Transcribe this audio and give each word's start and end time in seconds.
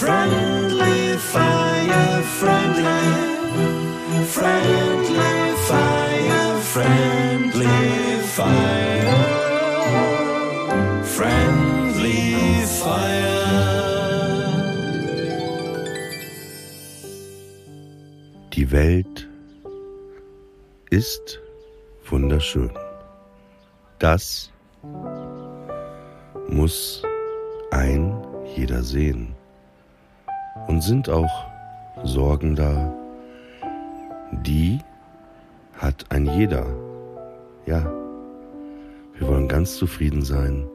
Friendly 0.00 1.18
fire, 1.18 2.22
friendly, 2.40 3.04
friendly 4.34 5.36
fire, 5.68 6.60
friendly 6.72 7.76
fire, 8.36 9.18
friendly 11.04 12.22
fire. 12.80 13.40
Die 18.54 18.72
Welt 18.72 19.28
ist 20.88 21.40
wunderschön. 22.08 22.72
Das 23.98 24.50
muss 26.48 27.02
ein 27.70 28.16
jeder 28.56 28.82
sehen. 28.82 29.36
Und 30.68 30.82
sind 30.82 31.08
auch 31.08 31.46
Sorgen 32.04 32.56
da, 32.56 32.92
die 34.44 34.78
hat 35.76 36.06
ein 36.10 36.26
jeder. 36.26 36.66
Ja, 37.66 37.84
wir 39.18 39.28
wollen 39.28 39.48
ganz 39.48 39.76
zufrieden 39.76 40.22
sein 40.22 40.66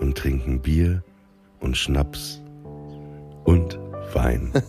und 0.00 0.18
trinken 0.18 0.60
Bier 0.60 1.02
und 1.60 1.76
Schnaps 1.76 2.40
und 3.44 3.78
Wein. 4.12 4.52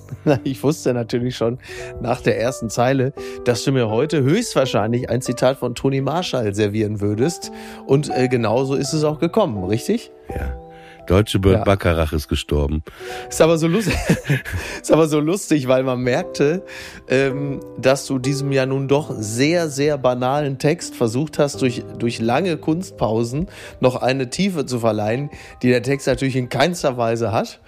Ich 0.45 0.63
wusste 0.63 0.93
natürlich 0.93 1.35
schon 1.35 1.59
nach 1.99 2.21
der 2.21 2.39
ersten 2.39 2.69
Zeile, 2.69 3.11
dass 3.43 3.65
du 3.65 3.73
mir 3.73 3.89
heute 3.89 4.23
höchstwahrscheinlich 4.23 5.09
ein 5.09 5.21
Zitat 5.21 5.57
von 5.57 5.75
Toni 5.75 5.99
Marshall 5.99 6.55
servieren 6.55 7.01
würdest. 7.01 7.51
Und 7.85 8.09
äh, 8.09 8.29
genauso 8.29 8.75
ist 8.75 8.93
es 8.93 9.03
auch 9.03 9.19
gekommen, 9.19 9.65
richtig? 9.65 10.11
Ja. 10.29 10.62
Deutsche 11.07 11.39
Bert 11.39 11.59
Ja. 11.59 11.63
Baccarach 11.63 12.13
ist 12.13 12.27
gestorben. 12.27 12.83
Ist 13.29 13.41
aber 13.41 13.57
so 13.57 13.67
lustig, 13.67 13.95
ist 14.81 14.91
aber 14.91 15.07
so 15.07 15.19
lustig, 15.19 15.67
weil 15.67 15.83
man 15.83 16.01
merkte, 16.01 16.63
ähm, 17.09 17.59
dass 17.77 18.05
du 18.05 18.19
diesem 18.19 18.51
ja 18.51 18.65
nun 18.65 18.87
doch 18.87 19.13
sehr, 19.17 19.69
sehr 19.69 19.97
banalen 19.97 20.59
Text 20.59 20.95
versucht 20.95 21.39
hast, 21.39 21.61
durch, 21.61 21.83
durch 21.97 22.19
lange 22.19 22.57
Kunstpausen 22.57 23.47
noch 23.79 23.95
eine 24.01 24.29
Tiefe 24.29 24.65
zu 24.65 24.79
verleihen, 24.79 25.29
die 25.61 25.69
der 25.69 25.83
Text 25.83 26.07
natürlich 26.07 26.35
in 26.35 26.49
keinster 26.49 26.97
Weise 26.97 27.31
hat. 27.31 27.59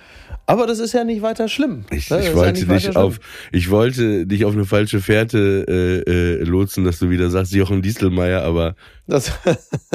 Aber 0.47 0.67
das 0.67 0.79
ist 0.79 0.93
ja 0.93 1.03
nicht 1.03 1.21
weiter 1.21 1.47
schlimm. 1.47 1.85
Ich, 1.89 2.09
ne? 2.09 2.19
Ich 2.19 2.27
ja 2.27 2.35
wollte 2.35 2.67
weiter 2.67 2.89
dich 2.89 2.95
auf, 2.95 3.19
ich 3.51 3.71
wollte 3.71 4.27
dich 4.27 4.45
auf 4.45 4.53
eine 4.53 4.65
falsche 4.65 4.99
Fährte 4.99 5.65
äh, 5.67 6.11
äh, 6.11 6.43
lotsen, 6.43 6.85
dass 6.85 6.99
du 6.99 7.09
wieder 7.09 7.29
sagst 7.29 7.53
Jochen 7.53 7.81
Dieselmeier, 7.81 8.43
aber 8.43 8.75
Das, 9.07 9.31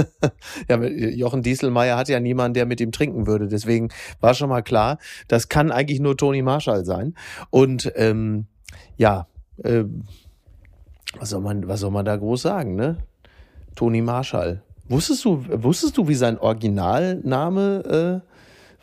ja, 0.68 0.82
Jochen 0.82 1.42
Dieselmeier 1.42 1.96
hat 1.96 2.08
ja 2.08 2.18
niemanden, 2.20 2.54
der 2.54 2.66
mit 2.66 2.80
ihm 2.80 2.90
trinken 2.90 3.26
würde. 3.26 3.48
Deswegen 3.48 3.90
war 4.20 4.34
schon 4.34 4.48
mal 4.48 4.62
klar, 4.62 4.98
das 5.28 5.48
kann 5.48 5.70
eigentlich 5.70 6.00
nur 6.00 6.16
Toni 6.16 6.42
Marshall 6.42 6.84
sein. 6.84 7.14
Und 7.50 7.92
ähm, 7.96 8.46
ja, 8.96 9.28
ähm, 9.64 10.04
was 11.18 11.30
soll 11.30 11.40
man, 11.40 11.66
was 11.68 11.80
soll 11.80 11.90
man 11.90 12.04
da 12.04 12.16
groß 12.16 12.42
sagen, 12.42 12.74
ne? 12.74 12.98
Toni 13.74 14.02
Marshall. 14.02 14.62
Wusstest 14.88 15.24
du, 15.24 15.44
wusstest 15.48 15.96
du, 15.96 16.08
wie 16.08 16.14
sein 16.14 16.38
Originalname, 16.38 18.22
äh, 18.24 18.29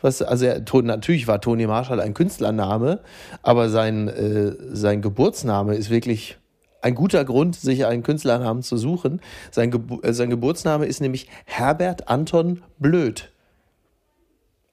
was, 0.00 0.22
also 0.22 0.46
er, 0.46 0.62
natürlich 0.82 1.26
war 1.26 1.40
Toni 1.40 1.66
Marshall 1.66 2.00
ein 2.00 2.14
Künstlername, 2.14 3.00
aber 3.42 3.68
sein, 3.68 4.08
äh, 4.08 4.52
sein 4.70 5.02
Geburtsname 5.02 5.74
ist 5.74 5.90
wirklich 5.90 6.38
ein 6.80 6.94
guter 6.94 7.24
Grund, 7.24 7.56
sich 7.56 7.86
einen 7.86 8.02
Künstlernamen 8.02 8.62
zu 8.62 8.76
suchen. 8.76 9.20
Sein, 9.50 9.70
Gebu 9.70 10.00
äh, 10.02 10.12
sein 10.12 10.30
Geburtsname 10.30 10.86
ist 10.86 11.00
nämlich 11.00 11.28
Herbert 11.44 12.08
Anton 12.08 12.62
Blöd. 12.78 13.32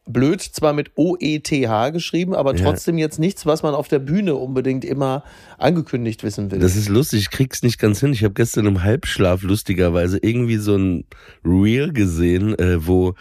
Blöd 0.07 0.39
zwar 0.39 0.73
mit 0.73 0.91
O-E-T-H 0.95 1.89
geschrieben, 1.89 2.35
aber 2.35 2.55
Ja. 2.55 2.63
trotzdem 2.63 2.99
jetzt 2.99 3.17
nichts, 3.17 3.47
was 3.47 3.63
man 3.63 3.73
auf 3.73 3.87
der 3.87 3.97
Bühne 3.97 4.35
unbedingt 4.35 4.85
immer 4.85 5.23
angekündigt 5.57 6.23
wissen 6.23 6.51
will. 6.51 6.59
das 6.59 6.75
ist 6.75 6.89
lustig, 6.89 7.21
ich 7.21 7.31
krieg's 7.31 7.63
nicht 7.63 7.79
ganz 7.79 8.01
hin. 8.01 8.13
Ich 8.13 8.23
habe 8.23 8.35
gestern 8.35 8.67
im 8.67 8.83
Halbschlaf 8.83 9.41
lustigerweise 9.41 10.19
irgendwie 10.21 10.57
so 10.57 10.75
ein 10.75 11.05
Reel 11.43 11.91
gesehen, 11.91 12.53
äh, 12.59 12.85
wo 12.85 13.15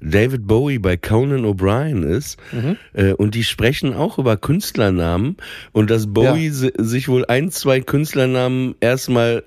David 0.00 0.46
Bowie 0.46 0.78
bei 0.78 0.96
Conan 0.96 1.44
O'Brien 1.44 2.02
ist 2.04 2.38
Mhm. 2.52 2.76
äh, 2.94 3.12
und 3.12 3.34
die 3.34 3.44
sprechen 3.44 3.92
auch 3.94 4.18
über 4.18 4.36
Künstlernamen 4.36 5.36
und 5.72 5.90
dass 5.90 6.06
Bowie 6.12 6.48
si- 6.50 6.72
sich 6.78 7.08
wohl 7.08 7.24
ein, 7.26 7.50
zwei 7.50 7.80
Künstlernamen 7.80 8.74
erstmal 8.80 9.42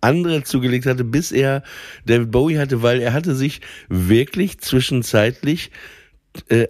andere 0.00 0.42
zugelegt 0.42 0.86
hatte, 0.86 1.04
bis 1.04 1.30
er 1.30 1.62
David 2.06 2.32
Bowie 2.32 2.58
hatte, 2.58 2.82
weil 2.82 3.00
er 3.00 3.12
hatte 3.12 3.36
sich 3.36 3.60
wirklich 3.88 4.58
zwischenzeitlich 4.58 5.70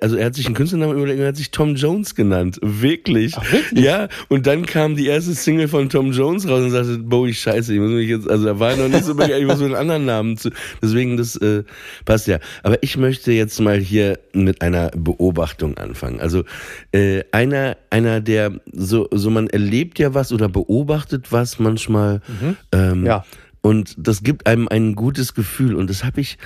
also 0.00 0.16
er 0.16 0.26
hat 0.26 0.34
sich 0.34 0.46
einen 0.46 0.54
Künstlernamen 0.56 0.96
überlegt, 0.96 1.20
er 1.20 1.28
hat 1.28 1.36
sich 1.36 1.50
Tom 1.52 1.76
Jones 1.76 2.14
genannt. 2.14 2.58
Wirklich. 2.62 3.34
Ach, 3.36 3.52
wirklich? 3.52 3.84
Ja, 3.84 4.08
und 4.28 4.46
dann 4.46 4.66
kam 4.66 4.96
die 4.96 5.06
erste 5.06 5.34
Single 5.34 5.68
von 5.68 5.88
Tom 5.88 6.12
Jones 6.12 6.48
raus 6.48 6.62
und 6.62 6.70
sagte, 6.70 6.98
Bowie, 6.98 7.32
scheiße, 7.32 7.72
ich 7.72 7.80
muss 7.80 7.90
mich 7.90 8.08
jetzt, 8.08 8.28
also 8.28 8.44
da 8.44 8.58
war 8.58 8.72
er 8.72 8.76
noch 8.76 8.88
nicht 8.88 9.04
so 9.04 9.14
begeistert, 9.14 9.40
ich 9.40 9.46
muss 9.46 9.58
mit 9.58 9.68
einem 9.68 9.76
anderen 9.76 10.04
Namen 10.04 10.36
zu. 10.36 10.50
Deswegen, 10.82 11.16
das 11.16 11.36
äh, 11.36 11.62
passt 12.04 12.26
ja. 12.26 12.38
Aber 12.62 12.82
ich 12.82 12.96
möchte 12.96 13.30
jetzt 13.32 13.60
mal 13.60 13.78
hier 13.78 14.18
mit 14.32 14.62
einer 14.62 14.90
Beobachtung 14.96 15.78
anfangen. 15.78 16.20
Also 16.20 16.42
äh, 16.90 17.22
einer, 17.30 17.76
einer, 17.90 18.20
der 18.20 18.60
so, 18.72 19.08
so 19.12 19.30
man 19.30 19.46
erlebt 19.48 19.98
ja 20.00 20.12
was 20.12 20.32
oder 20.32 20.48
beobachtet 20.48 21.30
was 21.30 21.58
manchmal. 21.58 22.20
Ähm, 22.72 23.06
Ja. 23.06 23.24
Und 23.60 23.94
das 23.96 24.24
gibt 24.24 24.48
einem 24.48 24.66
ein 24.66 24.96
gutes 24.96 25.34
Gefühl. 25.34 25.76
Und 25.76 25.88
das 25.88 26.02
habe 26.02 26.20
ich 26.20 26.36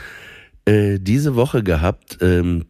äh, 0.66 0.99
diese 1.00 1.34
Woche 1.34 1.62
gehabt. 1.62 2.19
Ähm, 2.21 2.66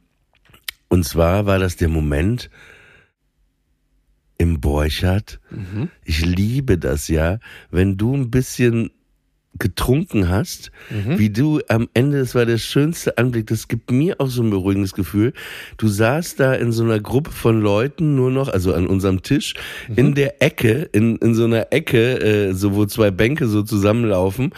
und 0.88 1.04
zwar 1.04 1.46
war 1.46 1.58
das 1.58 1.76
der 1.76 1.88
Moment 1.88 2.50
im 4.38 4.60
Borchardt. 4.60 5.40
Ich 6.04 6.24
liebe 6.24 6.78
das 6.78 7.08
ja, 7.08 7.38
wenn 7.70 7.96
du 7.96 8.14
ein 8.14 8.30
bisschen 8.30 8.90
getrunken 9.58 10.28
hast, 10.28 10.70
wie 10.90 11.30
du 11.30 11.60
am 11.68 11.88
Ende, 11.94 12.18
das 12.18 12.34
war 12.34 12.46
der 12.46 12.58
schönste 12.58 13.18
Anblick, 13.18 13.46
das 13.46 13.68
gibt 13.68 13.90
mir 13.90 14.20
auch 14.20 14.28
so 14.28 14.42
ein 14.42 14.50
beruhigendes 14.50 14.92
Gefühl. 14.92 15.32
Du 15.76 15.88
saßt 15.88 16.38
da 16.40 16.54
in 16.54 16.72
so 16.72 16.84
einer 16.84 17.00
Gruppe 17.00 17.30
von 17.30 17.60
Leuten 17.60 18.14
nur 18.14 18.30
noch, 18.30 18.48
also 18.48 18.74
an 18.74 18.86
unserem 18.86 19.22
Tisch, 19.22 19.54
in 19.94 20.14
der 20.14 20.42
Ecke, 20.42 20.88
in, 20.92 21.16
in 21.16 21.34
so 21.34 21.44
einer 21.44 21.72
Ecke, 21.72 22.20
äh, 22.20 22.52
so 22.52 22.74
wo 22.74 22.86
zwei 22.86 23.10
Bänke 23.10 23.46
so 23.48 23.62
zusammenlaufen 23.62 24.52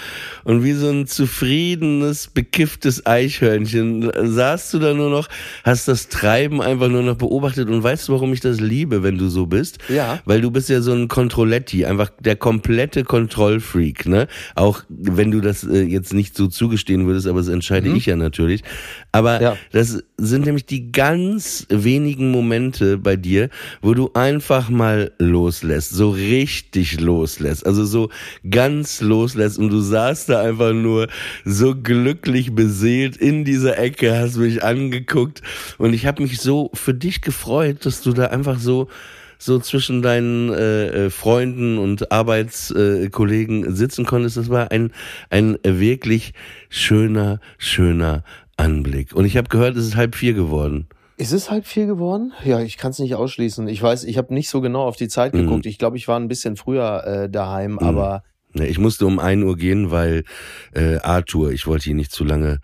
und 0.44 0.64
wie 0.64 0.72
so 0.72 0.88
ein 0.88 1.06
zufriedenes, 1.06 2.28
bekifftes 2.28 3.06
Eichhörnchen 3.06 4.10
äh, 4.10 4.26
saßt 4.26 4.74
du 4.74 4.78
da 4.78 4.94
nur 4.94 5.10
noch, 5.10 5.28
hast 5.64 5.88
das 5.88 6.08
Treiben 6.08 6.60
einfach 6.60 6.88
nur 6.88 7.02
noch 7.02 7.16
beobachtet 7.16 7.68
und 7.68 7.82
weißt 7.82 8.08
du, 8.08 8.12
warum 8.12 8.32
ich 8.32 8.40
das 8.40 8.60
liebe, 8.60 9.02
wenn 9.02 9.18
du 9.18 9.28
so 9.28 9.46
bist? 9.46 9.78
Ja. 9.88 10.20
Weil 10.24 10.40
du 10.40 10.50
bist 10.50 10.68
ja 10.68 10.80
so 10.80 10.92
ein 10.92 11.08
Controletti, 11.08 11.84
einfach 11.84 12.10
der 12.20 12.36
komplette 12.36 13.04
Kontrollfreak, 13.04 14.06
ne? 14.06 14.28
Auch 14.54 14.82
wenn 14.88 15.30
du 15.30 15.40
das 15.40 15.64
äh, 15.64 15.82
jetzt 15.82 16.12
nicht 16.14 16.36
so 16.36 16.46
zugestehen 16.48 17.06
würdest, 17.06 17.26
aber 17.26 17.38
das 17.40 17.48
entscheide 17.48 17.88
ich 17.90 18.06
ja 18.06 18.16
natürlich. 18.16 18.62
Aber 19.12 19.40
Ja. 19.40 19.56
das 19.72 20.02
sind 20.16 20.46
nämlich 20.46 20.66
die 20.66 20.90
ganz 20.92 21.66
wenigen 21.68 22.30
Momente 22.30 22.98
bei 22.98 23.16
dir, 23.16 23.50
wo 23.82 23.94
du 23.94 24.10
einfach 24.14 24.70
mal 24.70 25.12
loslässt, 25.18 25.90
so 25.90 26.10
richtig 26.10 27.00
loslässt, 27.00 27.66
also 27.66 27.84
so 27.84 28.08
ganz 28.48 29.00
loslässt 29.00 29.58
und 29.58 29.70
du 29.70 29.80
saßt 29.80 30.28
da 30.28 30.40
einfach 30.42 30.72
nur 30.72 31.08
so 31.44 31.74
glücklich 31.74 32.54
beseelt 32.54 33.16
in 33.16 33.44
dieser 33.44 33.78
Ecke, 33.78 34.16
hast 34.18 34.36
mich 34.36 34.62
angeguckt 34.64 35.42
und 35.78 35.92
ich 35.92 36.06
habe 36.06 36.22
mich 36.22 36.40
so 36.40 36.70
für 36.74 36.94
dich 36.94 37.20
gefreut, 37.20 37.84
dass 37.84 38.00
du 38.02 38.12
da 38.12 38.26
einfach 38.26 38.58
so 38.58 38.88
so 39.38 39.58
zwischen 39.60 40.02
deinen 40.02 40.52
äh, 40.52 41.06
äh, 41.06 41.10
Freunden 41.10 41.78
und 41.78 42.10
Arbeitskollegen 42.12 43.64
äh, 43.66 43.72
sitzen 43.72 44.04
konntest. 44.04 44.36
Das 44.36 44.50
war 44.50 44.70
ein, 44.70 44.92
ein 45.30 45.58
wirklich 45.64 46.32
schöner, 46.68 47.40
schöner 47.56 48.24
Anblick. 48.56 49.14
Und 49.14 49.24
ich 49.24 49.36
habe 49.36 49.48
gehört, 49.48 49.76
es 49.76 49.86
ist 49.86 49.96
halb 49.96 50.14
vier 50.16 50.34
geworden. 50.34 50.88
Ist 51.16 51.32
es 51.32 51.50
halb 51.50 51.66
vier 51.66 51.86
geworden? 51.86 52.32
Ja, 52.44 52.60
ich 52.60 52.76
kann 52.76 52.90
es 52.92 52.98
nicht 52.98 53.14
ausschließen. 53.14 53.66
Ich 53.68 53.82
weiß, 53.82 54.04
ich 54.04 54.18
habe 54.18 54.32
nicht 54.34 54.48
so 54.48 54.60
genau 54.60 54.82
auf 54.82 54.96
die 54.96 55.08
Zeit 55.08 55.34
Mhm. 55.34 55.38
geguckt. 55.40 55.66
Ich 55.66 55.78
glaube, 55.78 55.96
ich 55.96 56.06
war 56.08 56.18
ein 56.18 56.28
bisschen 56.28 56.56
früher 56.56 57.04
äh, 57.04 57.30
daheim, 57.30 57.78
aber 57.78 58.22
Ne, 58.54 58.66
Ich 58.66 58.78
musste 58.78 59.04
um 59.04 59.18
ein 59.18 59.42
Uhr 59.42 59.56
gehen, 59.56 59.90
weil 59.90 60.24
äh, 60.74 60.96
Arthur, 61.00 61.52
ich 61.52 61.66
wollte 61.66 61.90
ihn 61.90 61.96
nicht 61.96 62.12
zu 62.12 62.24
lange 62.24 62.60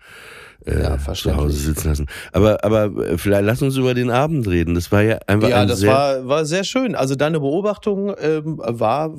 äh, 0.65 0.81
Ja, 0.81 0.97
zu. 0.97 1.35
Hause 1.35 1.57
sitzen 1.57 1.89
lassen. 1.89 2.07
Aber, 2.31 2.63
aber 2.63 2.85
äh, 3.05 3.17
vielleicht 3.17 3.45
lass 3.45 3.61
uns 3.61 3.77
über 3.77 3.93
den 3.93 4.09
Abend 4.09 4.47
reden. 4.47 4.75
Das 4.75 4.91
war 4.91 5.01
ja 5.01 5.19
einfach 5.27 5.49
ja, 5.49 5.61
ein 5.61 5.67
das 5.67 5.79
sehr, 5.79 5.93
war, 5.93 6.27
war 6.27 6.45
sehr 6.45 6.63
schön. 6.63 6.95
Also 6.95 7.15
deine 7.15 7.39
Beobachtung 7.39 8.13
ähm, 8.19 8.59
war 8.59 9.15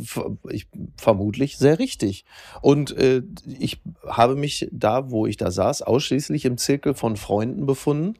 ich, 0.50 0.66
vermutlich 0.96 1.58
sehr 1.58 1.78
richtig. 1.78 2.24
Und 2.60 2.96
äh, 2.96 3.22
ich 3.58 3.80
habe 4.06 4.34
mich 4.36 4.68
da, 4.72 5.10
wo 5.10 5.26
ich 5.26 5.36
da 5.36 5.50
saß, 5.50 5.82
ausschließlich 5.82 6.44
im 6.44 6.58
Zirkel 6.58 6.94
von 6.94 7.16
Freunden 7.16 7.66
befunden. 7.66 8.14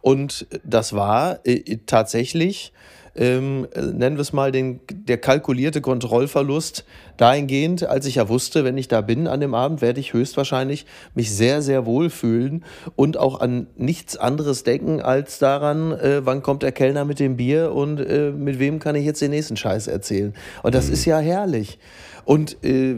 Und 0.00 0.46
das 0.64 0.92
war 0.92 1.40
äh, 1.44 1.78
tatsächlich, 1.86 2.72
ähm, 3.14 3.66
äh, 3.74 3.80
nennen 3.82 4.16
wir 4.16 4.22
es 4.22 4.32
mal, 4.32 4.52
den, 4.52 4.80
der 4.90 5.18
kalkulierte 5.18 5.80
Kontrollverlust 5.80 6.84
dahingehend, 7.16 7.86
als 7.86 8.06
ich 8.06 8.16
ja 8.16 8.28
wusste, 8.28 8.64
wenn 8.64 8.78
ich 8.78 8.88
da 8.88 9.00
bin 9.00 9.26
an 9.26 9.40
dem 9.40 9.54
Abend, 9.54 9.82
werde 9.82 10.00
ich 10.00 10.12
höchstwahrscheinlich 10.12 10.86
mich 11.14 11.30
sehr, 11.34 11.62
sehr 11.62 11.84
wohl 11.84 12.10
fühlen 12.10 12.64
und 12.96 13.18
auch 13.18 13.40
an 13.40 13.66
nichts 13.76 14.16
anderes 14.16 14.64
denken 14.64 15.00
als 15.00 15.38
daran, 15.38 15.92
äh, 15.92 16.24
wann 16.24 16.42
kommt 16.42 16.62
der 16.62 16.72
Kellner 16.72 17.04
mit 17.04 17.20
dem 17.20 17.36
Bier 17.36 17.72
und 17.72 17.98
äh, 17.98 18.30
mit 18.30 18.58
wem 18.58 18.78
kann 18.78 18.96
ich 18.96 19.04
jetzt 19.04 19.20
den 19.20 19.30
nächsten 19.30 19.56
Scheiß 19.56 19.88
erzählen. 19.88 20.32
Und 20.62 20.74
das 20.74 20.88
ist 20.88 21.04
ja 21.04 21.18
herrlich. 21.18 21.78
Und 22.24 22.64
äh, 22.64 22.96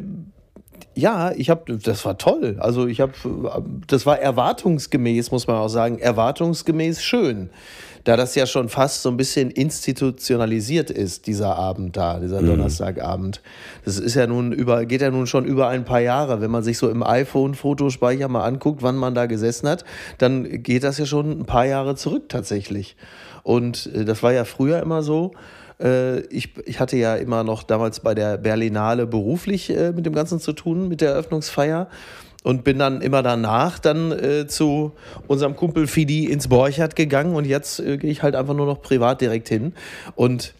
ja, 0.94 1.32
ich 1.32 1.50
habe, 1.50 1.76
das 1.78 2.04
war 2.04 2.18
toll. 2.18 2.56
Also 2.60 2.86
ich 2.86 3.00
habe, 3.00 3.12
das 3.86 4.06
war 4.06 4.18
erwartungsgemäß, 4.18 5.32
muss 5.32 5.46
man 5.46 5.56
auch 5.56 5.68
sagen, 5.68 5.98
erwartungsgemäß 5.98 7.02
schön. 7.02 7.50
Da 8.04 8.16
das 8.16 8.34
ja 8.34 8.46
schon 8.46 8.68
fast 8.68 9.02
so 9.02 9.08
ein 9.08 9.16
bisschen 9.16 9.50
institutionalisiert 9.50 10.90
ist, 10.90 11.26
dieser 11.26 11.56
Abend 11.56 11.96
da, 11.96 12.20
dieser 12.20 12.42
Donnerstagabend. 12.42 13.40
Das 13.84 13.98
ist 13.98 14.14
ja 14.14 14.26
nun 14.26 14.52
über, 14.52 14.84
geht 14.84 15.00
ja 15.00 15.10
nun 15.10 15.26
schon 15.26 15.46
über 15.46 15.68
ein 15.68 15.86
paar 15.86 16.00
Jahre. 16.00 16.42
Wenn 16.42 16.50
man 16.50 16.62
sich 16.62 16.76
so 16.76 16.90
im 16.90 17.02
iPhone-Fotospeicher 17.02 18.28
mal 18.28 18.44
anguckt, 18.44 18.82
wann 18.82 18.96
man 18.96 19.14
da 19.14 19.24
gesessen 19.24 19.68
hat, 19.68 19.84
dann 20.18 20.62
geht 20.62 20.84
das 20.84 20.98
ja 20.98 21.06
schon 21.06 21.30
ein 21.30 21.46
paar 21.46 21.64
Jahre 21.64 21.96
zurück 21.96 22.28
tatsächlich. 22.28 22.96
Und 23.42 23.90
äh, 23.94 24.04
das 24.04 24.22
war 24.22 24.32
ja 24.32 24.44
früher 24.44 24.80
immer 24.82 25.02
so. 25.02 25.32
Äh, 25.80 26.20
ich, 26.26 26.54
ich 26.66 26.80
hatte 26.80 26.96
ja 26.96 27.16
immer 27.16 27.44
noch 27.44 27.62
damals 27.62 28.00
bei 28.00 28.14
der 28.14 28.36
Berlinale 28.38 29.06
beruflich 29.06 29.70
äh, 29.70 29.92
mit 29.92 30.06
dem 30.06 30.14
Ganzen 30.14 30.40
zu 30.40 30.52
tun, 30.52 30.88
mit 30.88 31.00
der 31.00 31.12
Eröffnungsfeier. 31.12 31.88
Und 32.44 32.62
bin 32.62 32.78
dann 32.78 33.00
immer 33.00 33.24
danach 33.24 33.80
dann 33.80 34.12
äh, 34.12 34.46
zu 34.46 34.92
unserem 35.26 35.56
Kumpel 35.56 35.88
Fidi 35.88 36.26
ins 36.26 36.46
Borchardt 36.46 36.94
gegangen 36.94 37.34
und 37.34 37.46
jetzt 37.46 37.80
äh, 37.80 37.96
gehe 37.96 38.10
ich 38.10 38.22
halt 38.22 38.36
einfach 38.36 38.54
nur 38.54 38.66
noch 38.66 38.82
privat 38.82 39.20
direkt 39.20 39.48
hin. 39.48 39.72
Und 40.14 40.54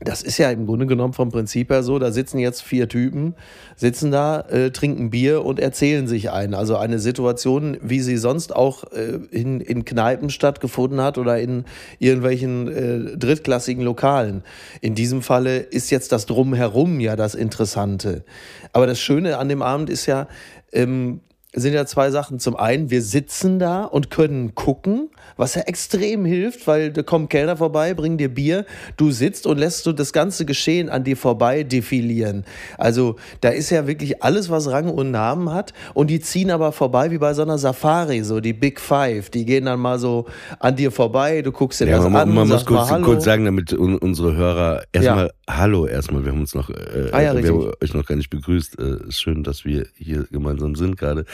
das 0.00 0.22
ist 0.22 0.38
ja 0.38 0.50
im 0.50 0.66
Grunde 0.66 0.86
genommen 0.86 1.12
vom 1.12 1.30
Prinzip 1.30 1.70
her 1.70 1.82
so, 1.82 1.98
da 1.98 2.12
sitzen 2.12 2.38
jetzt 2.38 2.62
vier 2.62 2.88
Typen, 2.88 3.34
sitzen 3.74 4.12
da, 4.12 4.40
äh, 4.42 4.70
trinken 4.70 5.10
Bier 5.10 5.44
und 5.44 5.58
erzählen 5.58 6.06
sich 6.06 6.30
ein. 6.30 6.54
Also 6.54 6.76
eine 6.76 7.00
Situation, 7.00 7.76
wie 7.82 8.00
sie 8.00 8.16
sonst 8.16 8.54
auch 8.54 8.84
äh, 8.92 9.18
in, 9.32 9.60
in 9.60 9.84
Kneipen 9.84 10.30
stattgefunden 10.30 11.00
hat 11.00 11.18
oder 11.18 11.40
in 11.40 11.64
irgendwelchen 11.98 12.68
äh, 12.68 13.16
drittklassigen 13.16 13.82
Lokalen. 13.82 14.44
In 14.80 14.94
diesem 14.94 15.20
Falle 15.20 15.58
ist 15.58 15.90
jetzt 15.90 16.12
das 16.12 16.26
Drumherum 16.26 17.00
ja 17.00 17.16
das 17.16 17.34
Interessante. 17.34 18.24
Aber 18.72 18.86
das 18.86 19.00
Schöne 19.00 19.38
an 19.38 19.48
dem 19.48 19.62
Abend 19.62 19.90
ist 19.90 20.06
ja, 20.06 20.28
ähm, 20.72 21.20
sind 21.60 21.74
ja 21.74 21.86
zwei 21.86 22.10
Sachen. 22.10 22.38
Zum 22.38 22.56
einen, 22.56 22.90
wir 22.90 23.02
sitzen 23.02 23.58
da 23.58 23.84
und 23.84 24.10
können 24.10 24.54
gucken, 24.54 25.10
was 25.36 25.54
ja 25.54 25.62
extrem 25.62 26.24
hilft, 26.24 26.66
weil 26.66 26.92
da 26.92 27.02
kommen 27.02 27.28
Kellner 27.28 27.56
vorbei, 27.56 27.94
bringen 27.94 28.18
dir 28.18 28.28
Bier, 28.28 28.66
du 28.96 29.10
sitzt 29.10 29.46
und 29.46 29.58
lässt 29.58 29.86
du 29.86 29.92
das 29.92 30.12
ganze 30.12 30.44
Geschehen 30.44 30.88
an 30.88 31.04
dir 31.04 31.16
vorbei 31.16 31.62
defilieren. 31.62 32.44
Also 32.76 33.16
da 33.40 33.50
ist 33.50 33.70
ja 33.70 33.86
wirklich 33.86 34.22
alles, 34.22 34.50
was 34.50 34.70
Rang 34.70 34.88
und 34.90 35.10
Namen 35.10 35.52
hat 35.52 35.72
und 35.94 36.08
die 36.10 36.20
ziehen 36.20 36.50
aber 36.50 36.72
vorbei 36.72 37.10
wie 37.10 37.18
bei 37.18 37.34
so 37.34 37.42
einer 37.42 37.58
Safari, 37.58 38.22
so 38.22 38.40
die 38.40 38.52
Big 38.52 38.80
Five, 38.80 39.30
die 39.30 39.44
gehen 39.44 39.66
dann 39.66 39.80
mal 39.80 39.98
so 39.98 40.26
an 40.58 40.76
dir 40.76 40.90
vorbei, 40.90 41.42
du 41.42 41.52
guckst 41.52 41.80
dir 41.80 41.86
Ja, 41.86 41.98
das 41.98 42.04
man, 42.08 42.28
an, 42.28 42.34
man 42.34 42.48
muss 42.48 42.66
kurz, 42.66 42.90
kurz 43.02 43.24
sagen, 43.24 43.44
damit 43.44 43.72
un, 43.72 43.96
unsere 43.98 44.34
Hörer 44.36 44.82
erstmal 44.92 45.30
Hallo 45.48 45.86
erstmal. 45.86 46.24
Wir 46.24 46.32
haben 46.32 46.40
uns 46.40 46.54
noch, 46.54 46.68
äh, 46.68 47.08
Ah 47.10 47.22
ja, 47.22 47.34
wir 47.34 47.48
haben 47.48 47.72
euch 47.82 47.94
noch 47.94 48.04
gar 48.04 48.16
nicht 48.16 48.28
begrüßt. 48.28 48.78
Äh, 48.78 49.10
schön, 49.10 49.42
dass 49.42 49.64
wir 49.64 49.86
hier 49.94 50.26
gemeinsam 50.30 50.74
sind 50.74 50.98
gerade. 50.98 51.24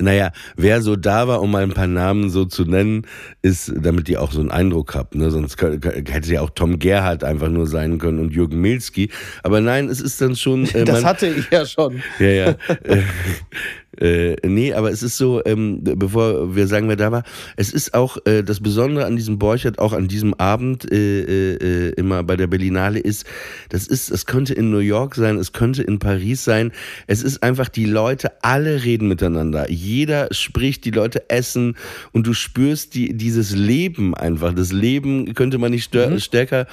Naja, 0.00 0.30
wer 0.56 0.80
so 0.82 0.94
da 0.96 1.26
war, 1.26 1.40
um 1.42 1.50
mal 1.50 1.62
ein 1.64 1.72
paar 1.72 1.86
Namen 1.88 2.30
so 2.30 2.44
zu 2.44 2.64
nennen, 2.64 3.06
ist, 3.42 3.72
damit 3.76 4.08
ihr 4.08 4.22
auch 4.22 4.30
so 4.32 4.40
einen 4.40 4.50
Eindruck 4.50 4.94
habt. 4.94 5.14
Ne? 5.16 5.30
Sonst 5.30 5.60
hätte 5.60 6.32
ja 6.32 6.40
auch 6.40 6.50
Tom 6.50 6.78
Gerhardt 6.78 7.24
einfach 7.24 7.48
nur 7.48 7.66
sein 7.66 7.98
können 7.98 8.20
und 8.20 8.32
Jürgen 8.32 8.60
Milski. 8.60 9.10
Aber 9.42 9.60
nein, 9.60 9.88
es 9.88 10.00
ist 10.00 10.20
dann 10.20 10.36
schon. 10.36 10.64
Äh, 10.72 10.84
Das 10.84 10.96
man- 11.02 11.04
hatte 11.04 11.26
ich 11.26 11.50
ja 11.50 11.66
schon. 11.66 12.02
ja, 12.18 12.26
ja. 12.28 12.46
Äh, 12.84 13.02
äh, 14.00 14.36
nee, 14.46 14.72
aber 14.72 14.90
es 14.90 15.02
ist 15.02 15.16
so, 15.16 15.42
ähm, 15.44 15.80
bevor 15.82 16.54
wir 16.54 16.66
sagen, 16.66 16.88
wer 16.88 16.96
da 16.96 17.12
war, 17.12 17.24
es 17.56 17.72
ist 17.72 17.94
auch 17.94 18.18
äh, 18.26 18.42
das 18.42 18.60
Besondere 18.60 19.06
an 19.06 19.16
diesem 19.16 19.38
Borchert, 19.38 19.78
auch 19.78 19.92
an 19.92 20.08
diesem 20.08 20.34
Abend 20.34 20.90
äh, 20.90 21.20
äh, 21.20 21.54
äh, 21.56 21.92
immer 21.94 22.22
bei 22.22 22.36
der 22.36 22.46
Berlinale 22.46 22.98
ist, 22.98 23.26
das 23.70 23.86
ist, 23.86 24.10
es 24.10 24.26
könnte 24.26 24.54
in 24.54 24.70
New 24.70 24.78
York 24.78 25.14
sein, 25.14 25.36
es 25.36 25.52
könnte 25.52 25.82
in 25.82 25.98
Paris 25.98 26.44
sein, 26.44 26.72
es 27.06 27.22
ist 27.22 27.42
einfach, 27.42 27.68
die 27.68 27.86
Leute, 27.86 28.32
alle 28.42 28.84
reden 28.84 29.08
miteinander, 29.08 29.70
jeder 29.70 30.28
spricht, 30.30 30.84
die 30.84 30.90
Leute 30.90 31.28
essen 31.30 31.76
und 32.12 32.26
du 32.26 32.34
spürst 32.34 32.94
die, 32.94 33.14
dieses 33.14 33.54
Leben 33.54 34.14
einfach, 34.14 34.54
das 34.54 34.72
Leben 34.72 35.34
könnte 35.34 35.58
man 35.58 35.72
nicht 35.72 35.84
stör- 35.84 36.18
stärker 36.20 36.66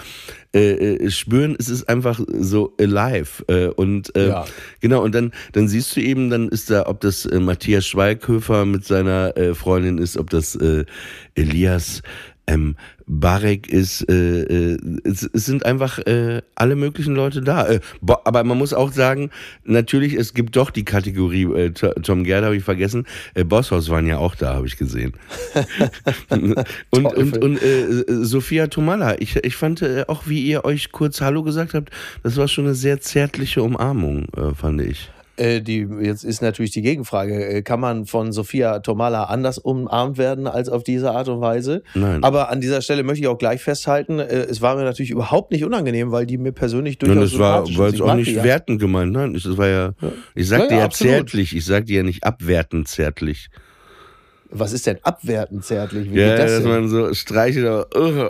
äh, 0.56 0.96
äh, 0.96 1.12
spüren, 1.12 1.56
es 1.60 1.68
ist 1.70 1.90
einfach 1.90 2.20
so 2.40 2.74
alive 2.80 3.44
äh, 3.48 3.68
und 3.68 4.16
äh, 4.16 4.30
Ja. 4.30 4.46
Genau, 4.80 5.04
und 5.04 5.14
dann, 5.14 5.32
dann 5.52 5.68
siehst 5.68 5.96
du 5.96 6.02
eben, 6.02 6.30
dann 6.30 6.48
ist 6.48 6.70
da, 6.70 6.88
ob 6.88 7.02
das 7.02 7.26
äh, 7.26 7.40
Matthias 7.40 7.86
Schweighöfer 7.86 8.66
mit 8.66 8.86
seiner 8.86 9.36
äh, 9.38 9.54
Freundin 9.54 9.98
ist, 9.98 10.18
ob 10.18 10.30
das 10.30 10.56
äh, 10.56 10.86
Elias 11.36 12.02
ähm, 12.48 12.76
Barek 13.08 13.68
ist, 13.68 14.08
äh, 14.10 14.42
äh, 14.74 14.78
es, 15.04 15.24
es 15.34 15.46
sind 15.46 15.66
einfach 15.66 16.00
äh, 16.00 16.42
alle 16.56 16.76
möglichen 16.76 17.16
Leute 17.16 17.42
da. 17.42 17.68
Äh, 17.68 17.80
bo- 18.02 18.18
aber 18.24 18.44
man 18.44 18.58
muss 18.58 18.74
auch 18.74 18.92
sagen, 18.92 19.30
natürlich, 19.64 20.14
es 20.14 20.34
gibt 20.34 20.56
doch 20.56 20.70
die 20.72 20.86
Kategorie, 20.86 21.44
äh, 21.44 21.72
To- 21.72 21.94
Tom 22.02 22.24
Gerd 22.24 22.44
habe 22.46 22.56
ich 22.56 22.64
vergessen, 22.64 23.06
äh, 23.34 23.44
Bosshaus 23.44 23.90
waren 23.90 24.08
ja 24.08 24.18
auch 24.18 24.36
da, 24.36 24.54
habe 24.56 24.68
ich 24.68 24.78
gesehen. 24.78 25.14
und 26.30 27.06
und, 27.16 27.38
und 27.44 27.62
äh, 27.62 28.04
Sophia 28.08 28.68
Tomala, 28.68 29.20
ich, 29.20 29.36
ich 29.38 29.56
fand 29.56 29.82
äh, 29.82 30.06
auch, 30.08 30.28
wie 30.28 30.42
ihr 30.44 30.66
euch 30.66 30.92
kurz 30.92 31.22
Hallo 31.22 31.44
gesagt 31.44 31.74
habt, 31.74 31.90
das 32.24 32.38
war 32.38 32.48
schon 32.48 32.66
eine 32.66 32.76
sehr 32.76 33.00
zärtliche 33.02 33.62
Umarmung, 33.64 34.26
äh, 34.36 34.54
fand 34.56 34.82
ich. 34.82 35.10
Äh, 35.38 35.62
die, 35.62 35.88
jetzt 36.02 36.24
ist 36.24 36.42
natürlich 36.42 36.72
die 36.72 36.82
Gegenfrage, 36.82 37.46
äh, 37.46 37.62
kann 37.62 37.80
man 37.82 38.06
von 38.06 38.32
Sophia 38.32 38.80
Tomala 38.80 39.26
anders 39.26 39.58
umarmt 39.58 40.18
werden 40.18 40.48
als 40.48 40.70
auf 40.70 40.84
diese 40.84 41.12
Art 41.12 41.28
und 41.28 41.42
Weise? 41.42 41.84
Nein. 41.94 42.24
Aber 42.24 42.50
an 42.50 42.62
dieser 42.62 42.82
Stelle 42.82 43.04
möchte 43.04 43.22
ich 43.24 43.28
auch 43.28 43.38
gleich 43.38 43.62
festhalten, 43.62 44.20
äh, 44.20 44.24
es 44.26 44.62
war 44.62 44.76
mir 44.78 44.84
natürlich 44.84 45.12
überhaupt 45.12 45.52
nicht 45.52 45.66
unangenehm, 45.66 46.12
weil 46.12 46.26
die 46.26 46.38
mir 46.38 46.54
persönlich 46.54 46.98
durchaus 47.00 47.16
Nein, 47.16 47.24
das 47.24 47.40
war, 47.78 47.88
jetzt 47.88 47.96
Ich 47.96 48.02
auch 48.02 48.16
nicht 48.16 48.32
ja. 48.32 48.44
wertend 48.44 48.80
gemeint. 48.80 49.12
Nein, 49.12 49.34
das 49.34 49.58
war 49.58 49.68
ja, 49.68 49.94
ich 50.36 50.50
Ja, 50.50 50.58
sagte 50.58 50.74
ja, 50.76 50.80
ja, 50.80 50.86
absolut. 50.86 51.14
zärtlich, 51.16 51.56
ich 51.56 51.66
sagte 51.66 51.92
ja 51.92 52.04
nicht 52.04 52.24
abwertend 52.24 52.88
zärtlich. 52.88 53.50
Was 54.52 54.72
ist 54.72 54.86
denn 54.88 55.00
abwertend 55.04 55.66
zärtlich? 55.66 56.14
Wie 56.14 56.18
Ja, 56.20 56.30
geht 56.30 56.40
das 56.40 56.52
dass 56.54 56.62
denn? 56.64 56.72
man 56.72 56.88
so 56.88 57.14
streichelt, 57.14 57.66
aber, 57.68 57.88
uh, 58.28 58.30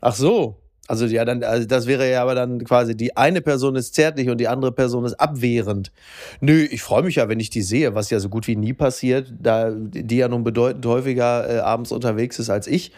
Ach 0.00 0.14
so. 0.14 0.56
Also 0.90 1.06
ja, 1.06 1.24
dann, 1.24 1.44
also 1.44 1.68
das 1.68 1.86
wäre 1.86 2.10
ja 2.10 2.20
aber 2.20 2.34
dann 2.34 2.64
quasi 2.64 2.96
die 2.96 3.16
eine 3.16 3.40
Person 3.40 3.76
ist 3.76 3.94
zärtlich 3.94 4.28
und 4.28 4.38
die 4.38 4.48
andere 4.48 4.72
Person 4.72 5.04
ist 5.04 5.14
abwehrend. 5.14 5.92
Nö, 6.40 6.66
ich 6.68 6.82
freue 6.82 7.04
mich 7.04 7.14
ja, 7.14 7.28
wenn 7.28 7.38
ich 7.38 7.48
die 7.48 7.62
sehe, 7.62 7.94
was 7.94 8.10
ja 8.10 8.18
so 8.18 8.28
gut 8.28 8.48
wie 8.48 8.56
nie 8.56 8.72
passiert, 8.72 9.32
da 9.40 9.70
die 9.70 10.16
ja 10.16 10.26
nun 10.26 10.42
bedeutend 10.42 10.84
häufiger 10.84 11.48
äh, 11.48 11.58
abends 11.60 11.92
unterwegs 11.92 12.40
ist 12.40 12.50
als 12.50 12.66
ich. 12.66 12.90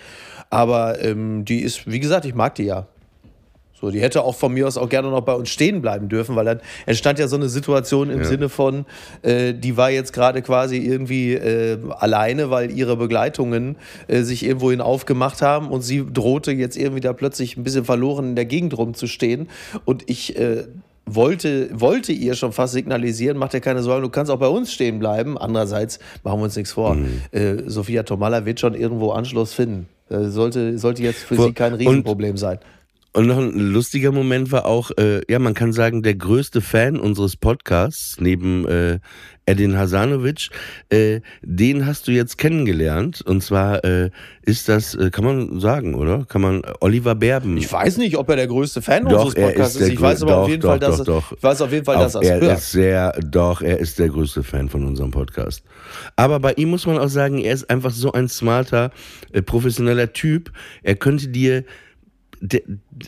Aber 0.48 1.04
ähm, 1.04 1.44
die 1.44 1.60
ist, 1.60 1.86
wie 1.86 2.00
gesagt, 2.00 2.24
ich 2.24 2.34
mag 2.34 2.54
die 2.54 2.64
ja. 2.64 2.86
So, 3.82 3.90
die 3.90 4.00
hätte 4.00 4.22
auch 4.22 4.36
von 4.36 4.54
mir 4.54 4.68
aus 4.68 4.78
auch 4.78 4.88
gerne 4.88 5.10
noch 5.10 5.22
bei 5.22 5.34
uns 5.34 5.48
stehen 5.50 5.82
bleiben 5.82 6.08
dürfen, 6.08 6.36
weil 6.36 6.44
dann 6.44 6.60
entstand 6.86 7.18
ja 7.18 7.26
so 7.26 7.34
eine 7.34 7.48
Situation 7.48 8.10
im 8.10 8.20
Ja. 8.20 8.24
Sinne 8.24 8.48
von, 8.48 8.86
äh, 9.22 9.52
die 9.54 9.76
war 9.76 9.90
jetzt 9.90 10.12
gerade 10.12 10.40
quasi 10.40 10.76
irgendwie 10.78 11.34
äh, 11.34 11.78
alleine, 11.98 12.48
weil 12.48 12.70
ihre 12.70 12.96
Begleitungen 12.96 13.74
äh, 14.06 14.22
sich 14.22 14.44
irgendwohin 14.46 14.80
aufgemacht 14.80 15.42
haben 15.42 15.68
und 15.68 15.82
sie 15.82 16.06
drohte 16.10 16.52
jetzt 16.52 16.76
irgendwie 16.76 17.00
da 17.00 17.12
plötzlich 17.12 17.56
ein 17.56 17.64
bisschen 17.64 17.84
verloren 17.84 18.30
in 18.30 18.36
der 18.36 18.44
Gegend 18.44 18.78
rumzustehen. 18.78 19.48
Und 19.84 20.08
ich 20.08 20.38
äh, 20.38 20.62
wollte, 21.04 21.68
wollte 21.72 22.12
ihr 22.12 22.34
schon 22.34 22.52
fast 22.52 22.74
signalisieren, 22.74 23.36
mach 23.36 23.48
dir 23.48 23.60
keine 23.60 23.82
Sorgen, 23.82 24.02
du 24.04 24.10
kannst 24.10 24.30
auch 24.30 24.38
bei 24.38 24.46
uns 24.46 24.72
stehen 24.72 25.00
bleiben. 25.00 25.36
Andererseits 25.36 25.98
machen 26.22 26.38
wir 26.38 26.44
uns 26.44 26.54
nichts 26.54 26.70
vor. 26.70 26.94
Mhm. 26.94 27.08
Äh, 27.32 27.56
Sophia 27.66 28.04
Tomalla 28.04 28.46
wird 28.46 28.60
schon 28.60 28.74
irgendwo 28.74 29.10
Anschluss 29.10 29.52
finden. 29.52 29.88
Äh, 30.08 30.26
sollte, 30.28 30.78
sollte 30.78 31.02
jetzt 31.02 31.24
für 31.24 31.34
Vor- 31.34 31.46
sie 31.46 31.52
kein 31.52 31.74
Riesenproblem 31.74 32.36
sein. 32.36 32.60
Und 33.14 33.26
noch 33.26 33.36
ein 33.36 33.58
lustiger 33.58 34.10
Moment 34.10 34.52
war 34.52 34.64
auch, 34.64 34.90
äh, 34.92 35.20
ja, 35.30 35.38
man 35.38 35.52
kann 35.52 35.74
sagen, 35.74 36.02
der 36.02 36.14
größte 36.14 36.62
Fan 36.62 36.98
unseres 36.98 37.36
Podcasts, 37.36 38.18
neben 38.18 38.66
äh, 38.66 39.00
Edin 39.44 39.76
Hasanovic, 39.76 40.48
äh, 40.88 41.20
den 41.42 41.84
hast 41.84 42.08
du 42.08 42.12
jetzt 42.12 42.38
kennengelernt. 42.38 43.20
Und 43.20 43.42
zwar 43.42 43.84
äh, 43.84 44.08
ist 44.42 44.70
das, 44.70 44.94
äh, 44.94 45.10
kann 45.10 45.26
man 45.26 45.60
sagen, 45.60 45.94
oder? 45.94 46.24
Kann 46.24 46.40
man, 46.40 46.62
äh, 46.62 46.72
Oliver 46.80 47.14
Berben. 47.14 47.58
Ich 47.58 47.70
weiß 47.70 47.98
nicht, 47.98 48.16
ob 48.16 48.30
er 48.30 48.36
der 48.36 48.46
größte 48.46 48.80
Fan 48.80 49.04
Doch, 49.04 49.24
unseres 49.24 49.34
er 49.34 49.48
Podcasts 49.48 49.76
ist 49.76 49.82
ist. 49.82 49.92
Ich 49.92 50.00
weiß 50.00 50.22
aber 50.22 50.36
auf 50.38 50.44
doch, 50.44 50.48
jeden 50.48 50.62
doch, 50.62 50.68
Fall, 50.70 50.78
dass 50.78 51.00
er, 51.00 51.22
ich 51.36 51.42
weiß 51.42 51.60
auf 51.60 51.72
jeden 51.72 51.84
Fall, 51.84 51.98
dass 51.98 52.16
Auch 52.16 52.22
er 52.22 52.40
hört. 52.40 52.58
ist 52.58 52.72
sehr, 52.72 53.12
doch, 53.20 53.60
er 53.60 53.78
ist 53.78 53.98
der 53.98 54.08
größte 54.08 54.42
Fan 54.42 54.70
von 54.70 54.86
unserem 54.86 55.10
Podcast. 55.10 55.62
Aber 56.16 56.40
bei 56.40 56.54
ihm 56.54 56.70
muss 56.70 56.86
man 56.86 56.96
auch 56.96 57.08
sagen, 57.08 57.36
er 57.38 57.52
ist 57.52 57.68
einfach 57.68 57.90
so 57.90 58.12
ein 58.12 58.28
smarter, 58.28 58.90
äh, 59.32 59.42
professioneller 59.42 60.14
Typ. 60.14 60.50
Er 60.82 60.94
könnte 60.94 61.28
dir, 61.28 61.64
der, 62.44 62.60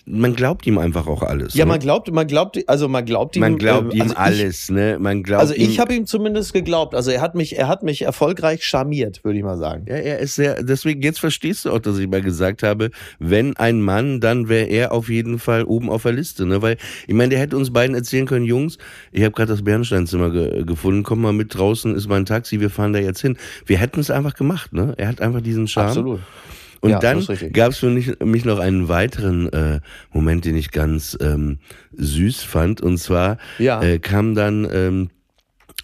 man 0.07 0.37
glaubt 0.37 0.65
ihm 0.65 0.79
einfach 0.79 1.09
auch 1.09 1.25
alles. 1.25 1.55
Ja, 1.55 1.65
ne? 1.65 1.73
man 1.73 1.81
glaubt, 1.81 2.11
man 2.13 2.29
glaubt, 2.29 2.57
also 2.69 2.87
man 2.89 3.05
glaubt 3.05 3.35
ihm, 3.35 3.41
Man 3.41 3.59
glaubt 3.59 3.93
äh, 3.93 3.97
ihm 3.97 4.03
also 4.03 4.13
ich- 4.13 4.19
alles, 4.19 4.71
ne? 4.71 4.97
Man 5.01 5.25
glaubt 5.25 5.41
Also 5.41 5.55
ich 5.55 5.81
habe 5.81 5.93
ihm 5.93 6.07
zumindest 6.07 6.53
geglaubt. 6.53 6.95
Also 6.95 7.11
er 7.11 7.21
hat 7.21 7.35
mich, 7.35 7.59
er 7.59 7.67
hat 7.67 7.83
mich 7.83 8.03
erfolgreich 8.03 8.63
charmiert, 8.65 9.25
würde 9.25 9.39
ich 9.39 9.45
mal 9.45 9.59
sagen. 9.59 9.87
Ja, 9.89 9.97
er 9.97 10.21
ist 10.21 10.37
sehr, 10.37 10.63
deswegen, 10.63 11.03
jetzt 11.03 11.19
verstehst 11.19 11.65
du 11.65 11.73
auch, 11.73 11.81
dass 11.81 11.99
ich 11.99 12.09
mal 12.09 12.23
gesagt 12.23 12.63
habe, 12.63 12.91
wenn 13.19 13.57
ein 13.57 13.83
Mann, 13.83 14.21
dann 14.21 14.49
wäre 14.49 14.67
er 14.67 14.93
auf 14.93 15.09
jeden 15.09 15.41
Fall 15.41 15.65
oben 15.65 15.91
auf 15.91 16.05
der 16.05 16.13
Liste, 16.13 16.47
ne? 16.47 16.63
Weil, 16.63 16.77
ich 17.09 17.15
meine, 17.15 17.31
der 17.31 17.41
hätte 17.41 17.57
uns 17.57 17.73
beiden 17.73 17.97
erzählen 17.97 18.27
können, 18.27 18.45
Jungs, 18.45 18.79
ich 19.11 19.25
habe 19.25 19.33
gerade 19.33 19.51
das 19.51 19.65
Bernsteinzimmer 19.65 20.31
ge 20.31 20.65
gefunden, 20.65 21.03
komm 21.03 21.21
mal 21.23 21.33
mit 21.33 21.57
draußen, 21.57 21.93
ist 21.97 22.09
mein 22.09 22.25
Taxi, 22.25 22.61
wir 22.61 22.71
fahren 22.71 22.93
da 22.93 23.01
jetzt 23.01 23.21
hin. 23.21 23.37
Wir 23.67 23.79
hätten 23.79 23.99
es 23.99 24.13
einfach 24.13 24.35
gemacht, 24.35 24.73
ne? 24.73 24.95
Er 24.97 25.09
hat 25.09 25.21
einfach 25.21 25.41
diesen 25.41 25.67
Charme. 25.67 25.89
Absolut. 25.89 26.21
Und 26.85 26.91
Ja, 26.91 26.99
dann 26.99 27.27
gab 27.55 27.71
es 27.71 27.79
für 27.79 27.89
mich, 27.89 28.21
mich 28.21 28.45
noch 28.45 28.59
einen 28.59 28.89
weiteren 28.89 29.51
äh, 29.55 29.81
Moment, 30.13 30.45
den 30.45 30.55
ich 30.55 30.71
ganz 30.71 31.17
ähm, 31.19 31.59
süß 31.93 32.43
fand. 32.43 32.83
Und 32.83 32.99
zwar 32.99 33.39
Ja. 33.59 33.83
äh, 33.83 33.99
kam 33.99 34.35
dann 34.35 34.69
ähm, 34.71 35.09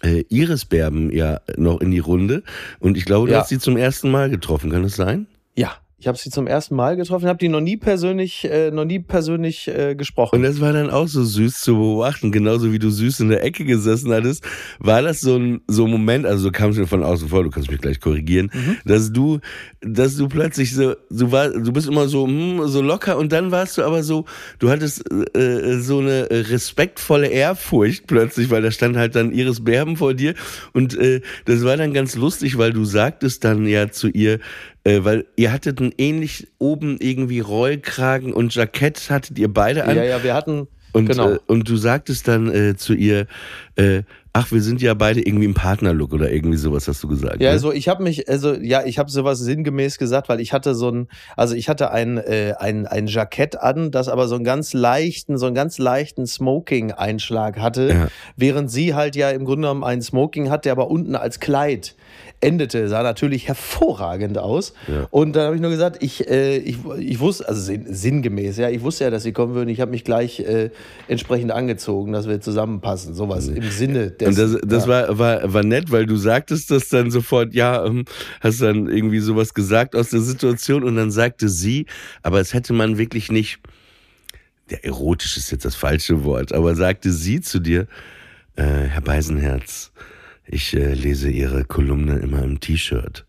äh, 0.03 0.23
Iris 0.29 0.65
Berben 0.65 1.11
ja 1.11 1.39
noch 1.57 1.81
in 1.81 1.89
die 1.89 1.97
Runde. 1.97 2.43
Und 2.79 2.97
ich 2.97 3.05
glaube, 3.05 3.25
du 3.25 3.33
Ja. 3.33 3.39
hast 3.39 3.49
sie 3.49 3.57
zum 3.57 3.77
ersten 3.77 4.11
Mal 4.11 4.29
getroffen. 4.29 4.69
Kann 4.69 4.83
das 4.83 4.95
sein? 4.95 5.25
Ja, 5.55 5.73
ich 6.01 6.07
habe 6.07 6.17
sie 6.17 6.31
zum 6.31 6.47
ersten 6.47 6.75
Mal 6.75 6.95
getroffen, 6.97 7.27
habe 7.27 7.37
die 7.37 7.47
noch 7.47 7.61
nie 7.61 7.77
persönlich, 7.77 8.43
äh, 8.49 8.71
noch 8.71 8.85
nie 8.85 8.97
persönlich 8.99 9.67
äh, 9.67 9.91
Und 9.91 9.97
gesprochen. 9.99 10.41
das 10.41 10.59
war 10.59 10.73
dann 10.73 10.89
auch 10.89 11.07
so 11.07 11.23
süß 11.23 11.59
zu 11.61 11.75
beobachten, 11.75 12.31
genauso 12.31 12.73
wie 12.73 12.79
du 12.79 12.89
süß 12.89 13.19
in 13.19 13.29
der 13.29 13.43
Ecke 13.43 13.65
gesessen 13.65 14.11
hattest, 14.11 14.43
war 14.79 15.03
das 15.03 15.21
so 15.21 15.35
ein, 15.37 15.61
so 15.67 15.85
ein 15.85 15.91
Moment, 15.91 16.25
also 16.25 16.45
du 16.49 16.51
kamst 16.51 16.79
mir 16.79 16.87
von 16.87 17.03
außen 17.03 17.29
vor, 17.29 17.43
du 17.43 17.51
kannst 17.51 17.69
mich 17.69 17.79
gleich 17.79 17.99
korrigieren, 17.99 18.49
Mhm. 18.51 18.77
dass 18.83 19.13
du, 19.13 19.39
dass 19.81 20.17
du 20.17 20.27
plötzlich 20.27 20.73
so, 20.73 20.95
du 21.11 21.31
war, 21.31 21.49
du 21.49 21.71
bist 21.71 21.87
immer 21.87 22.07
so, 22.07 22.25
hm, 22.25 22.67
so 22.67 22.81
locker 22.81 23.17
und 23.19 23.31
dann 23.31 23.51
warst 23.51 23.77
du 23.77 23.83
aber 23.83 24.01
so, 24.01 24.25
du 24.57 24.71
hattest 24.71 25.03
äh, 25.35 25.77
so 25.81 25.99
eine 25.99 26.31
äh, 26.31 26.39
respektvolle 26.41 27.27
Ehrfurcht 27.27 28.07
plötzlich, 28.07 28.49
weil 28.49 28.63
da 28.63 28.71
stand 28.71 28.97
halt 28.97 29.15
dann 29.15 29.31
Iris 29.31 29.63
Berben 29.63 29.97
vor 29.97 30.15
dir 30.15 30.33
und 30.73 30.97
äh, 30.97 31.21
das 31.45 31.63
war 31.63 31.77
dann 31.77 31.93
ganz 31.93 32.15
lustig, 32.15 32.57
weil 32.57 32.73
du 32.73 32.85
sagtest 32.85 33.43
dann 33.43 33.67
ja 33.67 33.91
zu 33.91 34.07
ihr, 34.07 34.39
äh, 34.83 34.99
weil 35.03 35.25
ihr 35.35 35.51
hattet 35.51 35.79
ein 35.79 35.93
ähnlich 35.97 36.47
oben 36.57 36.97
irgendwie 36.99 37.39
Rollkragen 37.39 38.33
und 38.33 38.53
Jackett 38.55 39.09
hattet 39.09 39.37
ihr 39.39 39.51
beide 39.53 39.85
an. 39.85 39.95
Ja, 39.95 40.03
ja, 40.03 40.23
wir 40.23 40.33
hatten, 40.33 40.67
Und, 40.93 41.07
genau. 41.07 41.31
äh, 41.33 41.39
und 41.47 41.69
du 41.69 41.75
sagtest 41.77 42.27
dann 42.27 42.49
äh, 42.53 42.75
zu 42.75 42.93
ihr, 42.93 43.27
äh, 43.75 44.03
ach, 44.33 44.51
wir 44.51 44.61
sind 44.61 44.81
ja 44.81 44.93
beide 44.93 45.19
irgendwie 45.21 45.45
im 45.45 45.53
Partnerlook 45.53 46.13
oder 46.13 46.31
irgendwie 46.31 46.57
sowas 46.57 46.87
hast 46.87 47.03
du 47.03 47.07
gesagt. 47.09 47.41
Ja, 47.41 47.49
ne? 47.49 47.51
also 47.51 47.71
ich 47.73 47.89
habe 47.89 48.01
mich, 48.01 48.29
also 48.29 48.53
ja, 48.55 48.83
ich 48.85 48.97
habe 48.97 49.11
sowas 49.11 49.39
sinngemäß 49.39 49.97
gesagt, 49.97 50.29
weil 50.29 50.39
ich 50.39 50.53
hatte 50.53 50.73
so 50.73 50.89
ein, 50.89 51.07
also 51.35 51.53
ich 51.53 51.67
hatte 51.69 51.91
ein, 51.91 52.17
äh, 52.17 52.53
ein, 52.57 52.87
ein 52.87 53.07
Jackett 53.07 53.59
an, 53.59 53.91
das 53.91 54.07
aber 54.07 54.27
so 54.29 54.35
einen 54.35 54.45
ganz 54.45 54.73
leichten, 54.73 55.37
so 55.37 55.47
einen 55.47 55.55
ganz 55.55 55.77
leichten 55.79 56.25
Smoking-Einschlag 56.27 57.59
hatte, 57.59 57.89
Ja. 57.89 58.07
während 58.35 58.71
sie 58.71 58.95
halt 58.95 59.15
ja 59.15 59.29
im 59.31 59.45
Grunde 59.45 59.63
genommen 59.67 59.83
ein 59.83 60.01
Smoking 60.01 60.49
hat, 60.49 60.65
der 60.65 60.71
aber 60.71 60.89
unten 60.89 61.15
als 61.15 61.39
Kleid 61.39 61.95
endete, 62.41 62.87
sah 62.89 63.03
natürlich 63.03 63.47
hervorragend 63.47 64.37
aus. 64.37 64.73
Ja. 64.87 65.07
Und 65.11 65.35
dann 65.35 65.45
habe 65.45 65.55
ich 65.55 65.61
nur 65.61 65.69
gesagt, 65.69 66.03
ich, 66.03 66.27
äh, 66.27 66.57
ich, 66.57 66.77
ich 66.99 67.19
wusste, 67.19 67.47
also 67.47 67.61
sinn, 67.61 67.85
sinngemäß, 67.87 68.57
ja, 68.57 68.69
ich 68.69 68.81
wusste 68.81 69.05
ja, 69.05 69.09
dass 69.09 69.23
sie 69.23 69.31
kommen 69.31 69.53
würden. 69.53 69.69
Ich 69.69 69.79
habe 69.79 69.91
mich 69.91 70.03
gleich 70.03 70.39
äh, 70.39 70.71
entsprechend 71.07 71.51
angezogen, 71.51 72.11
dass 72.11 72.27
wir 72.27 72.41
zusammenpassen, 72.41 73.13
sowas 73.13 73.47
im 73.47 73.69
Sinne 73.69 74.11
des. 74.11 74.27
Und 74.29 74.37
das, 74.37 74.61
das 74.65 74.85
ja. 74.85 74.89
war, 74.89 75.19
war, 75.19 75.53
war 75.53 75.63
nett, 75.63 75.91
weil 75.91 76.05
du 76.05 76.17
sagtest 76.17 76.71
das 76.71 76.89
dann 76.89 77.11
sofort, 77.11 77.53
ja, 77.53 77.85
ähm, 77.85 78.05
hast 78.41 78.61
dann 78.61 78.87
irgendwie 78.87 79.19
sowas 79.19 79.53
gesagt 79.53 79.95
aus 79.95 80.09
der 80.09 80.21
Situation 80.21 80.83
und 80.83 80.95
dann 80.95 81.11
sagte 81.11 81.47
sie, 81.47 81.85
aber 82.23 82.39
es 82.39 82.53
hätte 82.53 82.73
man 82.73 82.97
wirklich 82.97 83.31
nicht, 83.31 83.59
ja, 84.69 84.77
erotisch 84.81 85.37
ist 85.37 85.51
jetzt 85.51 85.65
das 85.65 85.75
falsche 85.75 86.23
Wort, 86.23 86.53
aber 86.53 86.75
sagte 86.75 87.11
sie 87.11 87.41
zu 87.41 87.59
dir, 87.59 87.87
äh, 88.55 88.63
Herr 88.63 89.01
Beisenherz, 89.01 89.91
ich 90.51 90.73
äh, 90.75 90.93
lese 90.93 91.29
Ihre 91.29 91.63
Kolumne 91.65 92.19
immer 92.19 92.43
im 92.43 92.59
T-Shirt. 92.59 93.25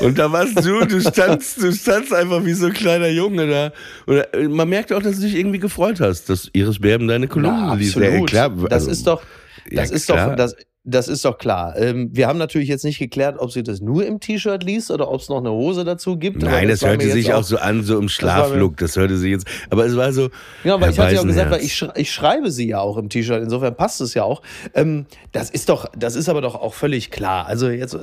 Und 0.00 0.18
da 0.18 0.30
warst 0.32 0.64
du, 0.64 0.84
du 0.84 1.00
standst, 1.00 1.62
du 1.62 1.72
standst 1.72 2.12
einfach 2.12 2.44
wie 2.44 2.52
so 2.52 2.66
ein 2.66 2.72
kleiner 2.74 3.08
Junge 3.08 3.46
da. 3.46 3.72
Und 4.06 4.18
äh, 4.34 4.48
man 4.48 4.68
merkt 4.68 4.92
auch, 4.92 5.02
dass 5.02 5.16
du 5.16 5.22
dich 5.22 5.34
irgendwie 5.36 5.60
gefreut 5.60 6.00
hast, 6.00 6.28
dass 6.28 6.50
Iris 6.52 6.78
Berben 6.80 7.08
deine 7.08 7.28
Kolumne 7.28 7.56
Ja, 7.56 7.74
liest. 7.74 7.96
absolut. 7.96 8.32
Ja, 8.32 8.48
klar, 8.48 8.50
das 8.68 8.72
also- 8.72 8.90
ist 8.90 9.06
doch, 9.06 9.22
Ja, 9.70 9.82
das 9.82 9.90
ist 9.90 10.06
klar. 10.06 10.30
doch, 10.30 10.36
das, 10.36 10.56
das 10.84 11.08
ist 11.08 11.24
doch 11.24 11.36
klar. 11.36 11.76
Ähm, 11.76 12.08
wir 12.12 12.28
haben 12.28 12.38
natürlich 12.38 12.68
jetzt 12.68 12.84
nicht 12.84 12.98
geklärt, 12.98 13.36
ob 13.38 13.50
sie 13.50 13.62
das 13.62 13.80
nur 13.82 14.06
im 14.06 14.20
T-Shirt 14.20 14.62
liest 14.62 14.90
oder 14.90 15.10
ob 15.10 15.20
es 15.20 15.28
noch 15.28 15.36
eine 15.38 15.50
Hose 15.50 15.84
dazu 15.84 16.16
gibt. 16.16 16.42
Nein, 16.42 16.68
das, 16.68 16.80
mir 16.80 16.88
hörte 16.88 17.10
sich 17.10 17.34
auch 17.34 17.42
so 17.42 17.58
an, 17.58 17.82
so 17.82 17.98
im 17.98 18.08
Schlaflook. 18.08 18.78
Das 18.78 18.96
hörte 18.96 19.18
sich 19.18 19.30
jetzt. 19.30 19.46
Aber 19.68 19.84
es 19.84 19.96
war 19.96 20.12
so. 20.12 20.30
Ja, 20.64 20.74
aber 20.74 20.86
Herr 20.86 20.92
ich 20.92 20.98
hatte 20.98 21.14
ja 21.16 21.20
auch 21.20 21.26
gesagt, 21.26 21.50
weil 21.50 21.62
ich, 21.62 21.74
schrei- 21.74 21.92
ich 21.96 22.10
schreibe 22.10 22.50
sie 22.50 22.68
ja 22.68 22.80
auch 22.80 22.96
im 22.96 23.10
T-Shirt, 23.10 23.42
insofern 23.42 23.76
passt 23.76 24.00
es 24.00 24.14
ja 24.14 24.22
auch. 24.22 24.40
Ähm, 24.72 25.04
das 25.32 25.50
ist 25.50 25.68
doch, 25.68 25.86
das 25.94 26.14
ist 26.14 26.30
aber 26.30 26.40
doch 26.40 26.54
auch 26.54 26.72
völlig 26.72 27.10
klar. 27.10 27.46
Also 27.46 27.68
jetzt, 27.68 27.94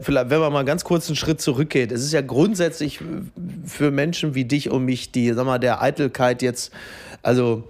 vielleicht, 0.00 0.30
wenn 0.30 0.40
man 0.40 0.52
mal 0.52 0.64
ganz 0.64 0.84
kurz 0.84 1.08
einen 1.08 1.16
Schritt 1.16 1.42
zurückgeht, 1.42 1.92
es 1.92 2.02
ist 2.02 2.12
ja 2.12 2.22
grundsätzlich 2.22 3.00
für 3.66 3.90
Menschen 3.90 4.34
wie 4.34 4.46
dich 4.46 4.70
und 4.70 4.84
mich, 4.86 5.12
die, 5.12 5.30
sag 5.34 5.44
mal, 5.44 5.58
der 5.58 5.82
Eitelkeit 5.82 6.40
jetzt, 6.40 6.72
also 7.22 7.64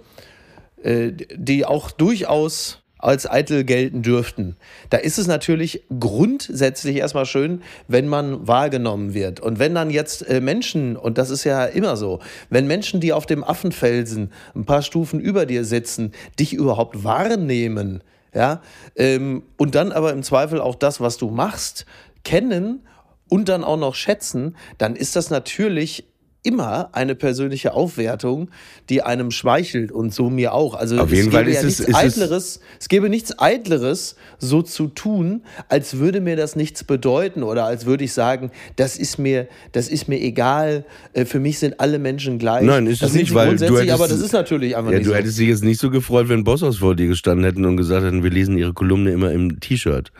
äh, 0.81 1.11
die 1.35 1.65
auch 1.65 1.91
durchaus 1.91 2.77
als 2.99 3.29
eitel 3.29 3.63
gelten 3.63 4.03
dürften. 4.03 4.57
Da 4.89 4.97
ist 4.97 5.17
es 5.17 5.25
natürlich 5.25 5.83
grundsätzlich 5.99 6.97
erstmal 6.97 7.25
schön, 7.25 7.63
wenn 7.87 8.07
man 8.07 8.47
wahrgenommen 8.47 9.13
wird. 9.13 9.39
Und 9.39 9.57
wenn 9.57 9.73
dann 9.73 9.89
jetzt 9.89 10.27
äh, 10.29 10.41
Menschen, 10.41 10.95
und 10.97 11.17
das 11.17 11.29
ist 11.29 11.45
ja 11.45 11.65
immer 11.65 11.97
so, 11.97 12.19
wenn 12.49 12.67
Menschen, 12.67 12.99
die 12.99 13.13
auf 13.13 13.25
dem 13.25 13.43
Affenfelsen 13.43 14.31
ein 14.53 14.65
paar 14.65 14.81
Stufen 14.81 15.19
über 15.19 15.45
dir 15.45 15.63
sitzen, 15.63 16.11
dich 16.37 16.53
überhaupt 16.53 17.03
wahrnehmen, 17.03 18.03
ja, 18.33 18.61
ähm, 18.95 19.43
und 19.57 19.73
dann 19.73 19.91
aber 19.91 20.11
im 20.11 20.21
Zweifel 20.21 20.61
auch 20.61 20.75
das, 20.75 21.01
was 21.01 21.17
du 21.17 21.29
machst, 21.29 21.85
kennen 22.23 22.85
und 23.29 23.49
dann 23.49 23.63
auch 23.63 23.77
noch 23.77 23.95
schätzen, 23.95 24.55
dann 24.77 24.95
ist 24.95 25.15
das 25.15 25.29
natürlich 25.29 26.05
immer 26.41 26.89
eine 26.93 27.15
persönliche 27.15 27.73
Aufwertung, 27.73 28.49
die 28.89 29.01
einem 29.01 29.29
schmeichelt 29.29 29.91
und 29.91 30.13
so 30.13 30.29
mir 30.29 30.53
auch. 30.53 30.73
Also 30.73 30.97
Auf 30.99 31.11
jeden 31.11 31.27
es 31.27 31.33
Fall 31.33 31.43
gäbe 31.45 31.55
ist 31.55 31.61
ja 31.63 31.67
es- 31.67 31.79
nichts 31.79 31.89
es- 31.89 31.95
Eitleres, 31.95 32.59
es 32.79 32.87
gäbe 32.87 33.09
nichts 33.09 33.37
Eitleres, 33.39 34.15
so 34.37 34.61
zu 34.61 34.87
tun, 34.87 35.43
als 35.67 35.97
würde 35.97 36.21
mir 36.21 36.37
das 36.37 36.55
nichts 36.55 36.83
bedeuten 36.85 37.43
oder 37.43 37.65
als 37.65 37.85
würde 37.85 38.05
ich 38.05 38.13
sagen, 38.13 38.51
das 38.77 38.95
ist 38.97 39.19
mir, 39.19 39.47
das 39.73 39.89
ist 39.89 40.07
mir 40.07 40.19
egal. 40.21 40.85
äh, 41.13 41.25
Für 41.25 41.39
mich 41.39 41.59
sind 41.59 41.79
alle 41.79 41.99
Menschen 41.99 42.39
gleich. 42.39 42.63
Nein, 42.63 42.87
ist 42.87 43.01
das 43.01 43.09
es 43.11 43.15
nicht, 43.17 43.33
weil 43.33 43.55
du 43.57 43.65
hättest- 43.77 43.91
aber 43.91 44.07
das 44.07 44.19
ist 44.21 44.31
natürlich 44.31 44.77
einfach 44.77 44.91
Ja, 44.91 44.97
nicht 44.99 45.07
du 45.07 45.11
so. 45.11 45.15
hättest 45.17 45.37
dich 45.39 45.49
jetzt 45.49 45.63
nicht 45.63 45.79
so 45.79 45.89
gefreut, 45.89 46.29
wenn 46.29 46.43
Bosshaus 46.45 46.77
vor 46.77 46.95
dir 46.95 47.07
gestanden 47.07 47.43
hätten 47.43 47.65
und 47.65 47.75
gesagt 47.77 48.05
hätten, 48.05 48.23
wir 48.23 48.31
lesen 48.31 48.57
ihre 48.57 48.73
Kolumne 48.73 49.11
immer 49.11 49.31
im 49.31 49.59
T-Shirt. 49.59 50.11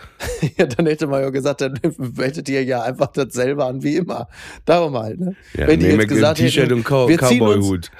Ja, 0.57 0.65
dann 0.65 0.85
hätte 0.87 1.07
man 1.07 1.21
ja 1.21 1.29
gesagt, 1.29 1.61
dann 1.61 1.79
hättet 2.17 2.47
ihr 2.49 2.63
ja 2.63 2.81
einfach 2.83 3.07
dasselbe 3.07 3.65
an 3.65 3.83
wie 3.83 3.97
immer. 3.97 4.27
Darum 4.65 4.97
halt, 4.97 5.19
ne? 5.19 5.35
Ja, 5.57 5.67
Wenn 5.67 5.79
nee, 5.79 5.89
gesagt 6.09 6.39
T-Shirt 6.39 6.71
und 6.71 6.83
Cow 6.83 7.09
Cowboy-Hut. 7.09 7.91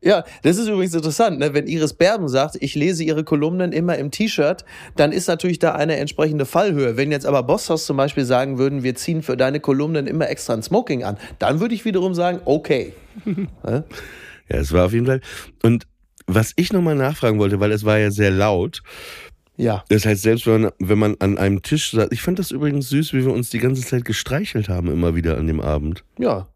Ja, 0.00 0.24
das 0.42 0.58
ist 0.58 0.68
übrigens 0.68 0.94
interessant, 0.94 1.40
ne? 1.40 1.54
wenn 1.54 1.66
Iris 1.66 1.92
Berben 1.92 2.28
sagt, 2.28 2.56
ich 2.60 2.76
lese 2.76 3.02
ihre 3.02 3.24
Kolumnen 3.24 3.72
immer 3.72 3.98
im 3.98 4.12
T-Shirt, 4.12 4.64
dann 4.94 5.10
ist 5.10 5.26
natürlich 5.26 5.58
da 5.58 5.72
eine 5.72 5.96
entsprechende 5.96 6.46
Fallhöhe. 6.46 6.96
Wenn 6.96 7.10
jetzt 7.10 7.26
aber 7.26 7.42
Bosshaus 7.42 7.84
zum 7.84 7.96
Beispiel 7.96 8.24
sagen 8.24 8.58
würden, 8.58 8.84
wir 8.84 8.94
ziehen 8.94 9.22
für 9.22 9.36
deine 9.36 9.58
Kolumnen 9.58 10.06
immer 10.06 10.28
extra 10.28 10.54
ein 10.54 10.62
Smoking 10.62 11.02
an, 11.02 11.18
dann 11.40 11.58
würde 11.58 11.74
ich 11.74 11.84
wiederum 11.84 12.14
sagen, 12.14 12.40
okay. 12.44 12.92
Ja, 14.50 14.56
es 14.56 14.72
war 14.72 14.86
auf 14.86 14.94
jeden 14.94 15.04
Fall. 15.04 15.20
Und 15.62 15.86
was 16.26 16.52
ich 16.56 16.72
nochmal 16.72 16.94
nachfragen 16.94 17.38
wollte, 17.38 17.60
weil 17.60 17.70
es 17.70 17.84
war 17.84 17.98
ja 17.98 18.10
sehr 18.10 18.30
laut. 18.30 18.82
Ja. 19.58 19.84
Das 19.88 20.06
heißt, 20.06 20.22
selbst 20.22 20.46
wenn 20.46 20.62
man, 20.62 20.72
wenn 20.78 20.98
man 20.98 21.16
an 21.18 21.36
einem 21.36 21.62
Tisch 21.62 21.90
saß, 21.90 22.08
ich 22.12 22.22
fand 22.22 22.38
das 22.38 22.50
übrigens 22.50 22.88
süß, 22.88 23.12
wie 23.12 23.26
wir 23.26 23.32
uns 23.32 23.50
die 23.50 23.58
ganze 23.58 23.82
Zeit 23.82 24.04
gestreichelt 24.04 24.68
haben, 24.68 24.90
immer 24.90 25.14
wieder 25.14 25.36
an 25.36 25.46
dem 25.46 25.60
Abend. 25.60 26.04
Ja. 26.18 26.48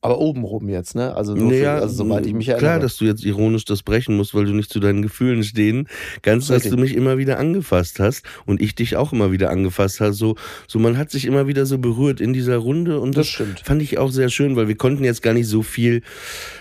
Aber 0.00 0.20
obenrum 0.20 0.68
jetzt, 0.68 0.94
ne? 0.94 1.16
Also, 1.16 1.34
Naja, 1.34 1.76
für, 1.78 1.82
also 1.82 2.04
soweit 2.04 2.24
ich 2.24 2.32
mich 2.32 2.46
erinnere. 2.48 2.64
Klar, 2.70 2.78
dass 2.80 2.98
du 2.98 3.04
jetzt 3.04 3.24
ironisch 3.24 3.64
das 3.64 3.82
brechen 3.82 4.16
musst, 4.16 4.32
weil 4.32 4.44
du 4.44 4.52
nicht 4.52 4.70
zu 4.72 4.78
deinen 4.78 5.02
Gefühlen 5.02 5.42
stehen 5.42 5.88
kannst, 6.22 6.50
dass 6.50 6.62
du 6.62 6.76
mich 6.76 6.94
immer 6.94 7.18
wieder 7.18 7.40
angefasst 7.40 7.98
hast 7.98 8.24
und 8.46 8.62
ich 8.62 8.76
dich 8.76 8.94
auch 8.94 9.12
immer 9.12 9.32
wieder 9.32 9.50
angefasst 9.50 10.00
hast. 10.00 10.18
So, 10.18 10.36
so 10.68 10.78
man 10.78 10.96
hat 10.98 11.10
sich 11.10 11.24
immer 11.24 11.48
wieder 11.48 11.66
so 11.66 11.78
berührt 11.78 12.20
in 12.20 12.32
dieser 12.32 12.58
Runde 12.58 13.00
und 13.00 13.16
das, 13.16 13.26
Das 13.26 13.34
stimmt. 13.34 13.60
fand 13.64 13.82
ich 13.82 13.98
auch 13.98 14.12
sehr 14.12 14.28
schön, 14.28 14.54
weil 14.54 14.68
wir 14.68 14.76
konnten 14.76 15.02
jetzt 15.02 15.20
gar 15.20 15.34
nicht 15.34 15.48
so 15.48 15.64
viel 15.64 16.02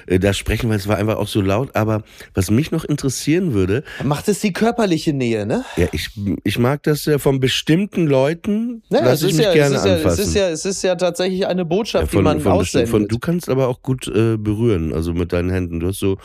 äh, 0.08 0.18
da 0.18 0.34
sprechen, 0.34 0.68
weil 0.72 0.78
es 0.78 0.88
war 0.88 0.98
einfach 0.98 1.18
auch 1.18 1.28
so 1.28 1.42
laut. 1.42 1.76
Aber 1.76 2.04
was 2.34 2.50
mich 2.50 2.72
noch 2.72 2.86
interessieren 2.86 3.54
würde, 3.54 3.84
Macht 4.04 4.30
es 4.30 4.40
die 4.40 4.52
körperliche 4.52 5.14
Nähe, 5.14 5.46
ne? 5.46 5.64
ja, 5.76 5.86
ich, 5.92 6.10
ich 6.44 6.58
mag 6.58 6.82
das 6.82 7.06
ja 7.06 7.20
von 7.20 7.40
bestimmten 7.40 8.08
Leuten, 8.08 8.82
Ja, 8.90 9.02
lass 9.06 9.22
ich 9.22 9.36
mich 9.36 9.46
ja, 9.46 9.54
gerne 9.54 9.76
es, 9.76 9.82
ist 9.82 9.88
ja, 9.88 9.94
anfassen. 9.96 10.22
es, 10.24 10.28
ist 10.30 10.34
ja, 10.36 10.50
es 10.50 10.66
ist 10.66 10.82
ja 10.82 10.96
tatsächlich 10.96 11.46
eine 11.46 11.66
Botschaft, 11.66 12.06
Ja, 12.06 12.10
von, 12.10 12.20
die 12.20 12.24
man 12.24 12.42
von, 12.42 12.52
aussendet. 12.54 12.90
von, 12.90 13.08
du 13.08 13.20
kannst 13.28 13.50
aber 13.50 13.68
auch 13.68 13.82
gut 13.82 14.08
äh, 14.08 14.38
berühren, 14.38 14.94
also 14.94 15.14
mit 15.14 15.34
deinen 15.34 15.50
Händen. 15.50 15.82
Du 15.82 15.88
hast 15.88 16.00
so, 16.00 16.18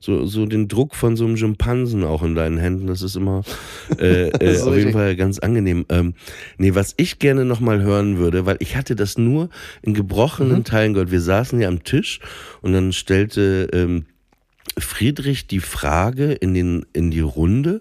so, 0.00 0.26
so 0.26 0.44
den 0.44 0.66
Druck 0.66 0.96
von 0.96 1.16
so 1.16 1.24
einem 1.24 1.36
Schimpansen 1.36 2.02
auch 2.02 2.22
in 2.24 2.34
deinen 2.34 2.58
Händen. 2.58 2.88
Das 2.88 3.00
ist 3.02 3.14
immer 3.16 3.42
äh, 3.98 4.28
äh, 4.40 4.54
ist 4.54 4.64
auf 4.64 4.76
jeden. 4.76 4.92
Fall 4.92 5.14
ganz 5.16 5.38
angenehm. 5.38 5.86
Ähm, 5.88 6.14
nee, 6.58 6.74
was 6.74 6.94
ich 6.96 7.18
gerne 7.20 7.44
nochmal 7.44 7.80
hören 7.82 8.18
würde, 8.18 8.44
weil 8.44 8.56
ich 8.58 8.76
hatte 8.76 8.96
das 8.96 9.16
nur 9.18 9.48
in 9.82 9.94
gebrochenen 9.94 10.58
Mhm. 10.58 10.64
Teilen 10.64 10.92
gehört. 10.94 11.10
Wir 11.12 11.20
saßen 11.20 11.60
ja 11.60 11.68
am 11.68 11.84
Tisch 11.84 12.18
und 12.60 12.72
dann 12.72 12.92
stellte 12.92 13.68
ähm, 13.72 14.06
Friedrich 14.78 15.46
die 15.46 15.60
Frage 15.60 16.32
in, 16.32 16.54
den, 16.54 16.84
in 16.92 17.10
die 17.10 17.20
Runde. 17.20 17.80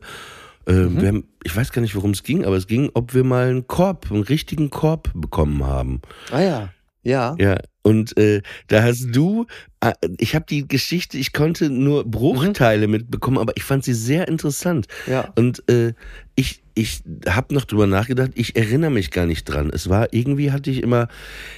Äh, 0.68 0.74
Mhm. 0.74 1.06
haben, 1.08 1.24
ich 1.44 1.56
weiß 1.56 1.72
gar 1.72 1.82
nicht, 1.82 1.96
worum 1.96 2.12
es 2.12 2.24
ging, 2.24 2.44
aber 2.46 2.58
es 2.58 2.68
ging, 2.68 2.90
ob 2.94 3.14
wir 3.14 3.24
mal 3.24 3.48
einen 3.48 3.68
Korb, 3.68 4.12
einen 4.12 4.22
richtigen 4.24 4.70
Korb 4.70 5.10
bekommen 5.16 5.64
haben. 5.66 6.02
ah 6.32 6.42
ja, 6.42 6.70
ja. 7.04 7.36
Ja, 7.40 7.58
und 7.88 8.18
äh, 8.18 8.42
da 8.68 8.84
hast 8.84 9.16
du, 9.16 9.46
äh, 9.80 9.94
ich 10.18 10.36
habe 10.36 10.44
die 10.50 10.68
Geschichte, 10.68 11.18
ich 11.18 11.32
konnte 11.32 11.70
nur 11.70 12.04
Bruchteile 12.04 12.90
mitbekommen, 12.90 13.38
aber 13.38 13.56
ich 13.56 13.64
fand 13.64 13.86
sie 13.86 13.94
sehr 13.94 14.28
interessant. 14.28 14.88
Ja. 15.06 15.32
Und 15.38 15.64
äh, 15.70 15.94
ich, 16.40 16.62
ich 16.76 17.02
habe 17.28 17.56
noch 17.56 17.66
drüber 17.66 17.88
nachgedacht, 17.88 18.30
ich 18.36 18.56
erinnere 18.56 18.92
mich 18.92 19.10
gar 19.10 19.26
nicht 19.26 19.46
dran. 19.46 19.72
Es 19.74 19.90
war 19.90 20.14
irgendwie 20.14 20.52
hatte 20.52 20.70
ich 20.70 20.84
immer, 20.84 21.08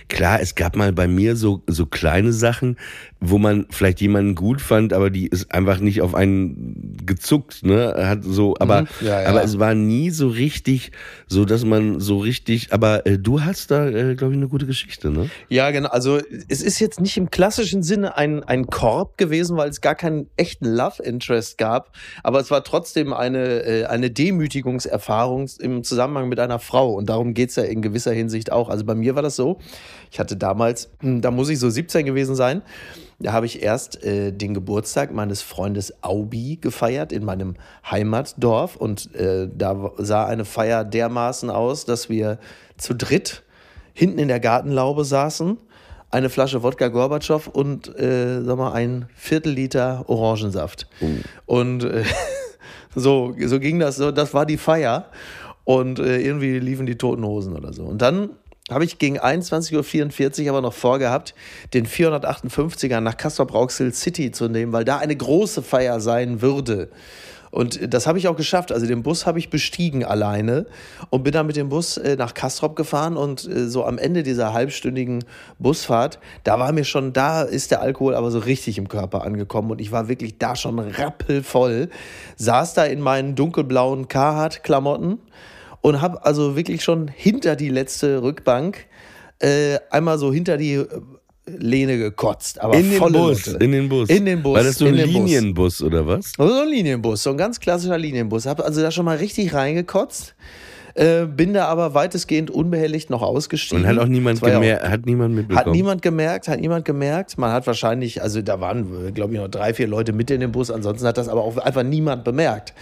klar, 0.07 0.39
es 0.39 0.55
gab 0.55 0.77
mal 0.77 0.93
bei 0.93 1.05
mir 1.05 1.35
so, 1.35 1.61
so 1.67 1.85
kleine 1.85 2.31
Sachen, 2.31 2.77
wo 3.19 3.37
man 3.37 3.65
vielleicht 3.69 3.99
jemanden 3.99 4.35
gut 4.35 4.61
fand, 4.61 4.93
aber 4.93 5.09
die 5.09 5.27
ist 5.27 5.53
einfach 5.53 5.81
nicht 5.81 6.01
auf 6.01 6.15
einen 6.15 6.95
gezuckt, 7.05 7.65
ne? 7.65 7.93
Hat 7.97 8.23
so, 8.23 8.55
aber, 8.57 8.83
Mhm. 8.83 8.87
Ja, 9.01 9.21
ja. 9.23 9.27
aber 9.27 9.43
es 9.43 9.59
war 9.59 9.75
nie 9.75 10.11
so 10.11 10.29
richtig, 10.29 10.93
so 11.27 11.43
dass 11.43 11.65
man 11.65 11.99
so 11.99 12.19
richtig, 12.19 12.71
aber 12.71 13.05
äh, 13.05 13.19
du 13.19 13.41
hast 13.41 13.71
da, 13.71 13.89
äh, 13.89 14.15
glaube 14.15 14.31
ich, 14.33 14.37
eine 14.37 14.47
gute 14.47 14.65
Geschichte, 14.65 15.09
ne? 15.09 15.29
Ja, 15.49 15.71
genau. 15.71 15.89
Also 15.89 16.21
es 16.47 16.61
ist 16.61 16.79
jetzt 16.79 17.01
nicht 17.01 17.17
im 17.17 17.29
klassischen 17.29 17.83
Sinne 17.83 18.15
ein, 18.15 18.41
ein 18.45 18.67
Korb 18.67 19.17
gewesen, 19.17 19.57
weil 19.57 19.69
es 19.69 19.81
gar 19.81 19.95
keinen 19.95 20.29
echten 20.37 20.73
Love 20.73 21.03
Interest 21.03 21.57
gab. 21.57 21.93
Aber 22.23 22.39
es 22.39 22.49
war 22.49 22.63
trotzdem 22.63 23.11
eine, 23.11 23.63
äh, 23.65 23.83
eine 23.83 24.09
Demütigungserfahrung 24.69 25.49
im 25.59 25.83
Zusammenhang 25.83 26.29
mit 26.29 26.39
einer 26.39 26.59
Frau. 26.59 26.93
Und 26.93 27.09
darum 27.09 27.33
geht's 27.33 27.55
ja 27.55 27.63
in 27.63 27.81
gewisser 27.81 28.11
Hinsicht 28.11 28.51
auch. 28.51 28.69
Also 28.69 28.85
bei 28.85 28.95
mir 28.95 29.15
war 29.15 29.21
das 29.21 29.35
so, 29.35 29.59
ich 30.11 30.19
hatte 30.19 30.37
damals, 30.37 30.89
hm, 31.01 31.21
da 31.21 31.31
muss 31.31 31.49
ich 31.49 31.59
so 31.59 31.69
17 31.69 32.05
gewesen 32.05 32.35
sein, 32.35 32.61
da 33.19 33.33
habe 33.33 33.45
ich 33.45 33.61
erst 33.61 34.03
äh, 34.03 34.31
den 34.31 34.53
Geburtstag 34.53 35.13
meines 35.13 35.41
Freundes 35.41 36.03
Aubi 36.03 36.57
gefeiert 36.61 37.11
in 37.11 37.25
meinem 37.25 37.55
Heimatdorf. 37.89 38.75
Und 38.75 39.13
äh, 39.15 39.49
da 39.53 39.91
sah 39.97 40.25
eine 40.25 40.45
Feier 40.45 40.85
dermaßen 40.85 41.49
aus, 41.49 41.85
dass 41.85 42.09
wir 42.09 42.39
zu 42.77 42.93
dritt 42.93 43.43
hinten 43.93 44.19
in 44.19 44.29
der 44.29 44.39
Gartenlaube 44.39 45.03
saßen, 45.03 45.57
eine 46.11 46.29
Flasche 46.29 46.63
Wodka 46.63 46.87
Gorbatschow 46.87 47.47
und 47.47 47.87
äh, 47.99 48.41
sag 48.41 48.57
mal, 48.57 48.71
ein 48.71 49.07
Viertel 49.15 49.51
Liter 49.51 50.05
Orangensaft. 50.07 50.87
Und 51.45 51.83
äh, 51.83 52.03
so, 52.95 53.35
so 53.45 53.59
ging 53.59 53.79
das, 53.79 53.97
so, 53.97 54.11
das 54.11 54.33
war 54.33 54.45
die 54.45 54.57
Feier. 54.57 55.05
Und 55.63 55.99
äh, 55.99 56.19
irgendwie 56.19 56.57
liefen 56.57 56.87
die 56.87 56.97
Toten 56.97 57.23
Hosen 57.23 57.55
oder 57.55 57.73
so. 57.73 57.83
Und 57.83 58.01
dann 58.01 58.31
habe 58.71 58.85
ich 58.85 58.97
gegen 58.99 59.19
21.44 59.19 60.43
Uhr 60.43 60.49
aber 60.49 60.61
noch 60.61 60.73
vorgehabt, 60.73 61.33
den 61.73 61.85
458er 61.85 62.99
nach 63.01 63.17
Castrop-Rauxel 63.17 63.93
City 63.93 64.31
zu 64.31 64.47
nehmen, 64.47 64.73
weil 64.73 64.85
da 64.85 64.97
eine 64.97 65.15
große 65.15 65.61
Feier 65.61 65.99
sein 65.99 66.41
würde. 66.41 66.89
Und 67.51 67.93
das 67.93 68.07
habe 68.07 68.17
ich 68.17 68.27
auch 68.27 68.35
geschafft. 68.35 68.71
Also 68.71 68.85
den 68.85 69.03
Bus 69.03 69.25
habe 69.25 69.39
ich 69.39 69.49
bestiegen 69.49 70.03
alleine 70.03 70.65
und 71.09 71.23
bin 71.23 71.33
dann 71.33 71.47
mit 71.47 71.55
dem 71.55 71.69
Bus 71.69 71.97
äh, 71.97 72.15
nach 72.15 72.33
Kastrop 72.33 72.75
gefahren 72.75 73.17
und 73.17 73.47
äh, 73.47 73.67
so 73.67 73.85
am 73.85 73.97
Ende 73.97 74.23
dieser 74.23 74.53
halbstündigen 74.53 75.23
Busfahrt, 75.57 76.19
da 76.43 76.59
war 76.59 76.71
mir 76.71 76.83
schon, 76.83 77.13
da 77.13 77.41
ist 77.41 77.71
der 77.71 77.81
Alkohol 77.81 78.15
aber 78.15 78.31
so 78.31 78.39
richtig 78.39 78.77
im 78.77 78.87
Körper 78.87 79.23
angekommen 79.23 79.71
und 79.71 79.81
ich 79.81 79.91
war 79.91 80.07
wirklich 80.07 80.37
da 80.37 80.55
schon 80.55 80.79
rappelvoll, 80.79 81.89
saß 82.37 82.73
da 82.73 82.85
in 82.85 83.01
meinen 83.01 83.35
dunkelblauen 83.35 84.07
Carhartt-Klamotten 84.07 85.19
und 85.81 86.01
habe 86.01 86.25
also 86.25 86.55
wirklich 86.55 86.83
schon 86.83 87.07
hinter 87.07 87.55
die 87.55 87.69
letzte 87.69 88.21
Rückbank 88.21 88.87
äh, 89.39 89.79
einmal 89.89 90.17
so 90.17 90.31
hinter 90.33 90.57
die 90.57 90.85
Lehne 91.57 91.97
gekotzt, 91.97 92.61
aber 92.61 92.75
In 92.75 92.89
den 92.91 92.99
Bus, 92.99 93.45
Lotte. 93.45 93.63
in 93.63 93.71
den 93.71 93.89
Bus. 93.89 94.09
In 94.09 94.25
den 94.25 94.43
Bus, 94.43 94.55
War 94.55 94.63
das 94.63 94.77
so 94.77 94.85
ein 94.85 94.95
Bus. 94.95 95.05
Linienbus 95.05 95.81
oder 95.81 96.05
was? 96.07 96.33
So 96.37 96.43
ein 96.61 96.69
Linienbus, 96.69 97.23
so 97.23 97.31
ein 97.31 97.37
ganz 97.37 97.59
klassischer 97.59 97.97
Linienbus. 97.97 98.45
Hab 98.45 98.59
also 98.61 98.81
da 98.81 98.91
schon 98.91 99.05
mal 99.05 99.17
richtig 99.17 99.53
reingekotzt. 99.53 100.35
Äh, 100.99 101.27
bin 101.27 101.53
da 101.53 101.67
aber 101.67 101.93
weitestgehend 101.93 102.51
unbehelligt 102.51 103.09
noch 103.09 103.21
ausgestiegen. 103.21 103.85
Und 103.85 103.89
hat 103.89 103.97
auch 103.99 104.07
niemand 104.07 104.41
war 104.41 104.49
ja 104.49 104.55
gemerkt, 104.55 104.89
hat 104.89 105.05
niemand 105.05 105.33
mitbekommen. 105.33 105.65
Hat 105.65 105.71
niemand 105.71 106.01
gemerkt, 106.01 106.47
hat 106.49 106.59
niemand 106.59 106.83
gemerkt. 106.83 107.37
Man 107.37 107.53
hat 107.53 107.65
wahrscheinlich, 107.67 108.21
also 108.21 108.41
da 108.41 108.59
waren, 108.59 109.13
glaube 109.13 109.33
ich, 109.33 109.39
noch 109.39 109.47
drei, 109.47 109.73
vier 109.73 109.87
Leute 109.87 110.11
mit 110.11 110.29
in 110.29 110.41
dem 110.41 110.51
Bus. 110.51 110.69
Ansonsten 110.69 111.07
hat 111.07 111.17
das 111.17 111.29
aber 111.29 111.41
auch 111.41 111.55
einfach 111.55 111.83
niemand 111.83 112.25
bemerkt. 112.25 112.73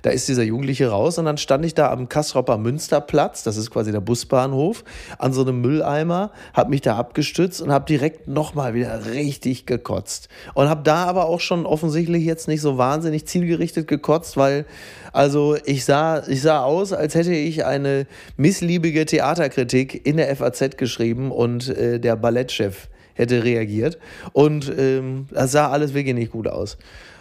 Da 0.00 0.08
ist 0.08 0.26
dieser 0.26 0.42
Jugendliche 0.42 0.88
raus 0.88 1.18
und 1.18 1.26
dann 1.26 1.36
stand 1.36 1.66
ich 1.66 1.74
da 1.74 1.90
am 1.90 2.08
Kassropper 2.08 2.56
Münsterplatz, 2.56 3.42
das 3.42 3.58
ist 3.58 3.70
quasi 3.70 3.92
der 3.92 4.00
Busbahnhof, 4.00 4.82
an 5.18 5.34
so 5.34 5.42
einem 5.42 5.60
Mülleimer, 5.60 6.30
habe 6.54 6.70
mich 6.70 6.80
da 6.80 6.96
abgestützt 6.96 7.60
und 7.60 7.72
habe 7.72 7.84
direkt 7.84 8.26
nochmal 8.26 8.72
wieder 8.72 9.04
richtig 9.04 9.66
gekotzt. 9.66 10.30
Und 10.54 10.70
habe 10.70 10.82
da 10.82 11.04
aber 11.04 11.26
auch 11.26 11.40
schon 11.40 11.66
offensichtlich 11.66 12.24
jetzt 12.24 12.48
nicht 12.48 12.62
so 12.62 12.78
wahnsinnig 12.78 13.26
zielgerichtet 13.26 13.86
gekotzt, 13.86 14.38
weil 14.38 14.64
also 15.12 15.56
ich 15.64 15.84
sah, 15.84 16.26
ich 16.26 16.42
sah 16.42 16.62
aus, 16.62 16.92
als 16.92 17.14
hätte 17.14 17.34
ich 17.34 17.64
eine 17.64 18.06
missliebige 18.36 19.04
Theaterkritik 19.04 20.06
in 20.06 20.16
der 20.16 20.34
FAZ 20.34 20.76
geschrieben 20.76 21.30
und 21.30 21.68
äh, 21.68 21.98
der 21.98 22.16
Ballettchef 22.16 22.88
hätte 23.14 23.44
reagiert. 23.44 23.98
Und 24.32 24.72
ähm, 24.76 25.26
das 25.30 25.52
sah 25.52 25.70
alles 25.70 25.94
wirklich 25.94 26.14
nicht 26.14 26.32
gut 26.32 26.46
aus. 26.48 26.78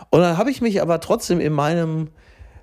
Und 0.10 0.22
dann 0.22 0.38
habe 0.38 0.52
ich 0.52 0.62
mich 0.62 0.82
aber 0.82 1.00
trotzdem 1.00 1.40
in 1.40 1.54
meinem, 1.54 2.10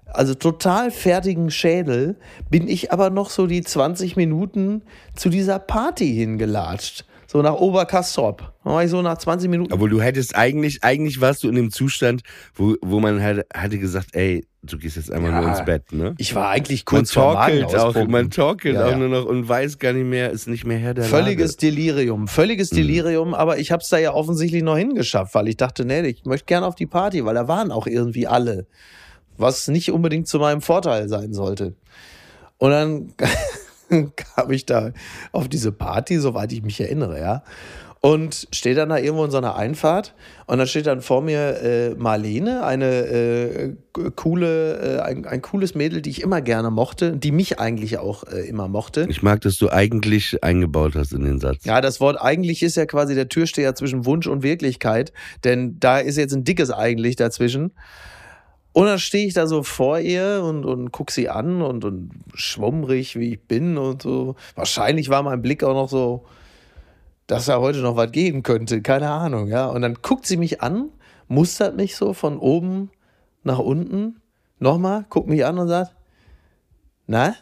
also 0.07 0.35
total 0.35 0.91
fertigen 0.91 1.51
Schädel, 1.51 2.17
bin 2.51 2.69
ich 2.69 2.93
aber 2.93 3.11
noch 3.11 3.31
so 3.31 3.47
die 3.47 3.63
20 3.63 4.17
Minuten 4.17 4.83
zu 5.15 5.29
dieser 5.29 5.59
Party 5.59 6.15
hingelatscht. 6.15 7.05
So 7.33 7.41
nach 7.41 7.55
Oberkastrop. 7.55 8.53
War 8.63 8.85
ich 8.85 8.91
so 8.91 9.01
nach 9.01 9.17
20 9.17 9.49
Minuten. 9.49 9.73
Obwohl 9.73 9.89
du 9.89 10.03
hättest 10.03 10.37
eigentlich, 10.37 10.85
eigentlich 10.85 11.23
warst 11.23 11.43
du 11.43 11.49
in 11.49 11.55
dem 11.55 11.71
Zustand, 11.71 12.21
wo, 12.55 12.75
wo 12.83 13.01
man 13.01 13.23
halt, 13.23 13.47
hatte 13.55 13.79
gesagt, 13.79 14.09
ey, 14.13 14.45
du 14.63 14.77
gehst 14.77 14.97
jetzt 14.97 15.11
einmal 15.11 15.31
Ja. 15.31 15.41
nur 15.41 15.49
ins 15.49 15.65
Bett, 15.65 15.93
ne? 15.95 16.15
Ich 16.19 16.35
war 16.35 16.51
eigentlich 16.51 16.81
Man 16.85 16.99
kurz 16.99 17.13
vor 17.13 17.33
torkelt 17.33 17.75
auch, 17.75 18.07
man 18.07 18.31
torkelt 18.31 18.75
Ja, 18.75 18.85
auch 18.85 18.91
ja. 18.91 18.97
nur 18.99 19.09
noch 19.09 19.25
und 19.25 19.49
weiß 19.49 19.79
gar 19.79 19.95
nicht 19.95 20.05
mehr, 20.05 20.31
ist 20.31 20.47
nicht 20.47 20.67
mehr 20.67 20.77
Herr 20.77 20.93
der 20.93 21.05
Völliges 21.05 21.53
Lage. 21.53 21.75
Delirium, 21.75 22.29
völliges 22.29 22.71
Mhm. 22.71 22.77
Delirium, 22.77 23.33
aber 23.35 23.57
ich 23.59 23.73
habe 23.73 23.83
es 23.83 23.89
da 23.89 23.97
ja 23.97 24.13
offensichtlich 24.13 24.63
noch 24.63 24.77
hingeschafft, 24.77 25.35
weil 25.35 25.49
ich 25.49 25.57
dachte, 25.57 25.87
nee, 25.87 26.03
ich 26.03 26.27
möchte 26.27 26.45
gerne 26.45 26.67
auf 26.67 26.75
die 26.75 26.87
Party, 26.87 27.25
weil 27.25 27.35
da 27.35 27.49
waren 27.49 27.71
auch 27.73 27.87
irgendwie 27.87 28.27
alle, 28.27 28.67
was 29.39 29.69
nicht 29.69 29.91
unbedingt 29.91 30.29
zu 30.29 30.39
meinem 30.39 30.61
Vorteil 30.61 31.09
sein 31.09 31.33
sollte. 31.33 31.75
Und 32.59 32.71
dann 32.73 33.15
kam 34.17 34.51
ich 34.51 34.67
da 34.67 34.93
auf 35.33 35.49
diese 35.49 35.73
Party, 35.73 36.19
soweit 36.19 36.53
ich 36.53 36.63
mich 36.63 36.81
erinnere, 36.81 37.21
ja. 37.21 37.43
Und 38.05 38.49
stehe 38.51 38.75
dann 38.75 38.89
da 38.89 38.99
irgendwo 38.99 39.25
in 39.25 39.31
so 39.31 39.37
einer 39.37 39.55
Einfahrt 39.55 40.13
und 40.49 40.59
dann 40.59 40.67
steht 40.67 40.87
dann 40.87 41.03
vor 41.03 41.23
mir 41.23 41.63
äh, 41.63 41.95
Marlene, 41.95 42.65
eine 42.65 42.87
äh, 42.87 43.75
coole, 44.17 44.99
äh, 44.99 45.01
ein, 45.03 45.25
ein 45.25 45.41
cooles 45.41 45.77
Mädel, 45.77 46.03
die 46.03 46.11
ich 46.11 46.21
immer 46.21 46.41
gerne 46.41 46.73
mochte, 46.73 47.17
die 47.17 47.31
mich 47.31 47.61
eigentlich 47.61 47.99
auch 47.99 48.25
äh, 48.25 48.41
immer 48.49 48.67
mochte. 48.67 49.07
Ich 49.09 49.23
mag, 49.23 49.43
dass 49.43 49.57
du 49.57 49.71
eigentlich 49.71 50.43
eingebaut 50.43 50.97
hast 50.97 51.13
in 51.13 51.23
den 51.23 51.39
Satz. 51.39 51.65
Ja, 51.65 51.81
das 51.81 52.01
Wort 52.01 52.21
eigentlich 52.21 52.65
ist 52.65 52.77
ja 52.77 52.87
quasi 52.87 53.15
der 53.15 53.29
Türsteher 53.29 53.77
zwischen 53.77 54.05
Wunsch 54.05 54.27
und 54.27 54.43
Wirklichkeit, 54.43 55.13
denn 55.45 55.79
da 55.79 56.01
ist 56.01 56.19
jetzt 56.19 56.35
ein 56.35 56.43
dickes 56.43 56.73
eigentlich 56.73 57.15
dazwischen. 57.15 57.71
Und 58.73 58.87
dann 58.87 58.99
stehe 58.99 59.27
ich 59.27 59.35
da 59.35 59.47
so 59.47 59.63
vor 59.63 59.99
ihr 59.99 60.43
und, 60.45 60.65
und 60.65 60.93
guck 60.93 61.11
sie 61.11 61.29
an 61.29 61.61
und, 61.61 61.85
und 61.85 62.11
schwummrig, 62.35 63.17
wie 63.17 63.35
ich 63.35 63.43
bin 63.43 63.77
und 63.77 64.03
so. 64.03 64.37
Wahrscheinlich 64.55 65.11
war 65.11 65.23
mein 65.23 65.43
Blick 65.43 65.63
auch 65.63 65.75
noch 65.75 65.91
so, 65.91 66.25
dass 67.27 67.47
da 67.47 67.61
heute 67.61 67.81
noch 67.81 67.97
was 67.97 68.13
gehen 68.13 68.43
könnte, 68.43 68.81
keine 68.81 69.11
Ahnung, 69.11 69.49
ja. 69.49 69.67
Und 69.67 69.83
dann 69.83 69.99
guckt 70.01 70.27
sie 70.27 70.39
mich 70.39 70.63
an, 70.63 70.89
mustert 71.29 71.77
mich 71.77 71.97
so 71.97 72.15
von 72.15 72.39
oben 72.39 72.91
nach 73.43 73.59
unten, 73.59 74.21
nochmal, 74.59 75.05
guckt 75.11 75.29
mich 75.29 75.45
an 75.45 75.59
und 75.59 75.69
sagt, 75.69 75.95
na, 77.07 77.35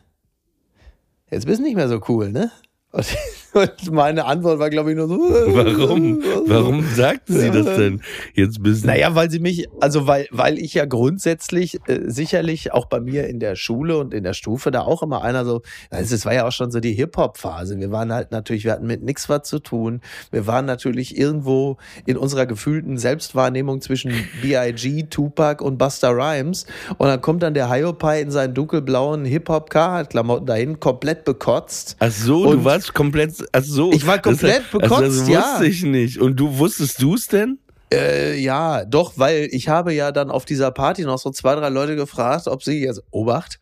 jetzt 1.31 1.47
bist 1.47 1.61
du 1.61 1.64
nicht 1.64 1.77
mehr 1.77 1.88
so 1.88 2.01
cool, 2.09 2.31
ne? 2.31 2.51
Und, 2.93 3.07
und 3.55 3.93
meine 3.93 4.25
Antwort 4.27 4.59
war, 4.59 4.71
glaube 4.71 4.91
ich, 4.91 4.97
nur 4.97 5.09
so. 5.09 5.19
Warum? 5.19 6.23
Warum 6.47 6.85
sagten 6.95 7.39
sie 7.39 7.51
das 7.51 7.65
denn? 7.77 8.01
Jetzt 8.35 8.63
bist 8.63 8.83
du. 8.85 8.89
Naja, 8.89 9.15
weil 9.15 9.31
sie 9.31 9.39
mich, 9.41 9.69
also 9.81 10.07
weil, 10.07 10.27
weil 10.31 10.59
ich 10.59 10.75
ja 10.75 10.85
grundsätzlich 10.85 11.79
äh, 11.89 12.01
sicherlich 12.07 12.73
auch 12.73 12.87
bei 12.87 13.01
mir 13.01 13.27
in 13.29 13.41
der 13.41 13.57
Schule 13.57 13.99
und 13.99 14.15
in 14.15 14.25
der 14.25 14.35
Stufe 14.35 14.71
da 14.71 14.83
auch 14.83 15.03
immer 15.03 15.23
einer 15.23 15.45
so, 15.45 15.63
also 15.91 16.15
es 16.15 16.25
war 16.25 16.35
ja 16.35 16.47
auch 16.47 16.53
schon 16.53 16.71
so 16.71 16.81
die 16.81 16.93
Hip-Hop-Phase. 16.93 17.79
Wir 17.79 17.91
waren 17.91 18.13
halt 18.13 18.31
natürlich, 18.33 18.65
wir 18.65 18.73
hatten 18.73 18.87
mit 18.87 19.03
nichts 19.03 19.29
was 19.29 19.43
zu 19.49 19.59
tun. 19.59 20.01
Wir 20.31 20.47
waren 20.47 20.67
natürlich 20.67 21.17
irgendwo 21.17 21.77
in 22.07 22.17
unserer 22.17 22.47
gefühlten 22.47 22.99
Selbstwahrnehmung 22.99 23.81
zwischen 23.81 24.13
B.I.G., 24.43 25.05
Tupac 25.11 25.63
und 25.65 25.79
Buster 25.79 26.11
Rhymes. 26.11 26.67
Und 26.99 27.09
dann 27.09 27.21
kommt 27.21 27.43
dann 27.43 27.55
der 27.55 27.71
Hiopai 27.71 28.21
in 28.21 28.31
seinen 28.31 28.55
dunkelblauen 28.55 29.25
Hip-Hop-Carhartt-Klamotten 29.25 30.47
dahin, 30.47 30.81
komplett 30.81 31.25
bekotzt. 31.25 31.97
Ach 31.99 32.11
so, 32.11 32.45
Und- 32.47 32.59
du 32.59 32.65
warst 32.65 32.95
komplett. 32.95 33.33
Ach 33.53 33.62
so. 33.62 33.92
Ich 33.92 34.07
war 34.07 34.18
komplett 34.18 34.64
das, 34.64 34.70
bekotzt, 34.70 35.03
also, 35.03 35.20
das 35.20 35.29
ja. 35.29 35.53
wusste 35.53 35.66
ich 35.66 35.83
nicht. 35.83 36.18
Und 36.18 36.37
du 36.37 36.59
wusstest 36.59 37.00
du 37.03 37.14
es 37.14 37.26
denn? 37.26 37.59
Äh, 37.92 38.38
ja, 38.38 38.85
doch, 38.85 39.14
weil 39.16 39.48
ich 39.50 39.68
habe 39.68 39.92
ja 39.92 40.12
dann 40.12 40.31
auf 40.31 40.44
dieser 40.44 40.70
Party 40.70 41.03
noch 41.03 41.18
so 41.18 41.31
zwei, 41.31 41.57
drei 41.57 41.68
Leute 41.68 41.96
gefragt, 41.96 42.46
ob 42.46 42.62
sie 42.62 42.85
jetzt, 42.85 43.03
Obacht, 43.11 43.59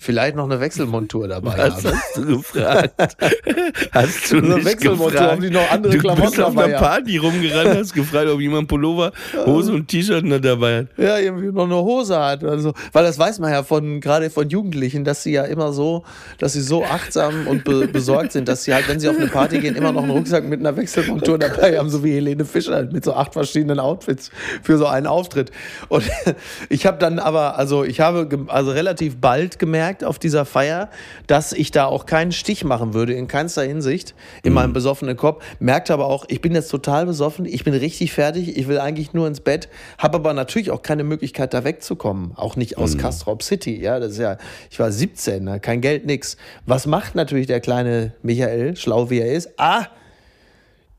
vielleicht 0.00 0.36
noch 0.36 0.44
eine 0.44 0.60
Wechselmontur 0.60 1.26
dabei 1.28 1.58
Was 1.58 1.84
haben. 1.84 1.96
hast 1.98 2.16
du 2.16 2.24
gefragt? 2.38 2.94
hast 3.92 4.30
du 4.32 4.36
Eine 4.38 4.54
nicht 4.54 4.64
Wechselmontur, 4.64 5.10
gefragt? 5.10 5.34
ob 5.34 5.40
die 5.40 5.50
noch 5.50 5.70
andere 5.70 5.92
du 5.92 5.98
Klamotten 5.98 6.22
bist 6.30 6.40
auf 6.40 6.54
dabei 6.54 6.64
einer 6.66 6.76
haben. 6.76 6.84
Party 6.86 7.16
rumgerannt, 7.18 7.76
hast 7.76 7.94
gefragt, 7.94 8.28
ob 8.30 8.40
jemand 8.40 8.68
Pullover, 8.68 9.12
Hose 9.44 9.72
und 9.72 9.88
T-Shirt 9.88 10.24
noch 10.24 10.38
dabei 10.40 10.78
hat. 10.78 10.86
Ja, 10.96 11.18
irgendwie 11.18 11.48
noch 11.48 11.64
eine 11.64 11.76
Hose 11.76 12.18
hat 12.18 12.42
oder 12.44 12.58
so. 12.60 12.72
Weil 12.92 13.04
das 13.04 13.18
weiß 13.18 13.40
man 13.40 13.50
ja 13.52 13.62
von, 13.64 14.00
gerade 14.00 14.30
von 14.30 14.48
Jugendlichen, 14.48 15.04
dass 15.04 15.22
sie 15.24 15.32
ja 15.32 15.44
immer 15.44 15.72
so, 15.72 16.04
dass 16.38 16.52
sie 16.52 16.62
so 16.62 16.84
achtsam 16.84 17.46
und 17.48 17.64
be 17.64 17.88
besorgt 17.88 18.32
sind, 18.32 18.48
dass 18.48 18.64
sie 18.64 18.74
halt, 18.74 18.88
wenn 18.88 19.00
sie 19.00 19.08
auf 19.08 19.16
eine 19.16 19.26
Party 19.26 19.58
gehen, 19.58 19.74
immer 19.74 19.90
noch 19.92 20.02
einen 20.02 20.12
Rucksack 20.12 20.44
mit 20.44 20.60
einer 20.60 20.76
Wechselmontur 20.76 21.38
dabei 21.38 21.76
haben, 21.78 21.90
so 21.90 22.04
wie 22.04 22.12
Helene 22.12 22.44
Fischer 22.44 22.84
mit 22.84 23.04
so 23.04 23.14
acht 23.14 23.32
verschiedenen 23.32 23.80
Outfits 23.80 24.30
für 24.62 24.78
so 24.78 24.86
einen 24.86 25.06
Auftritt. 25.08 25.50
Und 25.88 26.04
ich 26.68 26.86
habe 26.86 26.98
dann 26.98 27.18
aber, 27.18 27.58
also 27.58 27.82
ich 27.82 28.00
habe 28.00 28.28
also 28.48 28.70
relativ 28.70 29.16
bald 29.20 29.58
gemerkt 29.58 29.87
auf 30.04 30.18
dieser 30.18 30.44
Feier, 30.44 30.90
dass 31.26 31.52
ich 31.52 31.70
da 31.70 31.86
auch 31.86 32.06
keinen 32.06 32.32
Stich 32.32 32.64
machen 32.64 32.94
würde, 32.94 33.14
in 33.14 33.28
keinster 33.28 33.62
Hinsicht, 33.62 34.14
in 34.42 34.52
meinem 34.52 34.72
besoffenen 34.72 35.16
Kopf. 35.16 35.44
Merkte 35.58 35.92
aber 35.92 36.06
auch, 36.06 36.24
ich 36.28 36.40
bin 36.40 36.54
jetzt 36.54 36.68
total 36.68 37.06
besoffen, 37.06 37.44
ich 37.44 37.64
bin 37.64 37.74
richtig 37.74 38.12
fertig, 38.12 38.56
ich 38.56 38.68
will 38.68 38.78
eigentlich 38.78 39.14
nur 39.14 39.26
ins 39.26 39.40
Bett, 39.40 39.68
habe 39.98 40.16
aber 40.18 40.32
natürlich 40.32 40.70
auch 40.70 40.82
keine 40.82 41.04
Möglichkeit, 41.04 41.54
da 41.54 41.64
wegzukommen. 41.64 42.32
Auch 42.36 42.56
nicht 42.56 42.78
aus 42.78 42.96
Castrop 42.98 43.42
City, 43.42 43.80
ja, 43.80 43.98
das 43.98 44.12
ist 44.12 44.18
ja, 44.18 44.36
ich 44.70 44.78
war 44.78 44.92
17, 44.92 45.44
ne, 45.44 45.60
kein 45.60 45.80
Geld, 45.80 46.06
nix. 46.06 46.36
Was 46.66 46.86
macht 46.86 47.14
natürlich 47.14 47.46
der 47.46 47.60
kleine 47.60 48.12
Michael, 48.22 48.76
schlau 48.76 49.10
wie 49.10 49.20
er 49.20 49.32
ist? 49.32 49.50
Ah, 49.56 49.86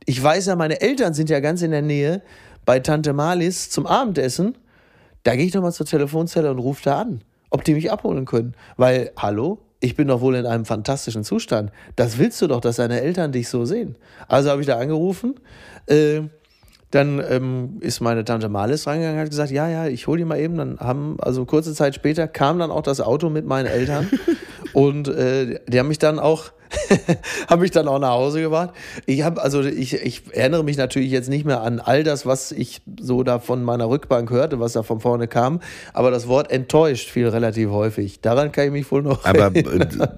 ich 0.06 0.22
weiß 0.22 0.48
ja, 0.48 0.56
meine 0.56 0.82
Eltern 0.82 1.14
sind 1.14 1.30
ja 1.30 1.40
ganz 1.40 1.62
in 1.62 1.72
der 1.72 1.84
Nähe 1.84 2.22
bei 2.66 2.80
Tante 2.80 3.14
Malis 3.14 3.70
zum 3.70 3.86
Abendessen. 3.86 4.58
Da 5.24 5.36
gehe 5.36 5.46
ich 5.46 5.54
nochmal 5.54 5.74
zur 5.74 5.86
Telefonzelle 5.86 6.50
und 6.50 6.60
rufe 6.60 6.82
da 6.84 7.02
an, 7.02 7.22
ob 7.50 7.64
die 7.64 7.74
mich 7.74 7.92
abholen 7.92 8.26
können. 8.26 8.54
Weil, 8.78 9.12
hallo, 9.18 9.60
ich 9.80 9.96
bin 9.96 10.08
doch 10.08 10.22
wohl 10.22 10.36
in 10.36 10.46
einem 10.46 10.66
fantastischen 10.66 11.24
Zustand. 11.24 11.72
Das 11.96 12.18
willst 12.18 12.42
du 12.42 12.48
doch, 12.48 12.62
dass 12.62 12.78
deine 12.78 13.02
Eltern 13.02 13.32
dich 13.32 13.48
so 13.50 13.66
sehen. 13.66 13.96
Also 14.28 14.50
habe 14.50 14.62
ich 14.62 14.68
da 14.68 14.78
angerufen. 14.78 15.36
Äh, 15.88 16.22
dann 16.92 17.24
ähm, 17.30 17.78
ist 17.82 18.02
meine 18.02 18.26
Tante 18.26 18.50
Malis 18.50 18.88
reingegangen 18.88 19.18
und 19.18 19.24
hat 19.24 19.30
gesagt, 19.30 19.52
ja, 19.52 19.70
ja, 19.70 19.88
ich 19.88 20.08
hole 20.08 20.18
die 20.18 20.26
mal 20.26 20.40
eben. 20.40 20.58
Dann 20.58 20.80
haben, 20.80 21.18
also 21.20 21.46
kurze 21.46 21.74
Zeit 21.74 21.94
später 21.94 22.28
kam 22.28 22.58
dann 22.58 22.72
auch 22.72 22.82
das 22.82 23.00
Auto 23.00 23.30
mit 23.30 23.46
meinen 23.46 23.68
Eltern 23.68 24.10
und 24.74 25.08
äh, 25.08 25.60
die 25.68 25.80
haben 25.80 25.88
mich 25.88 26.00
dann 26.00 26.18
auch, 26.18 26.46
haben 27.48 27.62
mich 27.62 27.70
dann 27.70 27.88
auch 27.88 28.00
nach 28.00 28.12
Hause 28.12 28.42
gebracht. 28.42 28.72
Ich 29.06 29.22
habe, 29.22 29.40
also 29.42 29.62
ich, 29.62 29.94
ich 29.94 30.36
erinnere 30.36 30.64
mich 30.64 30.78
natürlich 30.78 31.12
jetzt 31.12 31.30
nicht 31.30 31.46
mehr 31.46 31.62
an 31.62 31.80
all 31.80 32.04
das, 32.04 32.26
was 32.26 32.52
ich 32.52 32.82
so 33.00 33.22
da 33.22 33.38
von 33.38 33.64
meiner 33.64 33.88
Rückbank 33.88 34.32
hörte, 34.32 34.60
was 34.60 34.74
da 34.74 34.82
von 34.82 35.00
vorne 35.00 35.28
kam, 35.28 35.60
aber 35.94 36.10
das 36.10 36.28
Wort 36.28 36.52
enttäuscht 36.52 37.10
fiel 37.10 37.28
relativ 37.28 37.70
häufig. 37.70 38.22
Daran 38.22 38.52
kann 38.52 38.66
ich 38.66 38.72
mich 38.72 38.92
wohl 38.92 39.04
noch 39.04 39.26
Aber, 39.26 39.56
äh, 39.56 39.62
erinnern. 39.62 40.10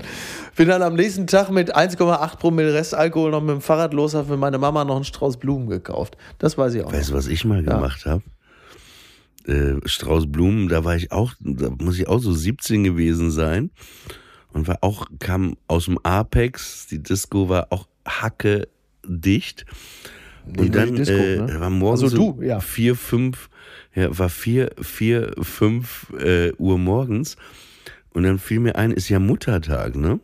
Bin 0.56 0.68
dann 0.68 0.82
am 0.82 0.96
nächsten 0.96 1.28
Tag 1.28 1.50
mit 1.50 1.76
1,8 1.76 2.38
Promille 2.38 2.74
Restalkohol 2.74 3.32
noch 3.32 3.42
mit 3.42 3.52
dem 3.52 3.62
Fahrrad 3.62 3.94
los, 3.94 4.14
habe 4.14 4.28
für 4.28 4.38
meine 4.38 4.58
Mama 4.58 4.84
noch 4.84 4.96
einen 4.96 5.06
Strauß 5.06 5.38
Blumen 5.38 5.68
gekauft. 5.68 6.18
Das 6.40 6.58
weiß 6.58 6.74
ich 6.74 6.84
auch. 6.84 6.92
Weißt 6.92 7.12
du, 7.12 7.14
was 7.14 7.28
ich 7.28 7.46
mal 7.46 7.64
gemacht 7.64 8.06
habe? 8.06 8.22
Äh, 9.48 9.76
Strauß 9.86 10.32
Blumen, 10.32 10.68
da 10.68 10.84
war 10.84 10.96
ich 10.96 11.12
auch, 11.12 11.34
da 11.40 11.70
muss 11.70 11.98
ich 11.98 12.08
auch 12.08 12.20
so 12.20 12.34
17 12.34 12.84
gewesen 12.84 13.32
sein. 13.32 13.72
Und 14.54 14.68
war 14.68 14.80
auch, 14.82 15.08
kam 15.20 15.56
aus 15.68 15.86
dem 15.86 15.98
Apex, 16.04 16.88
die 16.88 17.02
Disco 17.02 17.48
war 17.48 17.68
auch 17.70 17.88
hacke 18.06 18.68
dicht. 19.08 19.66
Nee, 20.46 20.64
Und 20.64 20.76
dann 20.76 20.96
Disco, 20.96 21.14
äh, 21.14 21.38
ne? 21.38 21.60
war 21.60 21.70
morgens 21.70 22.04
Also 22.04 22.18
so 22.18 22.34
du, 22.34 22.42
ja. 22.42 22.60
vier, 22.60 22.96
fünf, 22.96 23.50
ja, 23.96 24.18
war 24.18 24.30
vier, 24.30 24.72
vier, 24.82 25.34
fünf 25.42 26.12
äh, 26.20 26.52
Uhr 26.58 26.78
morgens. 26.78 27.38
Und 28.14 28.24
dann 28.24 28.40
fiel 28.40 28.60
mir 28.60 28.76
ein, 28.76 28.92
ist 28.92 29.08
ja 29.08 29.20
Muttertag, 29.20 29.96
ne? 29.96 30.20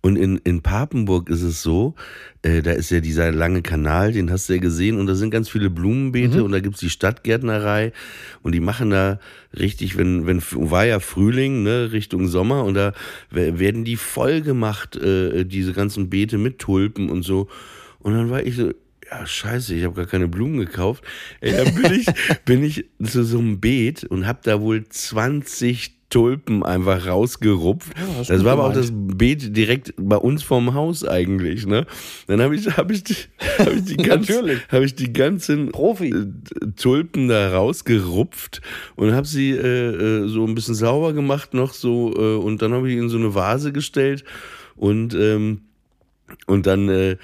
Und 0.00 0.14
in, 0.16 0.36
in 0.44 0.62
Papenburg 0.62 1.28
ist 1.28 1.42
es 1.42 1.60
so, 1.62 1.96
äh, 2.42 2.62
da 2.62 2.70
ist 2.70 2.90
ja 2.90 3.00
dieser 3.00 3.32
lange 3.32 3.62
Kanal, 3.62 4.12
den 4.12 4.30
hast 4.30 4.48
du 4.48 4.52
ja 4.54 4.60
gesehen, 4.60 4.96
und 4.98 5.06
da 5.08 5.16
sind 5.16 5.30
ganz 5.30 5.48
viele 5.48 5.70
Blumenbeete 5.70 6.44
und 6.44 6.52
da 6.52 6.60
gibt's 6.60 6.78
die 6.80 6.88
Stadtgärtnerei 6.90 7.92
und 8.42 8.52
die 8.54 8.60
machen 8.60 8.90
da 8.90 9.18
richtig, 9.58 9.96
wenn, 9.98 10.24
wenn 10.26 10.40
war 10.52 10.86
ja 10.86 11.00
Frühling, 11.00 11.64
ne, 11.64 11.90
Richtung 11.90 12.28
Sommer, 12.28 12.64
und 12.64 12.74
da 12.74 12.92
we- 13.30 13.58
werden 13.58 13.84
die 13.84 13.96
voll 13.96 14.40
gemacht, 14.40 14.94
äh, 14.96 15.44
diese 15.44 15.72
ganzen 15.72 16.08
Beete 16.10 16.38
mit 16.38 16.60
Tulpen 16.60 17.10
und 17.10 17.24
so. 17.24 17.48
Und 17.98 18.14
dann 18.14 18.30
war 18.30 18.44
ich 18.46 18.54
so, 18.54 18.70
ja, 19.10 19.26
scheiße, 19.26 19.74
ich 19.74 19.82
habe 19.84 19.94
gar 19.94 20.06
keine 20.06 20.28
Blumen 20.28 20.58
gekauft. 20.58 21.02
Ey, 21.40 21.52
dann 21.56 21.74
bin 21.74 21.92
ich, 21.92 22.06
bin 22.44 22.62
ich 22.62 22.84
zu 23.02 23.24
so 23.24 23.38
einem 23.40 23.58
Beet 23.58 24.04
und 24.04 24.26
habe 24.28 24.40
da 24.44 24.60
wohl 24.60 24.86
20 24.88 25.97
Tulpen 26.10 26.62
einfach 26.62 27.06
rausgerupft. 27.06 27.92
ist 28.20 28.30
das 28.30 28.38
gut 28.38 28.46
war 28.46 28.52
aber 28.54 28.66
auch 28.66 28.72
das 28.72 28.90
Beet 28.92 29.56
direkt 29.56 29.92
bei 29.98 30.16
uns 30.16 30.42
vorm 30.42 30.74
Haus 30.74 31.04
eigentlich, 31.04 31.66
ne? 31.66 31.86
Dann 32.26 32.40
habe 32.40 32.56
ich, 32.56 32.76
habe 32.76 32.92
ich, 32.94 33.04
die, 33.04 33.16
hab 33.58 33.72
ich 33.72 33.84
die 33.84 33.96
ganzen, 33.96 34.34
Natürlich. 34.34 34.60
habe 34.70 34.84
ich 34.84 34.94
die 34.94 35.12
ganzen 35.12 35.70
Profi. 35.70 36.10
äh, 36.10 36.26
Tulpen 36.76 37.28
da 37.28 37.50
rausgerupft 37.52 38.62
und 38.96 39.12
habe 39.12 39.26
sie 39.26 39.50
äh, 39.50 40.22
äh, 40.24 40.28
so 40.28 40.46
ein 40.46 40.54
bisschen 40.54 40.74
sauber 40.74 41.12
gemacht 41.12 41.54
noch 41.54 41.72
so 41.72 42.14
äh, 42.16 42.36
und 42.36 42.62
dann 42.62 42.72
habe 42.72 42.90
ich 42.90 42.96
in 42.96 43.08
so 43.08 43.18
eine 43.18 43.34
Vase 43.34 43.72
gestellt 43.72 44.24
und 44.76 45.14
ähm, 45.14 45.62
und 46.46 46.66
dann 46.66 46.88
äh, 46.88 47.16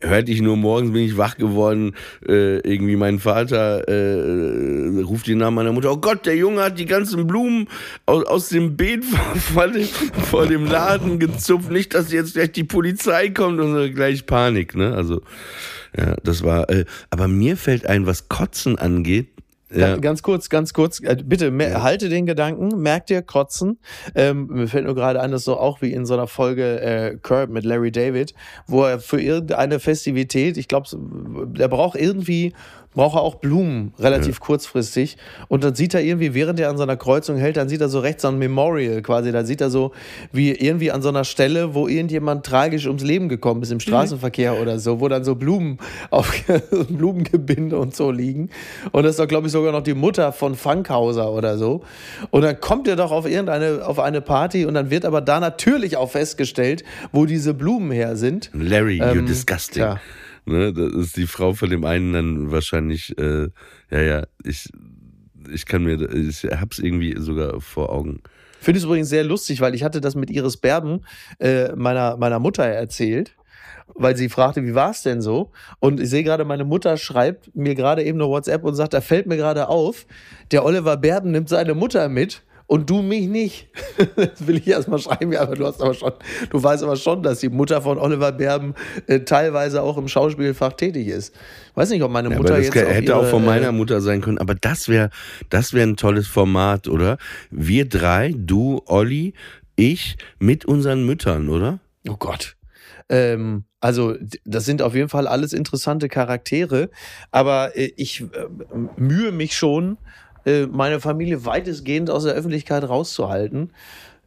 hörte 0.00 0.30
ich 0.30 0.40
nur 0.40 0.56
morgens, 0.56 0.92
bin 0.92 1.02
ich 1.02 1.16
wach 1.16 1.36
geworden, 1.36 1.94
äh, 2.26 2.58
irgendwie 2.58 2.96
mein 2.96 3.18
Vater 3.18 3.88
äh, 3.88 5.00
ruft 5.02 5.26
den 5.26 5.38
Namen 5.38 5.56
meiner 5.56 5.72
Mutter, 5.72 5.92
oh 5.92 5.96
Gott, 5.96 6.24
der 6.26 6.36
Junge 6.36 6.62
hat 6.62 6.78
die 6.78 6.86
ganzen 6.86 7.26
Blumen 7.26 7.68
aus, 8.06 8.24
aus 8.24 8.48
dem 8.48 8.76
Beet 8.76 9.04
vor, 9.52 9.68
dem, 9.68 9.86
vor 9.86 10.46
dem 10.46 10.66
Laden 10.66 11.18
gezupft, 11.18 11.70
nicht, 11.70 11.94
dass 11.94 12.12
jetzt 12.12 12.34
gleich 12.34 12.52
die 12.52 12.64
Polizei 12.64 13.30
kommt 13.30 13.60
und 13.60 13.94
gleich 13.94 14.26
Panik, 14.26 14.76
ne? 14.76 14.94
Also, 14.94 15.22
ja, 15.96 16.14
das 16.22 16.44
war, 16.44 16.70
äh, 16.70 16.84
aber 17.10 17.26
mir 17.26 17.56
fällt 17.56 17.86
ein, 17.86 18.06
was 18.06 18.28
Kotzen 18.28 18.78
angeht, 18.78 19.28
ja, 19.70 19.94
Ga- 19.94 20.00
Ganz 20.00 20.22
kurz, 20.22 20.48
ganz 20.48 20.72
kurz, 20.72 21.00
äh, 21.00 21.16
bitte 21.24 21.50
mer 21.50 21.82
halte 21.82 22.08
den 22.08 22.26
Gedanken, 22.26 22.80
merkt 22.80 23.10
dir 23.10 23.22
Kotzen. 23.22 23.78
Ähm, 24.14 24.46
mir 24.46 24.66
fällt 24.68 24.86
nur 24.86 24.94
gerade 24.94 25.20
ein, 25.20 25.30
das 25.30 25.42
ist 25.42 25.44
so 25.46 25.58
auch 25.58 25.82
wie 25.82 25.92
in 25.92 26.06
so 26.06 26.14
einer 26.14 26.26
Folge 26.26 26.80
äh, 26.80 27.16
Curb 27.22 27.50
mit 27.50 27.64
Larry 27.64 27.92
David, 27.92 28.34
wo 28.66 28.84
er 28.84 28.98
für 29.00 29.20
irgendeine 29.20 29.78
Festivität, 29.80 30.56
ich 30.56 30.68
glaube, 30.68 30.88
der 30.94 31.68
braucht 31.68 31.98
irgendwie, 31.98 32.54
braucht 32.94 33.16
er 33.16 33.22
auch 33.22 33.36
Blumen, 33.36 33.92
relativ 33.98 34.40
kurzfristig. 34.40 35.18
Und 35.46 35.62
dann 35.62 35.74
sieht 35.74 35.94
er 35.94 36.00
irgendwie, 36.02 36.34
während 36.34 36.58
er 36.58 36.68
an 36.70 36.76
so 36.76 36.82
einer 36.82 36.96
Kreuzung 36.96 37.36
hält, 37.36 37.56
dann 37.56 37.68
sieht 37.68 37.80
er 37.80 37.88
so 37.88 38.00
rechts 38.00 38.22
so 38.22 38.28
ein 38.28 38.38
Memorial 38.38 39.02
quasi, 39.02 39.30
da 39.30 39.44
sieht 39.44 39.60
er 39.60 39.70
so, 39.70 39.92
wie 40.32 40.50
irgendwie 40.50 40.90
an 40.90 41.00
so 41.02 41.08
einer 41.10 41.24
Stelle, 41.24 41.74
wo 41.74 41.86
irgendjemand 41.86 42.44
tragisch 42.44 42.86
ums 42.86 43.04
Leben 43.04 43.28
gekommen 43.28 43.62
ist, 43.62 43.70
im 43.70 43.78
Straßenverkehr 43.80 44.60
oder 44.60 44.78
so, 44.80 45.00
wo 45.00 45.08
dann 45.08 45.22
so 45.22 45.34
Blumen 45.36 45.78
auf 46.10 46.32
Blumengebinde 46.88 47.78
und 47.78 47.94
so 47.94 48.10
liegen. 48.10 48.50
Und 48.92 49.02
das 49.04 49.12
ist 49.12 49.20
doch, 49.20 49.28
glaube 49.28 49.46
ich, 49.46 49.52
sogar 49.52 49.72
noch 49.72 49.82
die 49.82 49.94
Mutter 49.94 50.32
von 50.32 50.54
Fankhauser 50.54 51.30
oder 51.32 51.58
so. 51.58 51.82
Und 52.30 52.42
dann 52.42 52.60
kommt 52.60 52.88
er 52.88 52.96
doch 52.96 53.12
auf 53.12 53.26
irgendeine, 53.26 53.86
auf 53.86 53.98
eine 53.98 54.20
Party 54.20 54.64
und 54.66 54.74
dann 54.74 54.90
wird 54.90 55.04
aber 55.04 55.20
da 55.20 55.40
natürlich 55.40 55.96
auch 55.96 56.10
festgestellt, 56.10 56.84
wo 57.12 57.26
diese 57.26 57.54
Blumen 57.54 57.90
her 57.90 58.16
sind. 58.16 58.50
Larry, 58.54 59.00
you're 59.00 59.18
Ähm, 59.18 59.26
disgusting. 59.26 59.82
tja. 59.82 60.00
Ne, 60.48 60.72
das 60.72 60.94
ist 60.94 61.16
die 61.18 61.26
Frau 61.26 61.52
von 61.52 61.68
dem 61.68 61.84
einen 61.84 62.14
dann 62.14 62.50
wahrscheinlich, 62.50 63.16
äh, 63.18 63.48
ja, 63.90 64.00
ja, 64.00 64.26
ich, 64.44 64.70
ich 65.52 65.66
kann 65.66 65.84
mir, 65.84 66.00
ich 66.14 66.42
hab's 66.44 66.78
irgendwie 66.78 67.16
sogar 67.18 67.60
vor 67.60 67.90
Augen. 67.92 68.22
Finde 68.58 68.78
es 68.78 68.84
übrigens 68.84 69.10
sehr 69.10 69.24
lustig, 69.24 69.60
weil 69.60 69.74
ich 69.74 69.84
hatte 69.84 70.00
das 70.00 70.14
mit 70.14 70.30
Iris 70.30 70.56
Berben, 70.56 71.04
äh, 71.38 71.74
meiner, 71.76 72.16
meiner 72.16 72.38
Mutter 72.38 72.64
erzählt. 72.64 73.36
weil 73.94 74.16
sie 74.16 74.28
fragte, 74.28 74.64
wie 74.64 74.74
war 74.74 74.90
es 74.90 75.02
denn 75.02 75.20
so? 75.20 75.50
Und 75.80 76.00
ich 76.00 76.10
sehe 76.10 76.22
gerade, 76.22 76.44
meine 76.44 76.64
Mutter 76.64 76.96
schreibt 76.96 77.54
mir 77.54 77.74
gerade 77.74 78.02
eben 78.04 78.20
eine 78.20 78.28
WhatsApp 78.30 78.64
und 78.64 78.74
sagt, 78.74 78.94
da 78.94 79.00
fällt 79.00 79.26
mir 79.26 79.36
gerade 79.36 79.68
auf, 79.68 80.06
der 80.50 80.64
Oliver 80.64 80.96
Berden 80.96 81.32
nimmt 81.32 81.48
seine 81.48 81.74
Mutter 81.74 82.08
mit 82.08 82.42
und 82.68 82.88
du 82.88 83.02
mich 83.02 83.26
nicht. 83.26 83.66
Das 84.16 84.46
will 84.46 84.56
ich 84.58 84.66
erstmal 84.68 84.98
schreiben, 85.00 85.32
ja, 85.32 85.40
aber 85.40 85.56
du 85.56 85.66
hast 85.66 85.80
aber 85.82 85.94
schon, 85.94 86.12
du 86.50 86.62
weißt 86.62 86.82
aber 86.84 86.94
schon, 86.96 87.22
dass 87.24 87.40
die 87.40 87.48
Mutter 87.48 87.82
von 87.82 87.98
Oliver 87.98 88.30
Berben 88.30 88.74
äh, 89.08 89.20
teilweise 89.20 89.82
auch 89.82 89.96
im 89.98 90.06
Schauspielfach 90.06 90.74
tätig 90.74 91.08
ist. 91.08 91.34
Weiß 91.74 91.90
nicht, 91.90 92.02
ob 92.02 92.10
meine 92.12 92.30
Ja, 92.30 92.36
Mutter 92.36 92.54
das 92.56 92.64
jetzt 92.66 92.74
kann- 92.74 92.84
auf 92.86 92.92
hätte 92.92 93.04
ihre, 93.06 93.16
auch 93.16 93.26
von 93.26 93.44
meiner 93.44 93.68
äh, 93.68 93.72
Mutter 93.72 94.00
sein 94.00 94.20
können. 94.20 94.38
Aber 94.38 94.54
das 94.54 94.88
wäre 94.88 95.10
das 95.50 95.72
wär 95.72 95.82
ein 95.84 95.96
tolles 95.96 96.26
Format, 96.28 96.86
oder? 96.88 97.18
Wir 97.50 97.88
drei, 97.88 98.32
du, 98.36 98.82
Olli, 98.86 99.34
ich 99.76 100.16
mit 100.38 100.64
unseren 100.64 101.04
Müttern, 101.04 101.48
oder? 101.48 101.80
Oh 102.08 102.16
Gott. 102.18 102.56
Ähm, 103.08 103.64
also, 103.80 104.14
das 104.44 104.64
sind 104.66 104.82
auf 104.82 104.94
jeden 104.94 105.08
Fall 105.08 105.26
alles 105.26 105.52
interessante 105.52 106.08
Charaktere, 106.08 106.90
aber 107.30 107.76
äh, 107.76 107.92
ich 107.96 108.20
äh, 108.22 108.26
mühe 108.96 109.32
mich 109.32 109.56
schon, 109.56 109.96
äh, 110.48 110.66
meine 110.66 111.00
Familie 111.00 111.44
weitestgehend 111.44 112.10
aus 112.10 112.24
der 112.24 112.34
Öffentlichkeit 112.34 112.88
rauszuhalten. 112.88 113.70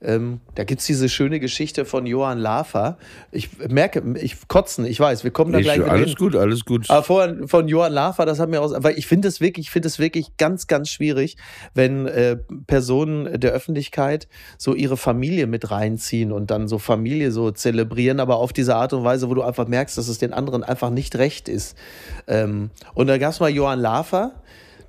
Ähm, 0.03 0.39
da 0.55 0.63
gibt's 0.63 0.87
diese 0.87 1.09
schöne 1.09 1.39
Geschichte 1.39 1.85
von 1.85 2.07
Johann 2.07 2.39
Lafer. 2.39 2.97
Ich 3.31 3.49
merke, 3.69 4.01
ich 4.19 4.47
kotzen, 4.47 4.83
ich 4.85 4.99
weiß, 4.99 5.23
wir 5.23 5.29
kommen 5.29 5.51
da 5.53 5.59
Ich, 5.59 5.65
gleich 5.65 5.77
wieder 5.77 5.91
alles 5.91 6.07
hin. 6.09 6.15
gut, 6.17 6.35
alles 6.35 6.65
gut. 6.65 6.89
Aber 6.89 7.03
vorhin 7.03 7.47
von 7.47 7.67
Johann 7.67 7.93
Lafer, 7.93 8.25
das 8.25 8.39
hat 8.39 8.49
mir 8.49 8.61
aus, 8.61 8.73
weil 8.75 8.97
ich 8.97 9.05
finde 9.05 9.27
es 9.27 9.41
wirklich, 9.41 9.67
ich 9.67 9.71
finde 9.71 9.87
es 9.87 9.99
wirklich 9.99 10.37
ganz, 10.37 10.65
ganz 10.65 10.89
schwierig, 10.89 11.37
wenn 11.75 12.07
äh, 12.07 12.37
Personen 12.65 13.39
der 13.39 13.51
Öffentlichkeit 13.51 14.27
so 14.57 14.73
ihre 14.73 14.97
Familie 14.97 15.45
mit 15.45 15.69
reinziehen 15.69 16.31
und 16.31 16.49
dann 16.49 16.67
so 16.67 16.79
Familie 16.79 17.31
so 17.31 17.51
zelebrieren, 17.51 18.19
aber 18.19 18.37
auf 18.37 18.53
diese 18.53 18.75
Art 18.75 18.93
und 18.93 19.03
Weise, 19.03 19.29
wo 19.29 19.35
du 19.35 19.43
einfach 19.43 19.67
merkst, 19.67 19.99
dass 19.99 20.07
es 20.07 20.17
den 20.17 20.33
anderen 20.33 20.63
einfach 20.63 20.89
nicht 20.89 21.15
recht 21.17 21.47
ist. 21.47 21.77
Ähm, 22.25 22.71
und 22.95 23.05
da 23.05 23.19
gab 23.19 23.33
es 23.33 23.39
mal 23.39 23.51
Johann 23.51 23.79
Lafer, 23.79 24.31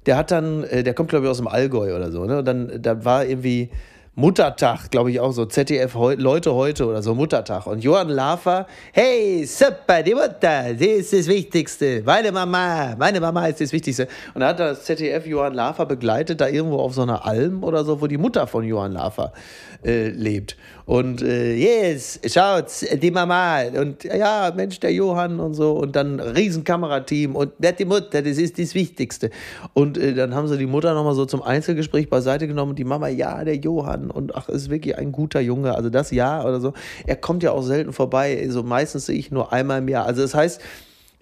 der 0.06 0.16
hat 0.16 0.30
dann, 0.30 0.64
äh, 0.64 0.82
der 0.82 0.94
kommt 0.94 1.10
glaube 1.10 1.26
ich 1.26 1.30
aus 1.30 1.38
dem 1.38 1.48
Allgäu 1.48 1.94
oder 1.94 2.10
so, 2.10 2.24
ne? 2.24 2.38
Und 2.38 2.44
dann, 2.44 2.82
da 2.82 3.04
war 3.04 3.24
irgendwie 3.24 3.70
Muttertag, 4.14 4.90
glaube 4.90 5.10
ich 5.10 5.20
auch 5.20 5.32
so, 5.32 5.46
ZDF 5.46 5.94
heu, 5.94 6.14
Leute 6.16 6.52
heute 6.52 6.84
oder 6.84 7.00
so, 7.02 7.14
Muttertag. 7.14 7.66
Und 7.66 7.82
Johann 7.82 8.10
Lafer, 8.10 8.66
hey, 8.92 9.46
super, 9.46 10.02
die 10.02 10.14
Mutter, 10.14 10.74
sie 10.76 10.84
ist 10.84 11.14
das 11.14 11.26
Wichtigste. 11.28 12.02
Meine 12.04 12.30
Mama, 12.30 12.94
meine 12.98 13.22
Mama 13.22 13.46
ist 13.46 13.62
das 13.62 13.72
Wichtigste. 13.72 14.08
Und 14.34 14.42
da 14.42 14.48
hat 14.48 14.60
das 14.60 14.84
ZDF 14.84 15.26
Johann 15.26 15.54
Lafer 15.54 15.86
begleitet, 15.86 16.42
da 16.42 16.48
irgendwo 16.48 16.76
auf 16.76 16.92
so 16.92 17.00
einer 17.00 17.24
Alm 17.24 17.64
oder 17.64 17.86
so, 17.86 18.02
wo 18.02 18.06
die 18.06 18.18
Mutter 18.18 18.46
von 18.46 18.64
Johann 18.64 18.92
Lafer 18.92 19.32
äh, 19.82 20.08
lebt. 20.08 20.58
Und 20.84 21.22
äh, 21.22 21.54
yes, 21.54 22.20
schaut, 22.26 22.66
die 23.00 23.10
Mama. 23.10 23.62
Und 23.62 24.04
ja, 24.04 24.52
Mensch, 24.54 24.78
der 24.80 24.92
Johann 24.92 25.40
und 25.40 25.54
so. 25.54 25.72
Und 25.72 25.96
dann 25.96 26.20
ein 26.20 26.36
riesen 26.36 26.64
Kamerateam 26.64 27.34
und 27.34 27.52
wer 27.58 27.72
die 27.72 27.86
Mutter, 27.86 28.20
das 28.20 28.36
ist 28.36 28.58
das 28.58 28.74
Wichtigste. 28.74 29.30
Und 29.72 29.96
äh, 29.96 30.12
dann 30.12 30.34
haben 30.34 30.48
sie 30.48 30.58
die 30.58 30.66
Mutter 30.66 30.92
nochmal 30.92 31.14
so 31.14 31.24
zum 31.24 31.42
Einzelgespräch 31.42 32.10
beiseite 32.10 32.46
genommen 32.46 32.70
und 32.70 32.78
die 32.78 32.84
Mama, 32.84 33.08
ja, 33.08 33.42
der 33.42 33.56
Johann. 33.56 34.01
Und 34.10 34.34
ach, 34.34 34.48
ist 34.48 34.70
wirklich 34.70 34.96
ein 34.98 35.12
guter 35.12 35.40
Junge. 35.40 35.74
Also 35.74 35.90
das 35.90 36.10
ja 36.10 36.44
oder 36.44 36.60
so. 36.60 36.72
Er 37.06 37.16
kommt 37.16 37.42
ja 37.42 37.52
auch 37.52 37.62
selten 37.62 37.92
vorbei. 37.92 38.38
Also 38.42 38.62
meistens 38.62 39.06
sehe 39.06 39.16
ich 39.18 39.30
nur 39.30 39.52
einmal 39.52 39.78
im 39.78 39.88
Jahr. 39.88 40.06
Also 40.06 40.22
das 40.22 40.34
heißt, 40.34 40.60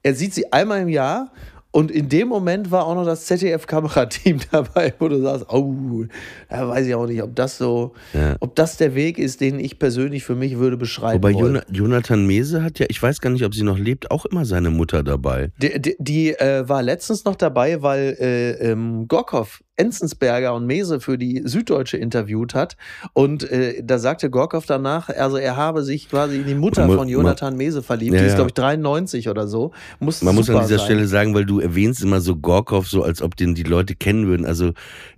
er 0.03 0.14
sieht 0.14 0.33
sie 0.35 0.53
einmal 0.53 0.81
im 0.81 0.88
Jahr 0.88 1.31
und 1.73 1.93
in 1.93 2.09
dem 2.09 2.27
Moment 2.27 2.73
war 2.73 2.85
auch 2.85 2.97
noch 2.97 3.05
das 3.05 3.27
ZDF-Kamerateam 3.27 4.40
dabei, 4.51 4.93
wo 4.99 5.07
du 5.07 5.21
sagst, 5.23 5.47
oh, 5.51 6.05
da 6.49 6.66
weiß 6.69 6.85
ich 6.87 6.95
auch 6.97 7.07
nicht, 7.07 7.23
ob 7.23 7.37
das 7.37 7.59
so, 7.59 7.93
Ja. 8.12 8.35
ob 8.40 8.57
das 8.57 8.77
der 8.77 8.97
Weg 8.97 9.19
ist, 9.19 9.40
den 9.40 9.61
ich 9.61 9.79
persönlich 9.79 10.25
für 10.25 10.35
mich 10.35 10.59
würde 10.59 10.77
beschreiben 10.77 11.23
Wobei. 11.23 11.31
Jona- 11.33 11.62
Jonathan 11.71 12.27
Mese 12.27 12.64
hat 12.64 12.81
ja, 12.81 12.87
ich 12.88 13.01
weiß 13.01 13.21
gar 13.21 13.31
nicht, 13.31 13.45
ob 13.45 13.55
sie 13.55 13.62
noch 13.62 13.79
lebt, 13.79 14.11
auch 14.11 14.25
immer 14.25 14.45
seine 14.45 14.71
Mutter 14.71 15.05
dabei. 15.05 15.53
Die, 15.62 15.81
die, 15.81 15.97
die 16.01 16.31
äh, 16.33 16.69
war 16.69 16.83
letztens 16.83 17.25
noch 17.25 17.37
dabei, 17.37 17.83
weil 17.83 18.16
äh, 18.19 18.51
ähm, 18.73 19.07
Gorkov 19.07 19.61
Enzensberger 19.81 20.55
und 20.55 20.66
Mese 20.66 21.01
für 21.01 21.16
die 21.19 21.43
Süddeutsche 21.45 21.97
interviewt 21.97 22.55
hat. 22.55 22.77
Und 23.14 23.51
äh, 23.51 23.83
da 23.83 23.99
sagte 23.99 24.31
Gorkov 24.31 24.66
danach, 24.66 25.09
also 25.09 25.37
er 25.38 25.57
habe 25.57 25.83
sich 25.83 26.09
quasi 26.11 26.37
in 26.37 26.47
die 26.47 26.55
Mutter 26.55 26.87
Man 26.87 26.97
von 26.99 27.09
Jonathan 27.09 27.57
Mese 27.57 27.83
verliebt. 27.83 28.14
Ja, 28.14 28.21
die 28.21 28.27
ist, 28.27 28.35
glaube 28.35 28.49
ich, 28.51 28.55
93 28.55 29.29
oder 29.29 29.49
so. 29.49 29.73
Muss 29.99 30.23
Man 30.23 30.35
muss 30.35 30.51
an 30.51 30.61
dieser 30.62 30.79
sein. 30.79 30.85
Stelle 30.87 31.07
sagen, 31.07 31.35
weil 31.35 31.47
du 31.47 31.61
erwähnst 31.61 32.03
immer 32.03 32.21
so 32.21 32.37
Gorkov, 32.37 32.87
so 32.88 33.03
als 33.03 33.23
ob 33.23 33.37
den 33.37 33.55
die 33.55 33.62
Leute 33.62 33.95
kennen 33.95 34.27
würden. 34.27 34.45
Also 34.47 34.73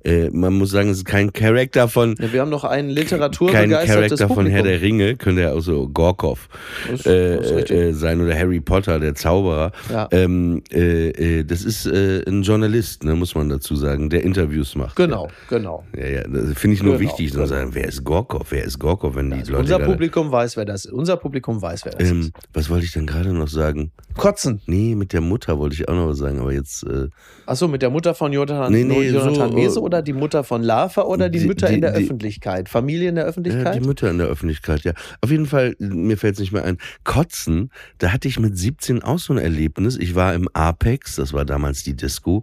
äh, 0.04 0.30
man 0.30 0.52
muss 0.54 0.70
sagen, 0.70 0.90
es 0.90 0.98
ist 0.98 1.04
kein 1.04 1.32
Charakter 1.32 1.88
von 1.88 2.14
Ja, 2.20 2.32
wir 2.32 2.40
haben 2.40 2.50
noch 2.50 2.64
einen 2.64 2.88
kein 2.88 2.96
literaturbegeistertes 3.04 4.18
Charakter 4.18 4.28
von. 4.34 4.46
Herr 4.46 4.62
der 4.62 4.80
Ringe, 4.80 5.16
könnte 5.16 5.42
ja 5.42 5.52
auch 5.52 5.60
so 5.60 5.88
Gorkov 5.88 6.48
Das- 6.90 7.06
äh, 7.06 7.36
das 7.36 7.70
äh, 7.70 7.92
sein 7.92 8.20
oder 8.20 8.34
Harry 8.38 8.60
Potter, 8.60 8.98
der 9.00 9.14
Zauberer. 9.14 9.72
Ja. 9.90 10.08
Ähm, 10.12 10.62
äh, 10.72 11.08
äh, 11.40 11.44
das 11.44 11.64
ist 11.64 11.86
ein 11.86 12.42
Journalist, 12.42 13.04
ne, 13.04 13.14
muss 13.14 13.34
man 13.34 13.48
dazu 13.48 13.74
sagen, 13.76 14.10
der 14.10 14.24
Interviews 14.52 14.74
macht. 14.76 14.96
Genau, 14.96 15.28
genau. 15.48 15.84
Ja, 15.96 16.06
ja, 16.06 16.22
das 16.28 16.58
finde 16.58 16.74
ich 16.76 16.82
nur 16.82 16.98
Genau, 16.98 17.10
wichtig, 17.10 17.30
zu 17.30 17.36
genau. 17.36 17.46
sagen, 17.46 17.70
wer 17.74 17.86
ist 17.88 18.04
Gorkov, 18.04 18.46
wer 18.50 18.64
ist 18.64 18.78
Gorkov, 18.78 19.14
wenn 19.14 19.30
die 19.30 19.38
Leute 19.50 19.56
Unser 19.58 19.78
Publikum 19.78 20.30
weiß, 20.30 20.56
wer 20.56 20.64
das 20.64 20.84
ist. 20.84 20.92
Unser 20.92 21.16
Publikum 21.16 21.60
weiß, 21.62 21.84
wer 21.86 21.92
das 21.92 22.10
ähm, 22.10 22.20
ist. 22.20 22.32
was 22.52 22.68
wollte 22.70 22.84
ich 22.84 22.92
denn 22.92 23.06
gerade 23.06 23.32
noch 23.32 23.48
sagen? 23.48 23.92
Kotzen. 24.16 24.60
Nee, 24.66 24.94
mit 24.94 25.12
der 25.12 25.20
Mutter 25.22 25.58
wollte 25.58 25.74
ich 25.74 25.88
auch 25.88 25.94
noch 25.94 26.08
was 26.08 26.18
sagen, 26.18 26.38
aber 26.40 26.52
jetzt 26.52 26.84
äh, 26.84 27.08
Achso, 27.46 27.66
mit 27.68 27.82
der 27.82 27.90
Mutter 27.90 28.14
von 28.14 28.32
Jonathan, 28.32 28.70
Nee, 28.72 28.84
nee, 28.84 29.08
Jonathan 29.08 29.50
so, 29.50 29.56
Mese 29.56 29.78
äh, 29.78 29.82
oder 29.82 30.02
die 30.02 30.12
Mutter 30.12 30.44
von 30.44 30.62
Lava 30.62 31.02
oder 31.02 31.28
die, 31.28 31.38
die- 31.40 31.46
Mütter 31.46 31.68
in 31.68 31.76
die- 31.76 31.80
der 31.80 31.92
die- 31.92 32.04
Öffentlichkeit? 32.04 32.68
Familie 32.68 33.08
in 33.08 33.14
der 33.14 33.24
Ja, 33.24 33.30
Öffentlichkeit? 33.30 33.74
die 33.74 33.80
Mütter 33.80 34.10
in 34.10 34.18
der 34.18 34.26
Öffentlichkeit, 34.28 34.82
ja. 34.84 34.92
Auf 35.22 35.30
jeden 35.30 35.46
Fall, 35.46 35.74
mir 35.78 36.18
fällt 36.18 36.34
es 36.34 36.40
nicht 36.40 36.52
mehr 36.52 36.64
ein. 36.64 36.78
Kotzen, 37.04 37.70
da 37.98 38.12
hatte 38.12 38.28
ich 38.28 38.38
mit 38.38 38.56
17 38.58 39.02
auch 39.02 39.18
so 39.18 39.32
ein 39.32 39.38
Erlebnis. 39.38 39.96
Ich 39.96 40.14
war 40.14 40.34
im 40.34 40.48
Apex, 40.52 41.16
das 41.16 41.32
war 41.32 41.44
damals 41.44 41.82
die 41.82 41.94
Disco. 41.96 42.42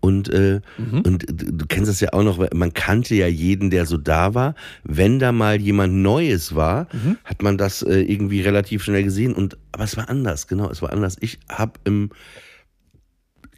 Und, 0.00 0.28
äh, 0.32 0.60
Mhm. 0.78 1.00
und 1.02 1.26
du 1.28 1.66
kennst 1.66 1.90
das 1.90 2.00
ja 2.00 2.12
auch 2.14 2.22
noch, 2.22 2.38
weil 2.38 2.48
man 2.54 2.72
kannte 2.72 3.14
ja 3.14 3.26
jeden, 3.26 3.70
der 3.70 3.84
so 3.86 3.98
da 3.98 4.34
war. 4.34 4.54
Wenn 4.82 5.18
da 5.18 5.30
mal 5.32 5.60
jemand 5.60 5.94
Neues 5.94 6.54
war, 6.54 6.88
Mhm. 6.92 7.18
hat 7.24 7.42
man 7.42 7.58
das 7.58 7.82
äh, 7.82 8.00
irgendwie 8.00 8.40
relativ 8.40 8.82
schnell 8.82 9.04
gesehen. 9.04 9.34
Und 9.34 9.58
aber 9.72 9.84
es 9.84 9.96
war 9.96 10.08
anders, 10.08 10.46
genau, 10.46 10.70
es 10.70 10.80
war 10.82 10.92
anders. 10.92 11.16
Ich 11.20 11.38
habe 11.48 11.72
im 11.84 12.10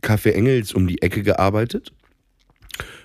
Café 0.02 0.30
Engels 0.32 0.72
um 0.72 0.86
die 0.86 1.00
Ecke 1.02 1.22
gearbeitet 1.22 1.92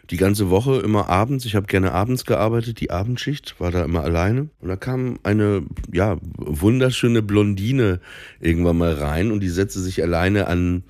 die 0.10 0.18
ganze 0.18 0.50
Woche 0.50 0.80
immer 0.80 1.10
abends. 1.10 1.44
Ich 1.44 1.54
habe 1.56 1.68
gerne 1.68 1.92
abends 1.92 2.24
gearbeitet, 2.24 2.80
die 2.80 2.92
Abendschicht, 2.92 3.60
war 3.60 3.72
da 3.72 3.84
immer 3.84 4.04
alleine. 4.04 4.48
Und 4.62 4.70
da 4.70 4.78
kam 4.78 5.20
eine, 5.24 5.64
ja, 5.92 6.18
wunderschöne 6.38 7.22
Blondine 7.22 8.00
irgendwann 8.40 8.78
mal 8.78 8.94
rein 8.94 9.32
und 9.32 9.42
die 9.42 9.50
setzte 9.50 9.82
sich 9.82 10.02
alleine 10.02 10.48
an, 10.48 10.84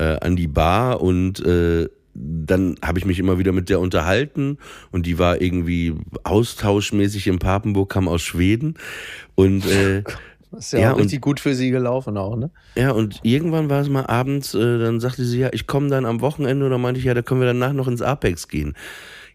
äh, 0.00 0.16
an 0.20 0.34
die 0.36 0.48
Bar 0.48 1.00
und 1.02 1.44
äh, 1.44 1.88
dann 2.14 2.74
habe 2.82 2.98
ich 2.98 3.04
mich 3.04 3.18
immer 3.18 3.38
wieder 3.38 3.52
mit 3.52 3.68
der 3.68 3.78
unterhalten 3.80 4.58
und 4.90 5.06
die 5.06 5.18
war 5.18 5.40
irgendwie 5.40 5.94
austauschmäßig 6.24 7.26
in 7.28 7.38
Papenburg, 7.38 7.90
kam 7.90 8.08
aus 8.08 8.22
Schweden 8.22 8.74
und 9.36 9.64
äh, 9.66 10.02
ist 10.58 10.72
ja, 10.72 10.78
Ja, 10.80 10.90
auch 10.92 10.96
und- 10.96 11.02
richtig 11.02 11.20
gut 11.20 11.38
für 11.38 11.54
sie 11.54 11.70
gelaufen 11.70 12.16
auch, 12.16 12.36
ne? 12.36 12.50
ja, 12.76 12.90
und 12.90 13.20
irgendwann 13.22 13.70
war 13.70 13.80
es 13.80 13.88
mal 13.88 14.06
abends, 14.06 14.54
äh, 14.54 14.78
dann 14.78 14.98
sagte 15.00 15.24
sie, 15.24 15.38
ja, 15.40 15.50
ich 15.52 15.66
komme 15.66 15.88
dann 15.88 16.04
am 16.04 16.20
Wochenende 16.20 16.64
und 16.64 16.72
dann 16.72 16.80
meinte 16.80 16.98
ich, 16.98 17.04
ja, 17.06 17.14
da 17.14 17.22
können 17.22 17.40
wir 17.40 17.46
danach 17.46 17.72
noch 17.72 17.86
ins 17.88 18.02
Apex 18.02 18.48
gehen. 18.48 18.74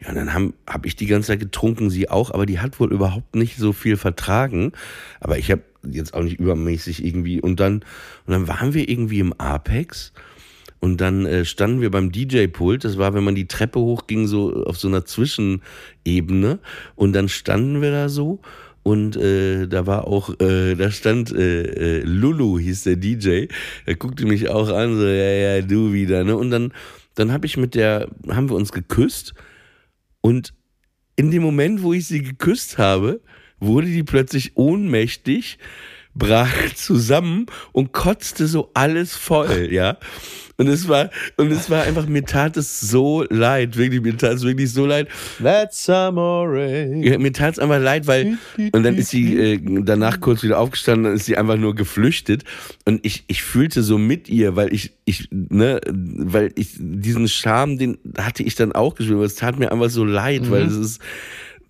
Ja, 0.02 0.10
und 0.10 0.16
dann 0.16 0.34
habe 0.34 0.54
hab 0.68 0.86
ich 0.86 0.98
die 0.98 1.06
ganze 1.06 1.28
Zeit 1.28 1.40
getrunken, 1.40 1.90
sie 1.90 2.10
auch, 2.10 2.32
aber 2.32 2.46
die 2.46 2.60
hat 2.60 2.80
wohl 2.82 2.92
überhaupt 2.92 3.34
nicht 3.38 3.56
so 3.56 3.72
viel 3.72 3.96
vertragen. 3.96 4.74
Aber 5.22 5.38
ich 5.38 5.50
habe 5.50 5.62
jetzt 5.90 6.14
auch 6.14 6.22
nicht 6.22 6.38
übermäßig 6.38 7.06
irgendwie. 7.06 7.40
Und 7.40 7.62
dann, 7.62 7.76
und 8.26 8.34
dann 8.34 8.48
waren 8.50 8.74
wir 8.74 8.90
irgendwie 8.90 9.20
im 9.20 9.32
Apex 9.40 10.12
und 10.86 11.02
dann 11.02 11.26
äh, 11.26 11.46
standen 11.46 11.82
wir 11.82 11.90
beim 11.90 12.12
DJ-Pult. 12.12 12.84
Das 12.84 13.00
war, 13.00 13.16
wenn 13.16 13.24
man 13.24 13.34
die 13.34 13.48
Treppe 13.48 13.80
hochging, 13.80 14.28
so 14.28 14.66
auf 14.66 14.78
so 14.78 14.88
einer 14.88 15.04
Zwischenebene. 15.04 16.60
Und 16.94 17.14
dann 17.14 17.28
standen 17.28 17.82
wir 17.82 17.90
da 17.90 18.08
so. 18.08 18.40
Und 18.84 19.18
äh, 19.18 19.66
da 19.66 19.88
war 19.88 20.06
auch, 20.06 20.40
äh, 20.40 20.76
da 20.76 20.92
stand 20.92 21.32
äh, 21.32 22.02
äh, 22.02 22.04
Lulu, 22.04 22.60
hieß 22.60 22.84
der 22.84 22.98
DJ. 22.98 23.48
Er 23.88 23.96
guckte 23.96 24.28
mich 24.28 24.50
auch 24.50 24.70
an, 24.70 24.96
so, 24.96 25.08
ja, 25.08 25.56
ja, 25.56 25.62
du 25.64 25.92
wieder. 25.92 26.24
Ne? 26.24 26.38
Und 26.38 26.52
dann, 26.52 26.72
dann 27.16 27.32
habe 27.32 27.48
ich 27.48 27.58
mit 27.58 27.74
der, 27.74 28.08
haben 28.30 28.52
wir 28.52 28.56
uns 28.56 28.72
geküsst. 28.72 29.34
Und 30.22 30.54
in 31.16 31.32
dem 31.32 31.42
Moment, 31.42 31.82
wo 31.82 31.94
ich 31.94 32.06
sie 32.06 32.22
geküsst 32.22 32.78
habe, 32.78 33.22
wurde 33.60 33.88
die 33.88 34.04
plötzlich 34.04 34.56
ohnmächtig, 34.56 35.58
brach 36.16 36.74
zusammen 36.76 37.46
und 37.72 37.92
kotzte 37.92 38.48
so 38.48 38.72
alles 38.74 39.16
voll, 39.16 39.70
ja. 39.72 39.98
Und 40.58 40.68
es 40.68 40.88
war, 40.88 41.10
und 41.36 41.52
es 41.52 41.70
war 41.70 41.84
einfach, 41.84 42.08
mir 42.08 42.24
tat 42.24 42.56
es 42.56 42.80
so 42.80 43.26
leid, 43.30 43.76
wirklich, 43.76 44.02
mir 44.02 44.16
tat 44.16 44.36
es 44.36 44.44
wirklich 44.44 44.72
so 44.72 44.86
leid. 44.86 45.10
That's 45.44 45.90
amore. 45.90 46.96
Ja, 47.04 47.18
mir 47.18 47.34
tat 47.34 47.56
es 47.56 47.60
einfach 47.60 47.82
leid, 47.82 48.08
weil, 48.08 48.38
und 48.58 48.84
dann 48.84 48.96
ist 48.96 49.10
sie 49.10 49.38
äh, 49.38 49.60
danach 49.84 50.22
kurz 50.22 50.44
wieder 50.44 50.58
aufgestanden, 50.60 51.04
dann 51.04 51.16
ist 51.16 51.26
sie 51.26 51.36
einfach 51.36 51.58
nur 51.58 51.76
geflüchtet. 51.76 52.46
Und 52.86 53.06
ich, 53.06 53.26
ich 53.28 53.44
fühlte 53.44 53.84
so 53.84 53.98
mit 53.98 54.30
ihr, 54.30 54.56
weil 54.56 54.74
ich, 54.74 54.94
ich, 55.04 55.28
ne, 55.30 55.82
weil 55.92 56.54
ich 56.56 56.78
diesen 56.80 57.28
Charme, 57.28 57.78
den 57.78 57.98
hatte 58.18 58.44
ich 58.44 58.56
dann 58.56 58.72
auch 58.72 58.96
gespürt, 58.96 59.18
aber 59.18 59.26
es 59.26 59.36
tat 59.36 59.60
mir 59.60 59.74
einfach 59.74 59.90
so 59.90 60.06
leid, 60.06 60.50
weil 60.50 60.64
es 60.64 60.76
ist 60.78 61.02